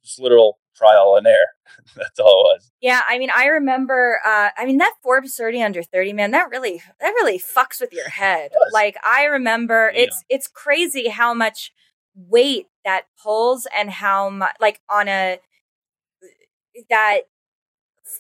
just 0.03 0.19
literal 0.19 0.58
trial 0.79 1.15
and 1.17 1.27
error. 1.27 1.37
That's 1.95 2.19
all 2.19 2.51
it 2.51 2.55
was. 2.55 2.71
Yeah, 2.81 3.01
I 3.07 3.19
mean, 3.19 3.29
I 3.35 3.45
remember. 3.47 4.19
Uh, 4.25 4.49
I 4.57 4.65
mean, 4.65 4.77
that 4.77 4.93
Forbes 5.03 5.35
thirty 5.35 5.61
under 5.61 5.83
thirty, 5.83 6.13
man, 6.13 6.31
that 6.31 6.49
really 6.49 6.81
that 6.99 7.09
really 7.09 7.39
fucks 7.39 7.79
with 7.81 7.93
your 7.93 8.09
head. 8.09 8.51
Like, 8.73 8.97
I 9.03 9.25
remember, 9.25 9.91
yeah. 9.93 10.03
it's 10.03 10.23
it's 10.29 10.47
crazy 10.47 11.09
how 11.09 11.33
much 11.33 11.71
weight 12.15 12.67
that 12.85 13.03
pulls 13.21 13.67
and 13.77 13.89
how 13.89 14.29
much, 14.29 14.55
like, 14.59 14.81
on 14.89 15.07
a 15.07 15.39
that 16.89 17.21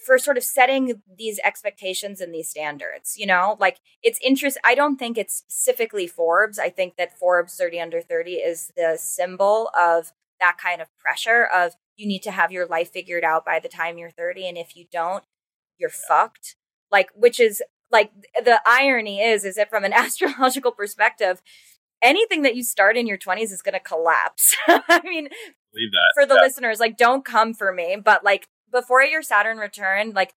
for 0.05 0.17
sort 0.17 0.37
of 0.37 0.43
setting 0.43 1.01
these 1.17 1.39
expectations 1.43 2.21
and 2.21 2.33
these 2.33 2.47
standards 2.47 3.15
you 3.17 3.25
know 3.25 3.57
like 3.59 3.79
it's 4.03 4.19
interest 4.23 4.57
i 4.63 4.75
don't 4.75 4.97
think 4.97 5.17
it's 5.17 5.43
specifically 5.47 6.05
forbes 6.05 6.59
i 6.59 6.69
think 6.69 6.95
that 6.97 7.17
forbes 7.17 7.55
30 7.55 7.79
under 7.79 8.01
30 8.01 8.33
is 8.33 8.71
the 8.75 8.97
symbol 8.99 9.69
of 9.77 10.13
that 10.39 10.57
kind 10.61 10.81
of 10.81 10.87
pressure 10.97 11.45
of 11.45 11.73
you 11.97 12.07
need 12.07 12.23
to 12.23 12.31
have 12.31 12.51
your 12.51 12.65
life 12.65 12.91
figured 12.91 13.23
out 13.23 13.45
by 13.45 13.59
the 13.59 13.69
time 13.69 13.97
you're 13.97 14.11
30 14.11 14.47
and 14.47 14.57
if 14.57 14.75
you 14.75 14.85
don't 14.91 15.23
you're 15.77 15.89
fucked. 15.89 16.55
Like 16.91 17.09
which 17.15 17.39
is 17.39 17.61
like 17.91 18.11
the 18.35 18.61
irony 18.65 19.21
is 19.21 19.45
is 19.45 19.55
that 19.55 19.69
from 19.69 19.83
an 19.83 19.93
astrological 19.93 20.71
perspective 20.71 21.41
anything 22.01 22.43
that 22.43 22.55
you 22.55 22.63
start 22.63 22.95
in 22.95 23.07
your 23.07 23.17
20s 23.17 23.51
is 23.51 23.61
going 23.61 23.73
to 23.73 23.79
collapse. 23.79 24.55
I 24.67 25.01
mean 25.03 25.27
believe 25.73 25.91
that. 25.91 26.11
for 26.13 26.25
the 26.25 26.35
yeah. 26.35 26.41
listeners 26.41 26.79
like 26.79 26.97
don't 26.97 27.25
come 27.25 27.53
for 27.53 27.73
me 27.73 27.97
but 28.03 28.23
like 28.23 28.47
before 28.71 29.03
your 29.03 29.21
saturn 29.21 29.57
return 29.57 30.11
like 30.13 30.33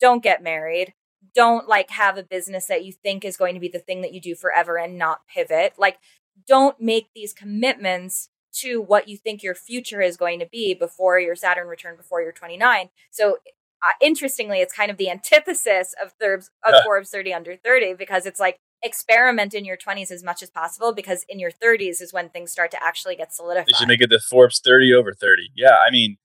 don't 0.00 0.22
get 0.22 0.42
married. 0.42 0.94
Don't 1.34 1.68
like 1.68 1.90
have 1.90 2.16
a 2.16 2.22
business 2.22 2.66
that 2.66 2.84
you 2.84 2.92
think 2.92 3.24
is 3.24 3.36
going 3.36 3.54
to 3.54 3.60
be 3.60 3.68
the 3.68 3.78
thing 3.78 4.02
that 4.02 4.12
you 4.12 4.20
do 4.20 4.34
forever 4.34 4.76
and 4.76 4.98
not 4.98 5.20
pivot. 5.32 5.74
Like 5.78 5.98
don't 6.46 6.80
make 6.80 7.08
these 7.14 7.32
commitments 7.32 8.28
to 8.60 8.80
what 8.80 9.08
you 9.08 9.16
think 9.16 9.42
your 9.42 9.54
future 9.54 10.00
is 10.00 10.16
going 10.16 10.38
to 10.40 10.46
be 10.46 10.74
before 10.74 11.18
your 11.18 11.36
Saturn 11.36 11.68
return, 11.68 11.96
before 11.96 12.22
you're 12.22 12.32
29. 12.32 12.90
So, 13.10 13.38
uh, 13.82 13.92
interestingly, 14.00 14.60
it's 14.60 14.72
kind 14.72 14.90
of 14.90 14.96
the 14.96 15.10
antithesis 15.10 15.94
of, 16.02 16.12
Thurbs, 16.18 16.48
of 16.64 16.82
Forbes 16.84 17.10
30 17.10 17.34
under 17.34 17.56
30 17.56 17.94
because 17.94 18.24
it's 18.24 18.40
like 18.40 18.58
experiment 18.82 19.52
in 19.52 19.64
your 19.64 19.76
20s 19.76 20.10
as 20.10 20.22
much 20.22 20.42
as 20.42 20.50
possible 20.50 20.94
because 20.94 21.24
in 21.28 21.38
your 21.38 21.50
30s 21.50 22.00
is 22.00 22.12
when 22.12 22.30
things 22.30 22.50
start 22.50 22.70
to 22.70 22.82
actually 22.82 23.16
get 23.16 23.34
solidified. 23.34 23.66
They 23.66 23.76
should 23.76 23.88
make 23.88 24.00
it 24.00 24.10
the 24.10 24.20
Forbes 24.20 24.60
30 24.64 24.94
over 24.94 25.12
30. 25.12 25.50
Yeah, 25.54 25.76
I 25.86 25.90
mean, 25.90 26.16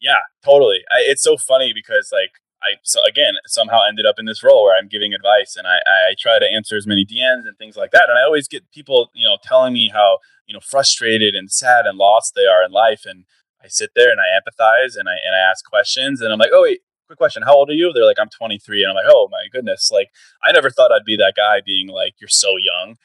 yeah, 0.00 0.18
totally. 0.44 0.78
I, 0.90 1.02
it's 1.06 1.22
so 1.22 1.36
funny 1.36 1.72
because 1.74 2.10
like 2.12 2.30
I 2.62 2.76
so 2.82 3.00
again 3.04 3.34
somehow 3.46 3.80
ended 3.88 4.06
up 4.06 4.18
in 4.18 4.26
this 4.26 4.42
role 4.42 4.64
where 4.64 4.76
I'm 4.78 4.88
giving 4.88 5.14
advice 5.14 5.56
and 5.56 5.66
I, 5.66 5.76
I 5.76 6.14
try 6.18 6.38
to 6.38 6.46
answer 6.46 6.76
as 6.76 6.86
many 6.86 7.04
DMs 7.04 7.46
and 7.46 7.56
things 7.56 7.76
like 7.76 7.90
that. 7.92 8.06
And 8.08 8.18
I 8.18 8.22
always 8.22 8.48
get 8.48 8.70
people, 8.70 9.10
you 9.14 9.26
know, 9.26 9.38
telling 9.42 9.72
me 9.72 9.90
how, 9.92 10.18
you 10.46 10.54
know, 10.54 10.60
frustrated 10.60 11.34
and 11.34 11.50
sad 11.50 11.86
and 11.86 11.96
lost 11.96 12.34
they 12.34 12.46
are 12.46 12.64
in 12.64 12.72
life. 12.72 13.02
And 13.06 13.24
I 13.62 13.68
sit 13.68 13.90
there 13.94 14.10
and 14.10 14.20
I 14.20 14.38
empathize 14.38 14.96
and 14.98 15.08
I 15.08 15.16
and 15.24 15.34
I 15.34 15.38
ask 15.38 15.64
questions 15.64 16.20
and 16.20 16.32
I'm 16.32 16.38
like, 16.38 16.50
oh 16.52 16.62
wait, 16.62 16.80
quick 17.06 17.18
question, 17.18 17.42
how 17.42 17.54
old 17.54 17.70
are 17.70 17.74
you? 17.74 17.92
They're 17.92 18.04
like, 18.04 18.20
I'm 18.20 18.28
23. 18.28 18.82
And 18.82 18.90
I'm 18.90 18.96
like, 18.96 19.06
oh 19.08 19.28
my 19.30 19.46
goodness. 19.52 19.90
Like 19.92 20.10
I 20.44 20.52
never 20.52 20.70
thought 20.70 20.92
I'd 20.92 21.04
be 21.04 21.16
that 21.16 21.34
guy 21.36 21.60
being 21.64 21.88
like, 21.88 22.14
you're 22.20 22.28
so 22.28 22.56
young. 22.56 22.96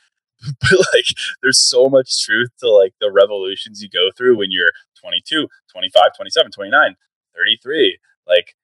but 0.61 0.79
like 0.93 1.05
there's 1.41 1.59
so 1.59 1.87
much 1.87 2.23
truth 2.23 2.49
to 2.59 2.69
like 2.69 2.93
the 2.99 3.11
revolutions 3.11 3.81
you 3.81 3.89
go 3.89 4.09
through 4.15 4.37
when 4.37 4.51
you're 4.51 4.71
22, 5.01 5.47
25, 5.71 6.03
27, 6.15 6.51
29, 6.51 6.95
33. 7.35 7.99
Like 8.27 8.55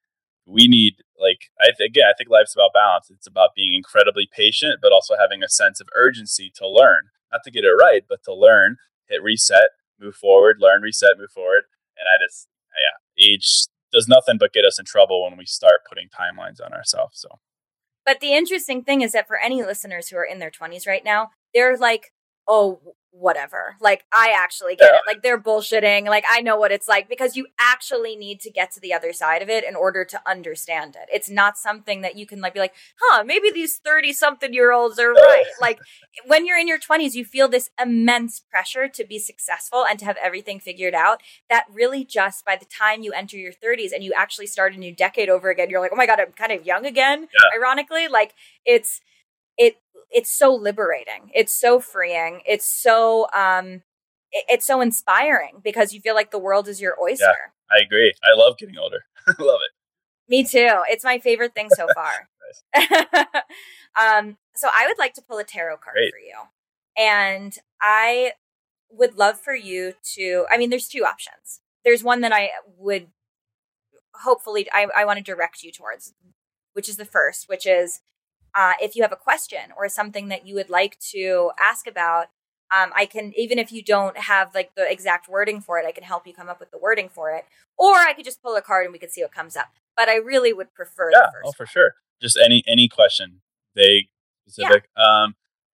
we 0.52 0.68
need 0.68 0.94
like 1.18 1.50
I 1.60 1.72
th- 1.76 1.88
again 1.88 2.04
I 2.08 2.14
think 2.16 2.30
life's 2.30 2.54
about 2.54 2.74
balance. 2.74 3.10
It's 3.10 3.26
about 3.26 3.56
being 3.56 3.74
incredibly 3.74 4.28
patient, 4.30 4.80
but 4.82 4.92
also 4.92 5.14
having 5.18 5.42
a 5.42 5.48
sense 5.48 5.80
of 5.80 5.88
urgency 5.96 6.52
to 6.56 6.68
learn, 6.68 7.08
not 7.32 7.40
to 7.44 7.50
get 7.50 7.64
it 7.64 7.72
right, 7.72 8.02
but 8.08 8.22
to 8.24 8.34
learn, 8.34 8.76
hit 9.08 9.22
reset, 9.22 9.70
move 9.98 10.14
forward, 10.14 10.58
learn, 10.60 10.82
reset, 10.82 11.18
move 11.18 11.32
forward. 11.32 11.62
And 11.98 12.06
I 12.06 12.22
just 12.24 12.48
yeah, 12.70 13.26
age 13.26 13.66
does 13.92 14.08
nothing 14.08 14.36
but 14.38 14.52
get 14.52 14.64
us 14.64 14.78
in 14.78 14.84
trouble 14.84 15.24
when 15.24 15.36
we 15.36 15.46
start 15.46 15.80
putting 15.88 16.08
timelines 16.08 16.64
on 16.64 16.72
ourselves. 16.72 17.20
So. 17.20 17.28
But 18.04 18.20
the 18.20 18.34
interesting 18.34 18.82
thing 18.82 19.02
is 19.02 19.12
that 19.12 19.28
for 19.28 19.38
any 19.38 19.62
listeners 19.62 20.08
who 20.08 20.16
are 20.16 20.24
in 20.24 20.38
their 20.38 20.50
20s 20.50 20.86
right 20.86 21.04
now, 21.04 21.28
they're 21.54 21.76
like, 21.76 22.12
oh, 22.48 22.80
whatever. 23.12 23.76
Like 23.78 24.04
I 24.12 24.34
actually 24.36 24.74
get 24.74 24.90
yeah. 24.90 24.96
it. 24.96 25.02
Like 25.06 25.22
they're 25.22 25.40
bullshitting. 25.40 26.06
Like 26.06 26.24
I 26.28 26.40
know 26.40 26.56
what 26.56 26.72
it's 26.72 26.88
like 26.88 27.08
because 27.08 27.36
you 27.36 27.46
actually 27.60 28.16
need 28.16 28.40
to 28.40 28.50
get 28.50 28.72
to 28.72 28.80
the 28.80 28.92
other 28.92 29.12
side 29.12 29.42
of 29.42 29.48
it 29.48 29.64
in 29.64 29.76
order 29.76 30.04
to 30.06 30.20
understand 30.26 30.96
it. 30.96 31.08
It's 31.12 31.28
not 31.28 31.58
something 31.58 32.00
that 32.00 32.16
you 32.16 32.26
can 32.26 32.40
like 32.40 32.54
be 32.54 32.60
like, 32.60 32.74
"Huh, 33.00 33.22
maybe 33.24 33.50
these 33.50 33.76
30 33.76 34.12
something 34.12 34.52
year 34.52 34.72
olds 34.72 34.98
are 34.98 35.12
right." 35.12 35.44
like 35.60 35.78
when 36.26 36.46
you're 36.46 36.58
in 36.58 36.66
your 36.66 36.78
20s, 36.78 37.14
you 37.14 37.24
feel 37.24 37.48
this 37.48 37.70
immense 37.80 38.40
pressure 38.40 38.88
to 38.88 39.04
be 39.04 39.18
successful 39.18 39.84
and 39.88 39.98
to 39.98 40.04
have 40.04 40.16
everything 40.22 40.58
figured 40.58 40.94
out. 40.94 41.22
That 41.50 41.64
really 41.70 42.04
just 42.04 42.44
by 42.44 42.56
the 42.56 42.66
time 42.66 43.02
you 43.02 43.12
enter 43.12 43.36
your 43.36 43.52
30s 43.52 43.92
and 43.92 44.02
you 44.02 44.12
actually 44.16 44.46
start 44.46 44.74
a 44.74 44.78
new 44.78 44.94
decade 44.94 45.28
over 45.28 45.50
again, 45.50 45.68
you're 45.68 45.80
like, 45.80 45.92
"Oh 45.92 45.96
my 45.96 46.06
god, 46.06 46.18
I'm 46.18 46.32
kind 46.32 46.52
of 46.52 46.66
young 46.66 46.86
again." 46.86 47.28
Yeah. 47.32 47.58
Ironically, 47.58 48.08
like 48.08 48.34
it's 48.64 49.02
it 49.58 49.76
it's 50.12 50.30
so 50.30 50.54
liberating. 50.54 51.30
It's 51.34 51.52
so 51.52 51.80
freeing. 51.80 52.42
It's 52.46 52.66
so 52.66 53.26
um 53.34 53.82
it, 54.30 54.44
it's 54.48 54.66
so 54.66 54.80
inspiring 54.80 55.60
because 55.62 55.92
you 55.92 56.00
feel 56.00 56.14
like 56.14 56.30
the 56.30 56.38
world 56.38 56.68
is 56.68 56.80
your 56.80 56.96
oyster. 57.00 57.24
Yeah, 57.24 57.76
I 57.76 57.82
agree. 57.82 58.12
I 58.22 58.38
love 58.38 58.58
getting 58.58 58.78
older. 58.78 59.04
I 59.26 59.42
love 59.42 59.60
it. 59.64 60.30
Me 60.30 60.44
too. 60.44 60.82
It's 60.88 61.04
my 61.04 61.18
favorite 61.18 61.54
thing 61.54 61.68
so 61.70 61.88
far. 61.94 62.28
um 64.00 64.36
so 64.54 64.68
I 64.72 64.86
would 64.86 64.98
like 64.98 65.14
to 65.14 65.22
pull 65.22 65.38
a 65.38 65.44
tarot 65.44 65.78
card 65.78 65.96
Great. 65.96 66.12
for 66.12 66.18
you. 66.18 66.34
And 66.96 67.56
I 67.80 68.32
would 68.90 69.16
love 69.16 69.40
for 69.40 69.54
you 69.54 69.94
to 70.14 70.46
I 70.50 70.58
mean 70.58 70.70
there's 70.70 70.88
two 70.88 71.04
options. 71.04 71.60
There's 71.84 72.04
one 72.04 72.20
that 72.20 72.32
I 72.32 72.50
would 72.78 73.08
hopefully 74.14 74.68
I, 74.72 74.88
I 74.96 75.04
want 75.04 75.18
to 75.18 75.22
direct 75.22 75.62
you 75.62 75.72
towards, 75.72 76.14
which 76.74 76.88
is 76.88 76.96
the 76.96 77.04
first, 77.04 77.48
which 77.48 77.66
is 77.66 78.00
uh, 78.54 78.72
if 78.80 78.96
you 78.96 79.02
have 79.02 79.12
a 79.12 79.16
question 79.16 79.72
or 79.76 79.88
something 79.88 80.28
that 80.28 80.46
you 80.46 80.54
would 80.54 80.70
like 80.70 80.98
to 81.10 81.50
ask 81.60 81.86
about, 81.86 82.26
um, 82.72 82.90
I 82.94 83.06
can 83.06 83.32
even 83.36 83.58
if 83.58 83.70
you 83.70 83.82
don't 83.82 84.16
have 84.16 84.54
like 84.54 84.74
the 84.74 84.90
exact 84.90 85.28
wording 85.28 85.60
for 85.60 85.78
it, 85.78 85.86
I 85.86 85.92
can 85.92 86.04
help 86.04 86.26
you 86.26 86.32
come 86.32 86.48
up 86.48 86.58
with 86.58 86.70
the 86.70 86.78
wording 86.78 87.08
for 87.08 87.30
it, 87.30 87.44
or 87.78 87.94
I 87.94 88.14
could 88.14 88.24
just 88.24 88.42
pull 88.42 88.56
a 88.56 88.62
card 88.62 88.86
and 88.86 88.92
we 88.92 88.98
could 88.98 89.12
see 89.12 89.22
what 89.22 89.32
comes 89.32 89.56
up. 89.56 89.72
But 89.96 90.08
I 90.08 90.16
really 90.16 90.52
would 90.52 90.72
prefer 90.72 91.10
yeah, 91.12 91.30
oh 91.44 91.52
for 91.52 91.66
sure. 91.66 91.94
Just 92.20 92.38
any 92.42 92.62
any 92.66 92.88
question, 92.88 93.42
vague, 93.74 94.06
specific. 94.46 94.88
Yeah. 94.96 95.02
Um, 95.02 95.34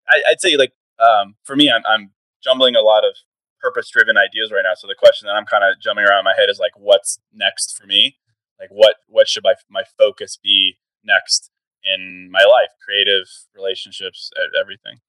I, 0.09 0.23
would 0.29 0.41
say 0.41 0.57
like 0.57 0.73
um, 1.01 1.35
for 1.43 1.57
me, 1.57 1.71
I'm, 1.71 1.83
I'm 1.89 2.11
jumbling 2.43 2.77
a 2.77 2.81
lot 2.81 3.05
of 3.05 3.17
purpose 3.61 3.89
driven 3.91 4.17
ideas 4.17 4.53
right 4.53 4.63
now. 4.63 4.75
So 4.77 4.87
the 4.87 4.95
question 4.95 5.27
that 5.27 5.35
I'm 5.35 5.47
kind 5.47 5.65
of 5.65 5.81
jumping 5.81 6.05
around 6.05 6.21
in 6.21 6.25
my 6.25 6.35
head 6.37 6.51
is 6.51 6.59
like, 6.59 6.73
what's 6.77 7.19
next 7.33 7.77
for 7.77 7.87
me? 7.87 8.19
Like 8.61 8.69
what 8.71 8.97
what 9.09 9.29
should 9.29 9.43
my 9.43 9.55
my 9.69 9.83
focus 9.99 10.39
be 10.43 10.79
next? 11.03 11.51
In 11.85 12.31
my 12.31 12.45
life, 12.45 12.71
creative 12.85 13.27
relationships, 13.55 14.31
everything. 14.61 15.01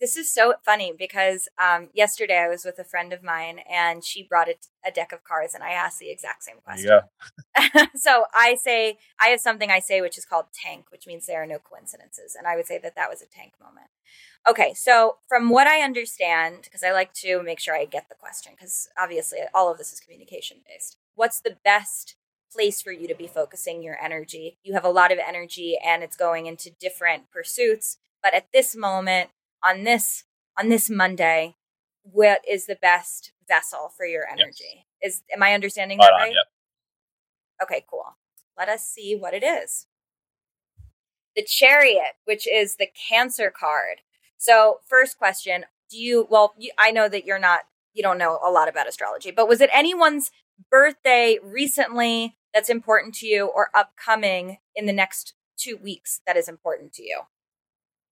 This 0.00 0.16
is 0.16 0.30
so 0.30 0.54
funny 0.64 0.92
because 0.96 1.48
um, 1.62 1.88
yesterday 1.94 2.38
I 2.38 2.48
was 2.48 2.64
with 2.64 2.78
a 2.78 2.84
friend 2.84 3.12
of 3.12 3.22
mine 3.22 3.60
and 3.70 4.04
she 4.04 4.26
brought 4.26 4.48
a, 4.48 4.56
a 4.84 4.90
deck 4.90 5.12
of 5.12 5.22
cards 5.22 5.54
and 5.54 5.62
I 5.62 5.70
asked 5.70 6.00
the 6.00 6.10
exact 6.10 6.42
same 6.42 6.56
question. 6.64 7.00
Yeah. 7.56 7.86
so 7.94 8.24
I 8.34 8.56
say, 8.56 8.98
I 9.20 9.28
have 9.28 9.40
something 9.40 9.70
I 9.70 9.78
say 9.78 10.00
which 10.00 10.18
is 10.18 10.24
called 10.24 10.46
tank, 10.52 10.86
which 10.90 11.06
means 11.06 11.26
there 11.26 11.42
are 11.42 11.46
no 11.46 11.58
coincidences. 11.58 12.34
And 12.36 12.46
I 12.46 12.56
would 12.56 12.66
say 12.66 12.78
that 12.82 12.96
that 12.96 13.08
was 13.08 13.22
a 13.22 13.26
tank 13.26 13.52
moment. 13.62 13.86
Okay, 14.46 14.74
so 14.74 15.18
from 15.28 15.48
what 15.48 15.66
I 15.66 15.80
understand, 15.80 16.64
because 16.64 16.82
I 16.82 16.92
like 16.92 17.14
to 17.14 17.42
make 17.42 17.60
sure 17.60 17.74
I 17.74 17.86
get 17.86 18.08
the 18.08 18.14
question, 18.14 18.52
because 18.54 18.88
obviously 18.98 19.38
all 19.54 19.70
of 19.70 19.78
this 19.78 19.92
is 19.92 20.00
communication 20.00 20.58
based, 20.68 20.98
what's 21.14 21.40
the 21.40 21.56
best 21.64 22.16
place 22.54 22.80
for 22.80 22.92
you 22.92 23.08
to 23.08 23.14
be 23.14 23.26
focusing 23.26 23.82
your 23.82 23.96
energy. 24.02 24.58
You 24.62 24.74
have 24.74 24.84
a 24.84 24.90
lot 24.90 25.12
of 25.12 25.18
energy 25.18 25.78
and 25.84 26.02
it's 26.02 26.16
going 26.16 26.46
into 26.46 26.70
different 26.70 27.30
pursuits, 27.30 27.98
but 28.22 28.34
at 28.34 28.52
this 28.52 28.76
moment 28.76 29.30
on 29.62 29.84
this 29.84 30.24
on 30.58 30.68
this 30.68 30.88
Monday, 30.88 31.56
what 32.02 32.40
is 32.48 32.66
the 32.66 32.78
best 32.80 33.32
vessel 33.48 33.90
for 33.96 34.06
your 34.06 34.26
energy? 34.30 34.86
Yes. 35.02 35.16
Is 35.16 35.22
am 35.34 35.42
I 35.42 35.54
understanding 35.54 35.98
that 35.98 36.12
right? 36.16 36.32
yep. 36.32 36.46
Okay, 37.62 37.84
cool. 37.90 38.16
Let 38.56 38.68
us 38.68 38.82
see 38.84 39.16
what 39.16 39.34
it 39.34 39.42
is. 39.42 39.86
The 41.34 41.42
Chariot, 41.42 42.14
which 42.24 42.46
is 42.46 42.76
the 42.76 42.88
Cancer 43.08 43.50
card. 43.50 43.98
So, 44.36 44.78
first 44.88 45.18
question, 45.18 45.64
do 45.90 45.98
you 45.98 46.26
well, 46.30 46.54
you, 46.58 46.70
I 46.78 46.90
know 46.90 47.08
that 47.08 47.24
you're 47.24 47.38
not 47.38 47.62
you 47.92 48.02
don't 48.02 48.18
know 48.18 48.38
a 48.44 48.50
lot 48.50 48.68
about 48.68 48.88
astrology, 48.88 49.30
but 49.30 49.48
was 49.48 49.60
it 49.60 49.70
anyone's 49.72 50.30
birthday 50.70 51.38
recently 51.42 52.36
that's 52.54 52.70
important 52.70 53.14
to 53.16 53.26
you 53.26 53.46
or 53.46 53.68
upcoming 53.74 54.58
in 54.74 54.86
the 54.86 54.92
next 54.92 55.34
two 55.58 55.76
weeks 55.76 56.20
that 56.26 56.36
is 56.36 56.48
important 56.48 56.92
to 56.94 57.02
you? 57.02 57.22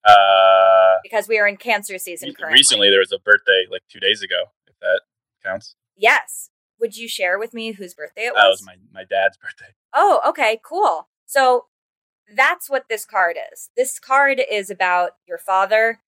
Uh, 0.04 0.96
because 1.04 1.28
we 1.28 1.38
are 1.38 1.46
in 1.46 1.56
cancer 1.56 1.96
season 1.96 2.34
currently. 2.34 2.58
Recently, 2.58 2.90
there 2.90 2.98
was 2.98 3.12
a 3.12 3.20
birthday 3.20 3.66
like 3.70 3.82
two 3.88 4.00
days 4.00 4.20
ago, 4.20 4.46
if 4.66 4.74
that 4.80 5.02
counts. 5.44 5.76
Yes. 5.96 6.50
Would 6.80 6.96
you 6.96 7.06
share 7.06 7.38
with 7.38 7.54
me 7.54 7.72
whose 7.72 7.94
birthday 7.94 8.22
it 8.22 8.34
was? 8.34 8.42
That 8.42 8.48
was 8.48 8.66
my, 8.66 8.74
my 8.92 9.04
dad's 9.04 9.36
birthday. 9.36 9.72
Oh, 9.94 10.20
okay, 10.26 10.60
cool. 10.64 11.08
So 11.26 11.66
that's 12.34 12.68
what 12.68 12.86
this 12.88 13.04
card 13.04 13.36
is. 13.52 13.70
This 13.76 14.00
card 14.00 14.40
is 14.50 14.70
about 14.70 15.12
your 15.28 15.38
father, 15.38 16.00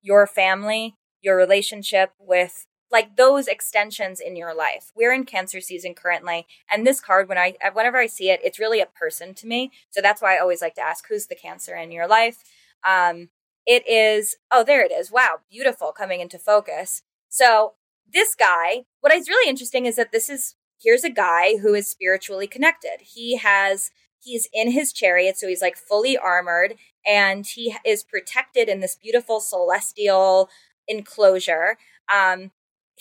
your 0.00 0.26
family, 0.26 0.96
your 1.20 1.36
relationship 1.36 2.12
with 2.18 2.66
like 2.92 3.16
those 3.16 3.48
extensions 3.48 4.20
in 4.20 4.36
your 4.36 4.54
life. 4.54 4.92
We're 4.94 5.14
in 5.14 5.24
cancer 5.24 5.60
season 5.60 5.94
currently, 5.94 6.46
and 6.70 6.86
this 6.86 7.00
card 7.00 7.28
when 7.28 7.38
I 7.38 7.54
whenever 7.72 7.98
I 7.98 8.06
see 8.06 8.30
it, 8.30 8.40
it's 8.44 8.58
really 8.58 8.80
a 8.80 8.86
person 8.86 9.34
to 9.34 9.46
me. 9.46 9.72
So 9.90 10.00
that's 10.00 10.22
why 10.22 10.36
I 10.36 10.40
always 10.40 10.60
like 10.62 10.74
to 10.74 10.82
ask 10.82 11.06
who's 11.08 11.26
the 11.26 11.34
cancer 11.34 11.74
in 11.74 11.90
your 11.90 12.06
life. 12.06 12.42
Um 12.86 13.30
it 13.66 13.88
is 13.88 14.36
oh 14.50 14.62
there 14.64 14.84
it 14.84 14.92
is. 14.92 15.10
Wow, 15.10 15.38
beautiful 15.50 15.92
coming 15.92 16.20
into 16.20 16.38
focus. 16.38 17.02
So 17.28 17.74
this 18.12 18.34
guy, 18.34 18.84
what 19.00 19.12
is 19.12 19.28
really 19.28 19.48
interesting 19.48 19.86
is 19.86 19.96
that 19.96 20.12
this 20.12 20.28
is 20.28 20.54
here's 20.80 21.04
a 21.04 21.10
guy 21.10 21.56
who 21.58 21.74
is 21.74 21.88
spiritually 21.88 22.46
connected. 22.46 22.98
He 23.00 23.38
has 23.38 23.90
he's 24.22 24.48
in 24.52 24.70
his 24.70 24.92
chariot 24.92 25.36
so 25.36 25.48
he's 25.48 25.62
like 25.62 25.76
fully 25.76 26.16
armored 26.16 26.74
and 27.06 27.46
he 27.46 27.74
is 27.84 28.04
protected 28.04 28.68
in 28.68 28.80
this 28.80 28.96
beautiful 28.96 29.40
celestial 29.40 30.48
enclosure 30.86 31.76
um 32.12 32.50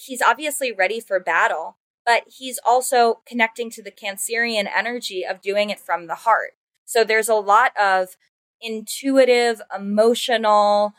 he's 0.05 0.21
obviously 0.21 0.71
ready 0.71 0.99
for 0.99 1.19
battle, 1.19 1.77
but 2.05 2.23
he's 2.27 2.59
also 2.65 3.21
connecting 3.25 3.69
to 3.71 3.83
the 3.83 3.91
Cancerian 3.91 4.67
energy 4.75 5.25
of 5.25 5.41
doing 5.41 5.69
it 5.69 5.79
from 5.79 6.07
the 6.07 6.15
heart. 6.15 6.51
So 6.85 7.03
there's 7.03 7.29
a 7.29 7.35
lot 7.35 7.71
of 7.79 8.17
intuitive, 8.61 9.61
emotional 9.75 10.93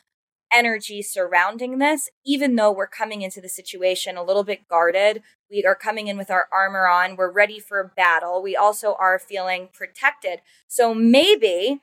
energy 0.52 1.02
surrounding 1.02 1.78
this, 1.78 2.10
even 2.24 2.56
though 2.56 2.70
we're 2.70 2.86
coming 2.86 3.22
into 3.22 3.40
the 3.40 3.48
situation 3.48 4.16
a 4.16 4.22
little 4.22 4.44
bit 4.44 4.68
guarded. 4.68 5.22
We 5.50 5.64
are 5.64 5.74
coming 5.74 6.08
in 6.08 6.16
with 6.16 6.30
our 6.30 6.46
armor 6.52 6.86
on. 6.86 7.16
We're 7.16 7.32
ready 7.32 7.58
for 7.58 7.92
battle. 7.96 8.42
We 8.42 8.54
also 8.54 8.94
are 8.98 9.18
feeling 9.18 9.68
protected. 9.72 10.40
So 10.68 10.94
maybe 10.94 11.80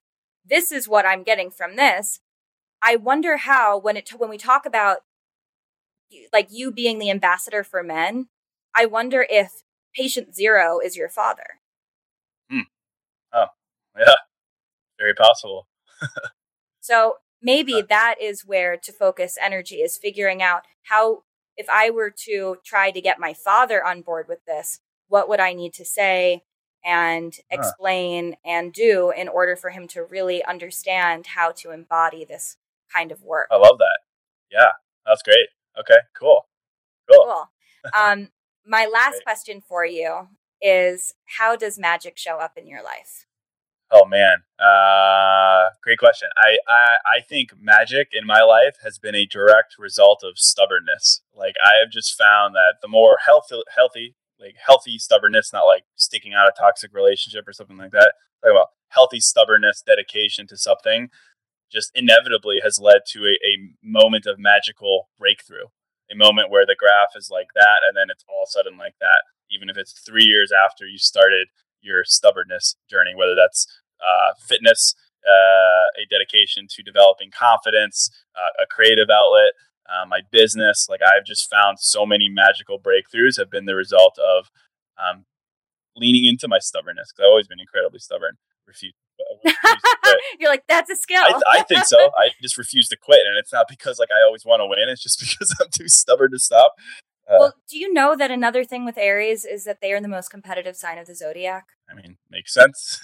this 0.47 0.72
is 0.72 0.88
what 0.88 1.05
I'm 1.05 1.24
getting 1.24 1.49
from 1.49 1.76
this. 1.76 2.20
I 2.82 2.95
wonder 2.95 3.38
how 3.38 3.78
when 3.78 3.97
it 3.97 4.09
when 4.17 4.30
we 4.30 4.38
talk 4.38 4.65
about 4.65 4.99
like 6.34 6.47
you 6.51 6.72
being 6.72 6.99
the 6.99 7.10
ambassador 7.10 7.64
for 7.64 7.84
men, 7.84 8.28
I 8.76 8.86
wonder 8.86 9.26
if 9.30 9.64
patient 9.95 10.36
zero 10.36 10.80
is 10.80 10.95
your 10.95 11.10
father. 11.10 11.60
Hmm. 12.49 12.62
Oh, 13.34 13.47
yeah. 13.97 14.14
Very 14.97 15.14
possible. 15.14 15.68
so 16.80 17.18
maybe 17.41 17.84
that 17.88 18.16
is 18.22 18.45
where 18.45 18.78
to 18.78 18.91
focus 18.91 19.38
energy 19.41 19.78
is 19.78 19.97
figuring 19.97 20.41
out 20.41 20.64
how, 20.84 21.24
if 21.57 21.68
I 21.70 21.89
were 21.89 22.14
to 22.26 22.57
try 22.64 22.91
to 22.91 23.01
get 23.01 23.20
my 23.20 23.34
father 23.34 23.84
on 23.84 24.01
board 24.01 24.28
with 24.28 24.43
this, 24.45 24.80
what 25.07 25.28
would 25.30 25.39
I 25.39 25.53
need 25.53 25.74
to 25.74 25.86
say 25.86 26.43
and 26.86 27.34
explain 27.49 28.32
huh. 28.45 28.51
and 28.51 28.74
do 28.74 29.12
in 29.16 29.28
order 29.28 29.55
for 29.55 29.70
him 29.70 29.88
to 29.89 30.03
really 30.03 30.43
understand 30.43 31.28
how 31.28 31.51
to 31.57 31.72
embody 31.72 32.24
this 32.24 32.57
kind 32.93 33.12
of 33.12 33.24
work? 33.24 33.47
I 33.51 33.57
love 33.57 33.78
that. 33.80 33.99
Yeah, 34.51 34.72
that's 35.05 35.22
great. 35.22 35.49
Okay, 35.78 35.97
cool. 36.17 36.47
Cool. 37.11 37.26
Cool. 37.26 37.45
Um, 37.97 38.28
my 38.67 38.89
last 38.91 39.11
Great. 39.11 39.24
question 39.24 39.61
for 39.61 39.86
you 39.86 40.28
is 40.61 41.13
how 41.38 41.55
does 41.55 41.80
magic 41.80 42.17
show 42.17 42.38
up 42.38 42.57
in 42.57 42.67
your 42.67 42.84
life? 42.84 43.26
Oh 43.91 44.05
man, 44.05 44.43
uh, 44.59 45.70
great 45.82 45.97
question. 45.97 46.30
I, 46.38 46.57
I 46.67 47.17
I 47.17 47.22
think 47.28 47.51
magic 47.59 48.09
in 48.11 48.28
my 48.28 48.41
life 48.41 48.76
has 48.84 48.99
been 48.99 49.15
a 49.15 49.26
direct 49.26 49.76
result 49.80 50.24
of 50.24 50.38
stubbornness. 50.38 51.22
Like 51.34 51.55
I 51.65 51.80
have 51.82 51.89
just 51.89 52.15
found 52.15 52.53
that 52.53 52.76
the 52.82 52.88
more 52.88 53.17
healthy, 53.26 53.61
healthy, 53.76 54.15
like 54.39 54.55
healthy 54.63 54.99
stubbornness, 54.99 55.51
not 55.51 55.63
like 55.63 55.86
sticking 55.95 56.34
out 56.36 56.47
a 56.47 56.53
toxic 56.55 56.93
relationship 56.93 57.47
or 57.47 57.53
something 57.53 57.78
like 57.78 57.91
that. 57.91 58.13
Talking 58.43 58.57
about 58.57 58.67
healthy 58.89 59.20
stubbornness, 59.20 59.82
dedication 59.82 60.45
to 60.47 60.57
something 60.57 61.09
just 61.72 61.91
inevitably 61.95 62.59
has 62.63 62.80
led 62.80 63.01
to 63.07 63.26
a, 63.26 63.38
a 63.45 63.74
moment 63.84 64.26
of 64.26 64.39
magical 64.39 65.09
breakthrough, 65.17 65.67
a 66.11 66.15
moment 66.15 66.49
where 66.49 66.65
the 66.65 66.76
graph 66.78 67.15
is 67.15 67.30
like 67.32 67.49
that, 67.55 67.80
and 67.88 67.95
then 67.95 68.07
it's 68.09 68.26
all 68.28 68.45
sudden 68.45 68.78
like 68.78 68.95
that. 68.99 69.24
Even 69.51 69.70
if 69.70 69.78
it's 69.78 69.93
three 69.93 70.26
years 70.26 70.51
after 70.51 70.86
you 70.86 70.97
started 70.97 71.47
your 71.82 72.03
stubbornness 72.03 72.76
journey, 72.89 73.13
whether 73.15 73.36
that's 73.36 73.65
uh, 74.01 74.34
fitness, 74.47 74.95
uh, 75.26 76.01
a 76.01 76.05
dedication 76.09 76.67
to 76.70 76.84
developing 76.84 77.32
confidence, 77.32 78.09
uh, 78.36 78.63
a 78.63 78.65
creative 78.67 79.09
outlet, 79.09 79.53
uh, 79.89 80.05
my 80.05 80.22
business. 80.32 80.88
Like 80.89 81.01
I've 81.01 81.26
just 81.26 81.49
found 81.49 81.80
so 81.80 82.05
many 82.05 82.30
magical 82.30 82.80
breakthroughs 82.80 83.38
have 83.38 83.49
been 83.49 83.65
the 83.65 83.76
result 83.76 84.17
of 84.20 84.49
um, 84.97 85.26
leaning 85.95 86.26
into 86.26 86.47
my 86.47 86.59
stubbornness 86.59 87.11
because 87.11 87.26
I've 87.26 87.32
always 87.32 87.47
been 87.47 87.59
incredibly 87.59 87.99
stubborn. 87.99 88.38
Refuse 88.67 88.93
You're 90.40 90.50
like, 90.50 90.64
that's 90.68 90.90
a 90.90 90.96
skill. 90.96 91.22
I, 91.22 91.42
I, 91.52 91.64
think 91.64 91.86
so. 91.86 91.98
I 92.18 92.30
just 92.42 92.58
refuse 92.58 92.88
to 92.90 92.98
quit. 92.98 93.22
And 93.26 93.38
it's 93.38 93.54
not 93.54 93.68
because 93.68 94.00
like 94.00 94.10
I 94.12 94.26
always 94.26 94.46
want 94.46 94.62
to 94.62 94.66
win. 94.66 94.90
It's 94.90 95.04
just 95.04 95.20
because 95.38 95.56
I'm 95.62 95.68
too 95.72 95.88
stubborn 95.88 96.32
to 96.32 96.40
stop. 96.40 96.74
Uh, 97.28 97.36
well, 97.40 97.54
do 97.70 97.78
you 97.78 97.94
know 97.94 98.16
that 98.16 98.32
another 98.32 98.64
thing 98.64 98.86
with 98.86 98.98
Aries 98.98 99.46
is 99.46 99.64
that 99.66 99.82
they 99.82 99.94
are 99.94 100.02
the 100.02 100.08
most 100.08 100.30
competitive 100.30 100.76
sign 100.76 100.98
of 100.98 101.06
the 101.06 101.16
zodiac? 101.16 101.66
I 101.90 101.94
mean, 101.94 102.18
makes 102.30 102.54
sense. 102.54 103.00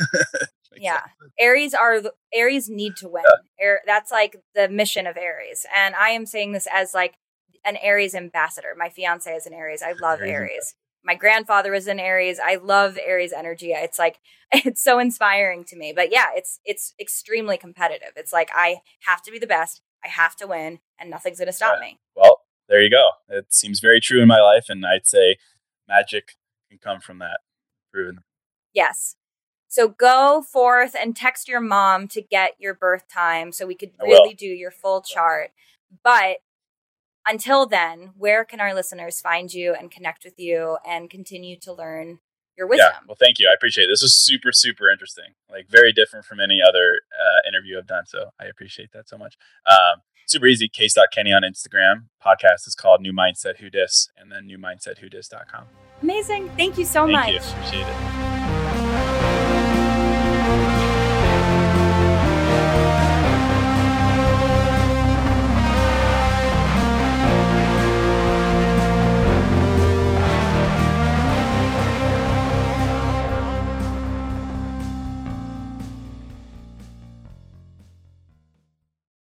makes 0.72 0.84
yeah, 0.84 1.02
sense. 1.02 1.34
Aries 1.40 1.74
are 1.76 2.02
the, 2.02 2.12
Aries 2.34 2.68
need 2.68 2.96
to 2.98 3.08
win. 3.08 3.24
Yeah. 3.24 3.64
Air, 3.64 3.82
that's 3.86 4.12
like 4.12 4.38
the 4.56 4.68
mission 4.68 5.06
of 5.06 5.16
Aries, 5.16 5.68
and 5.76 5.94
I 5.94 6.10
am 6.10 6.26
saying 6.26 6.54
this 6.54 6.68
as 6.74 6.96
like 6.96 7.14
an 7.64 7.78
Aries 7.78 8.16
ambassador. 8.16 8.70
My 8.76 8.90
fiance 8.90 9.32
is 9.32 9.46
an 9.46 9.54
Aries. 9.54 9.84
I 9.84 9.94
love 10.02 10.22
Aries. 10.22 10.32
Aries 10.32 10.76
my 11.06 11.16
grandfather 11.16 11.72
was 11.72 11.88
in 11.88 11.99
Aries. 11.99 12.39
I 12.43 12.56
love 12.56 12.97
Aries 13.06 13.32
energy. 13.32 13.72
It's 13.72 13.99
like 13.99 14.20
it's 14.51 14.84
so 14.84 14.99
inspiring 14.99 15.64
to 15.66 15.78
me. 15.78 15.93
But 15.95 16.12
yeah, 16.12 16.28
it's 16.36 16.60
it's 16.66 16.93
extremely 16.99 17.58
competitive. 17.58 18.12
It's 18.16 18.34
like 18.34 18.49
I 18.53 18.78
have 19.06 19.22
to 19.24 19.32
be 19.32 19.39
the 19.39 19.47
best. 19.47 19.82
I 20.03 20.08
have 20.10 20.36
to 20.38 20.47
win, 20.47 20.80
and 20.99 21.10
nothing's 21.10 21.39
going 21.39 21.47
to 21.47 21.53
stop 21.53 21.80
me. 21.80 21.99
Well, 22.16 22.41
there 22.70 22.82
you 22.82 22.91
go. 22.91 23.10
It 23.30 23.53
seems 23.53 23.80
very 23.80 23.99
true 23.99 24.22
in 24.22 24.28
my 24.28 24.39
life, 24.39 24.66
and 24.70 24.86
I'd 24.86 25.08
say 25.08 25.38
magic 25.88 26.34
can 26.70 26.78
come 26.78 26.99
from 26.99 27.20
that. 27.20 27.39
Proven. 27.91 28.20
Yes. 28.74 29.16
So 29.68 29.88
go 29.88 30.41
forth 30.41 30.95
and 30.99 31.16
text 31.16 31.47
your 31.47 31.60
mom 31.60 32.08
to 32.10 32.22
get 32.22 32.51
your 32.60 32.74
birth 32.74 33.08
time 33.12 33.51
so 33.51 33.66
we 33.66 33.76
could 33.76 33.91
really 34.01 34.34
do 34.34 34.45
your 34.45 34.72
full 34.72 35.01
chart. 35.01 35.51
But 36.03 36.38
until 37.28 37.65
then, 37.65 38.13
where 38.17 38.45
can 38.45 38.59
our 38.59 38.73
listeners 38.73 39.21
find 39.21 39.53
you 39.53 39.73
and 39.73 39.91
connect 39.91 40.23
with 40.23 40.36
you 40.38 40.78
and 40.88 41.09
continue 41.09 41.57
to 41.61 41.73
learn 41.73 42.19
your 42.57 42.67
wisdom? 42.67 42.89
Yeah, 42.91 42.99
well, 43.07 43.17
thank 43.19 43.39
you. 43.39 43.47
I 43.49 43.53
appreciate 43.53 43.86
it. 43.86 43.89
This 43.91 44.03
is 44.03 44.15
super, 44.15 44.51
super 44.51 44.89
interesting. 44.89 45.34
Like 45.49 45.67
very 45.69 45.91
different 45.91 46.26
from 46.26 46.39
any 46.39 46.59
other 46.61 47.01
uh, 47.19 47.47
interview 47.47 47.78
I've 47.78 47.88
done. 47.88 48.05
So 48.05 48.30
I 48.39 48.45
appreciate 48.45 48.91
that 48.93 49.09
so 49.09 49.17
much. 49.17 49.36
Um, 49.65 50.01
super 50.28 50.47
easy. 50.47 50.67
Case.Kenny 50.69 51.34
on 51.34 51.43
Instagram. 51.43 52.05
Podcast 52.26 52.67
is 52.67 52.76
called 52.76 53.01
New 53.01 53.13
Mindset 53.13 53.57
Who 53.57 53.69
Dis, 53.69 54.09
and 54.17 54.32
then 54.32 54.47
newmindsetwhodis.com. 54.47 55.65
Amazing. 56.01 56.49
Thank 56.57 56.78
you 56.78 56.86
so 56.86 57.05
thank 57.05 57.11
much. 57.11 57.32
You. 57.32 57.39
Appreciate 57.39 57.88
it. 57.88 58.45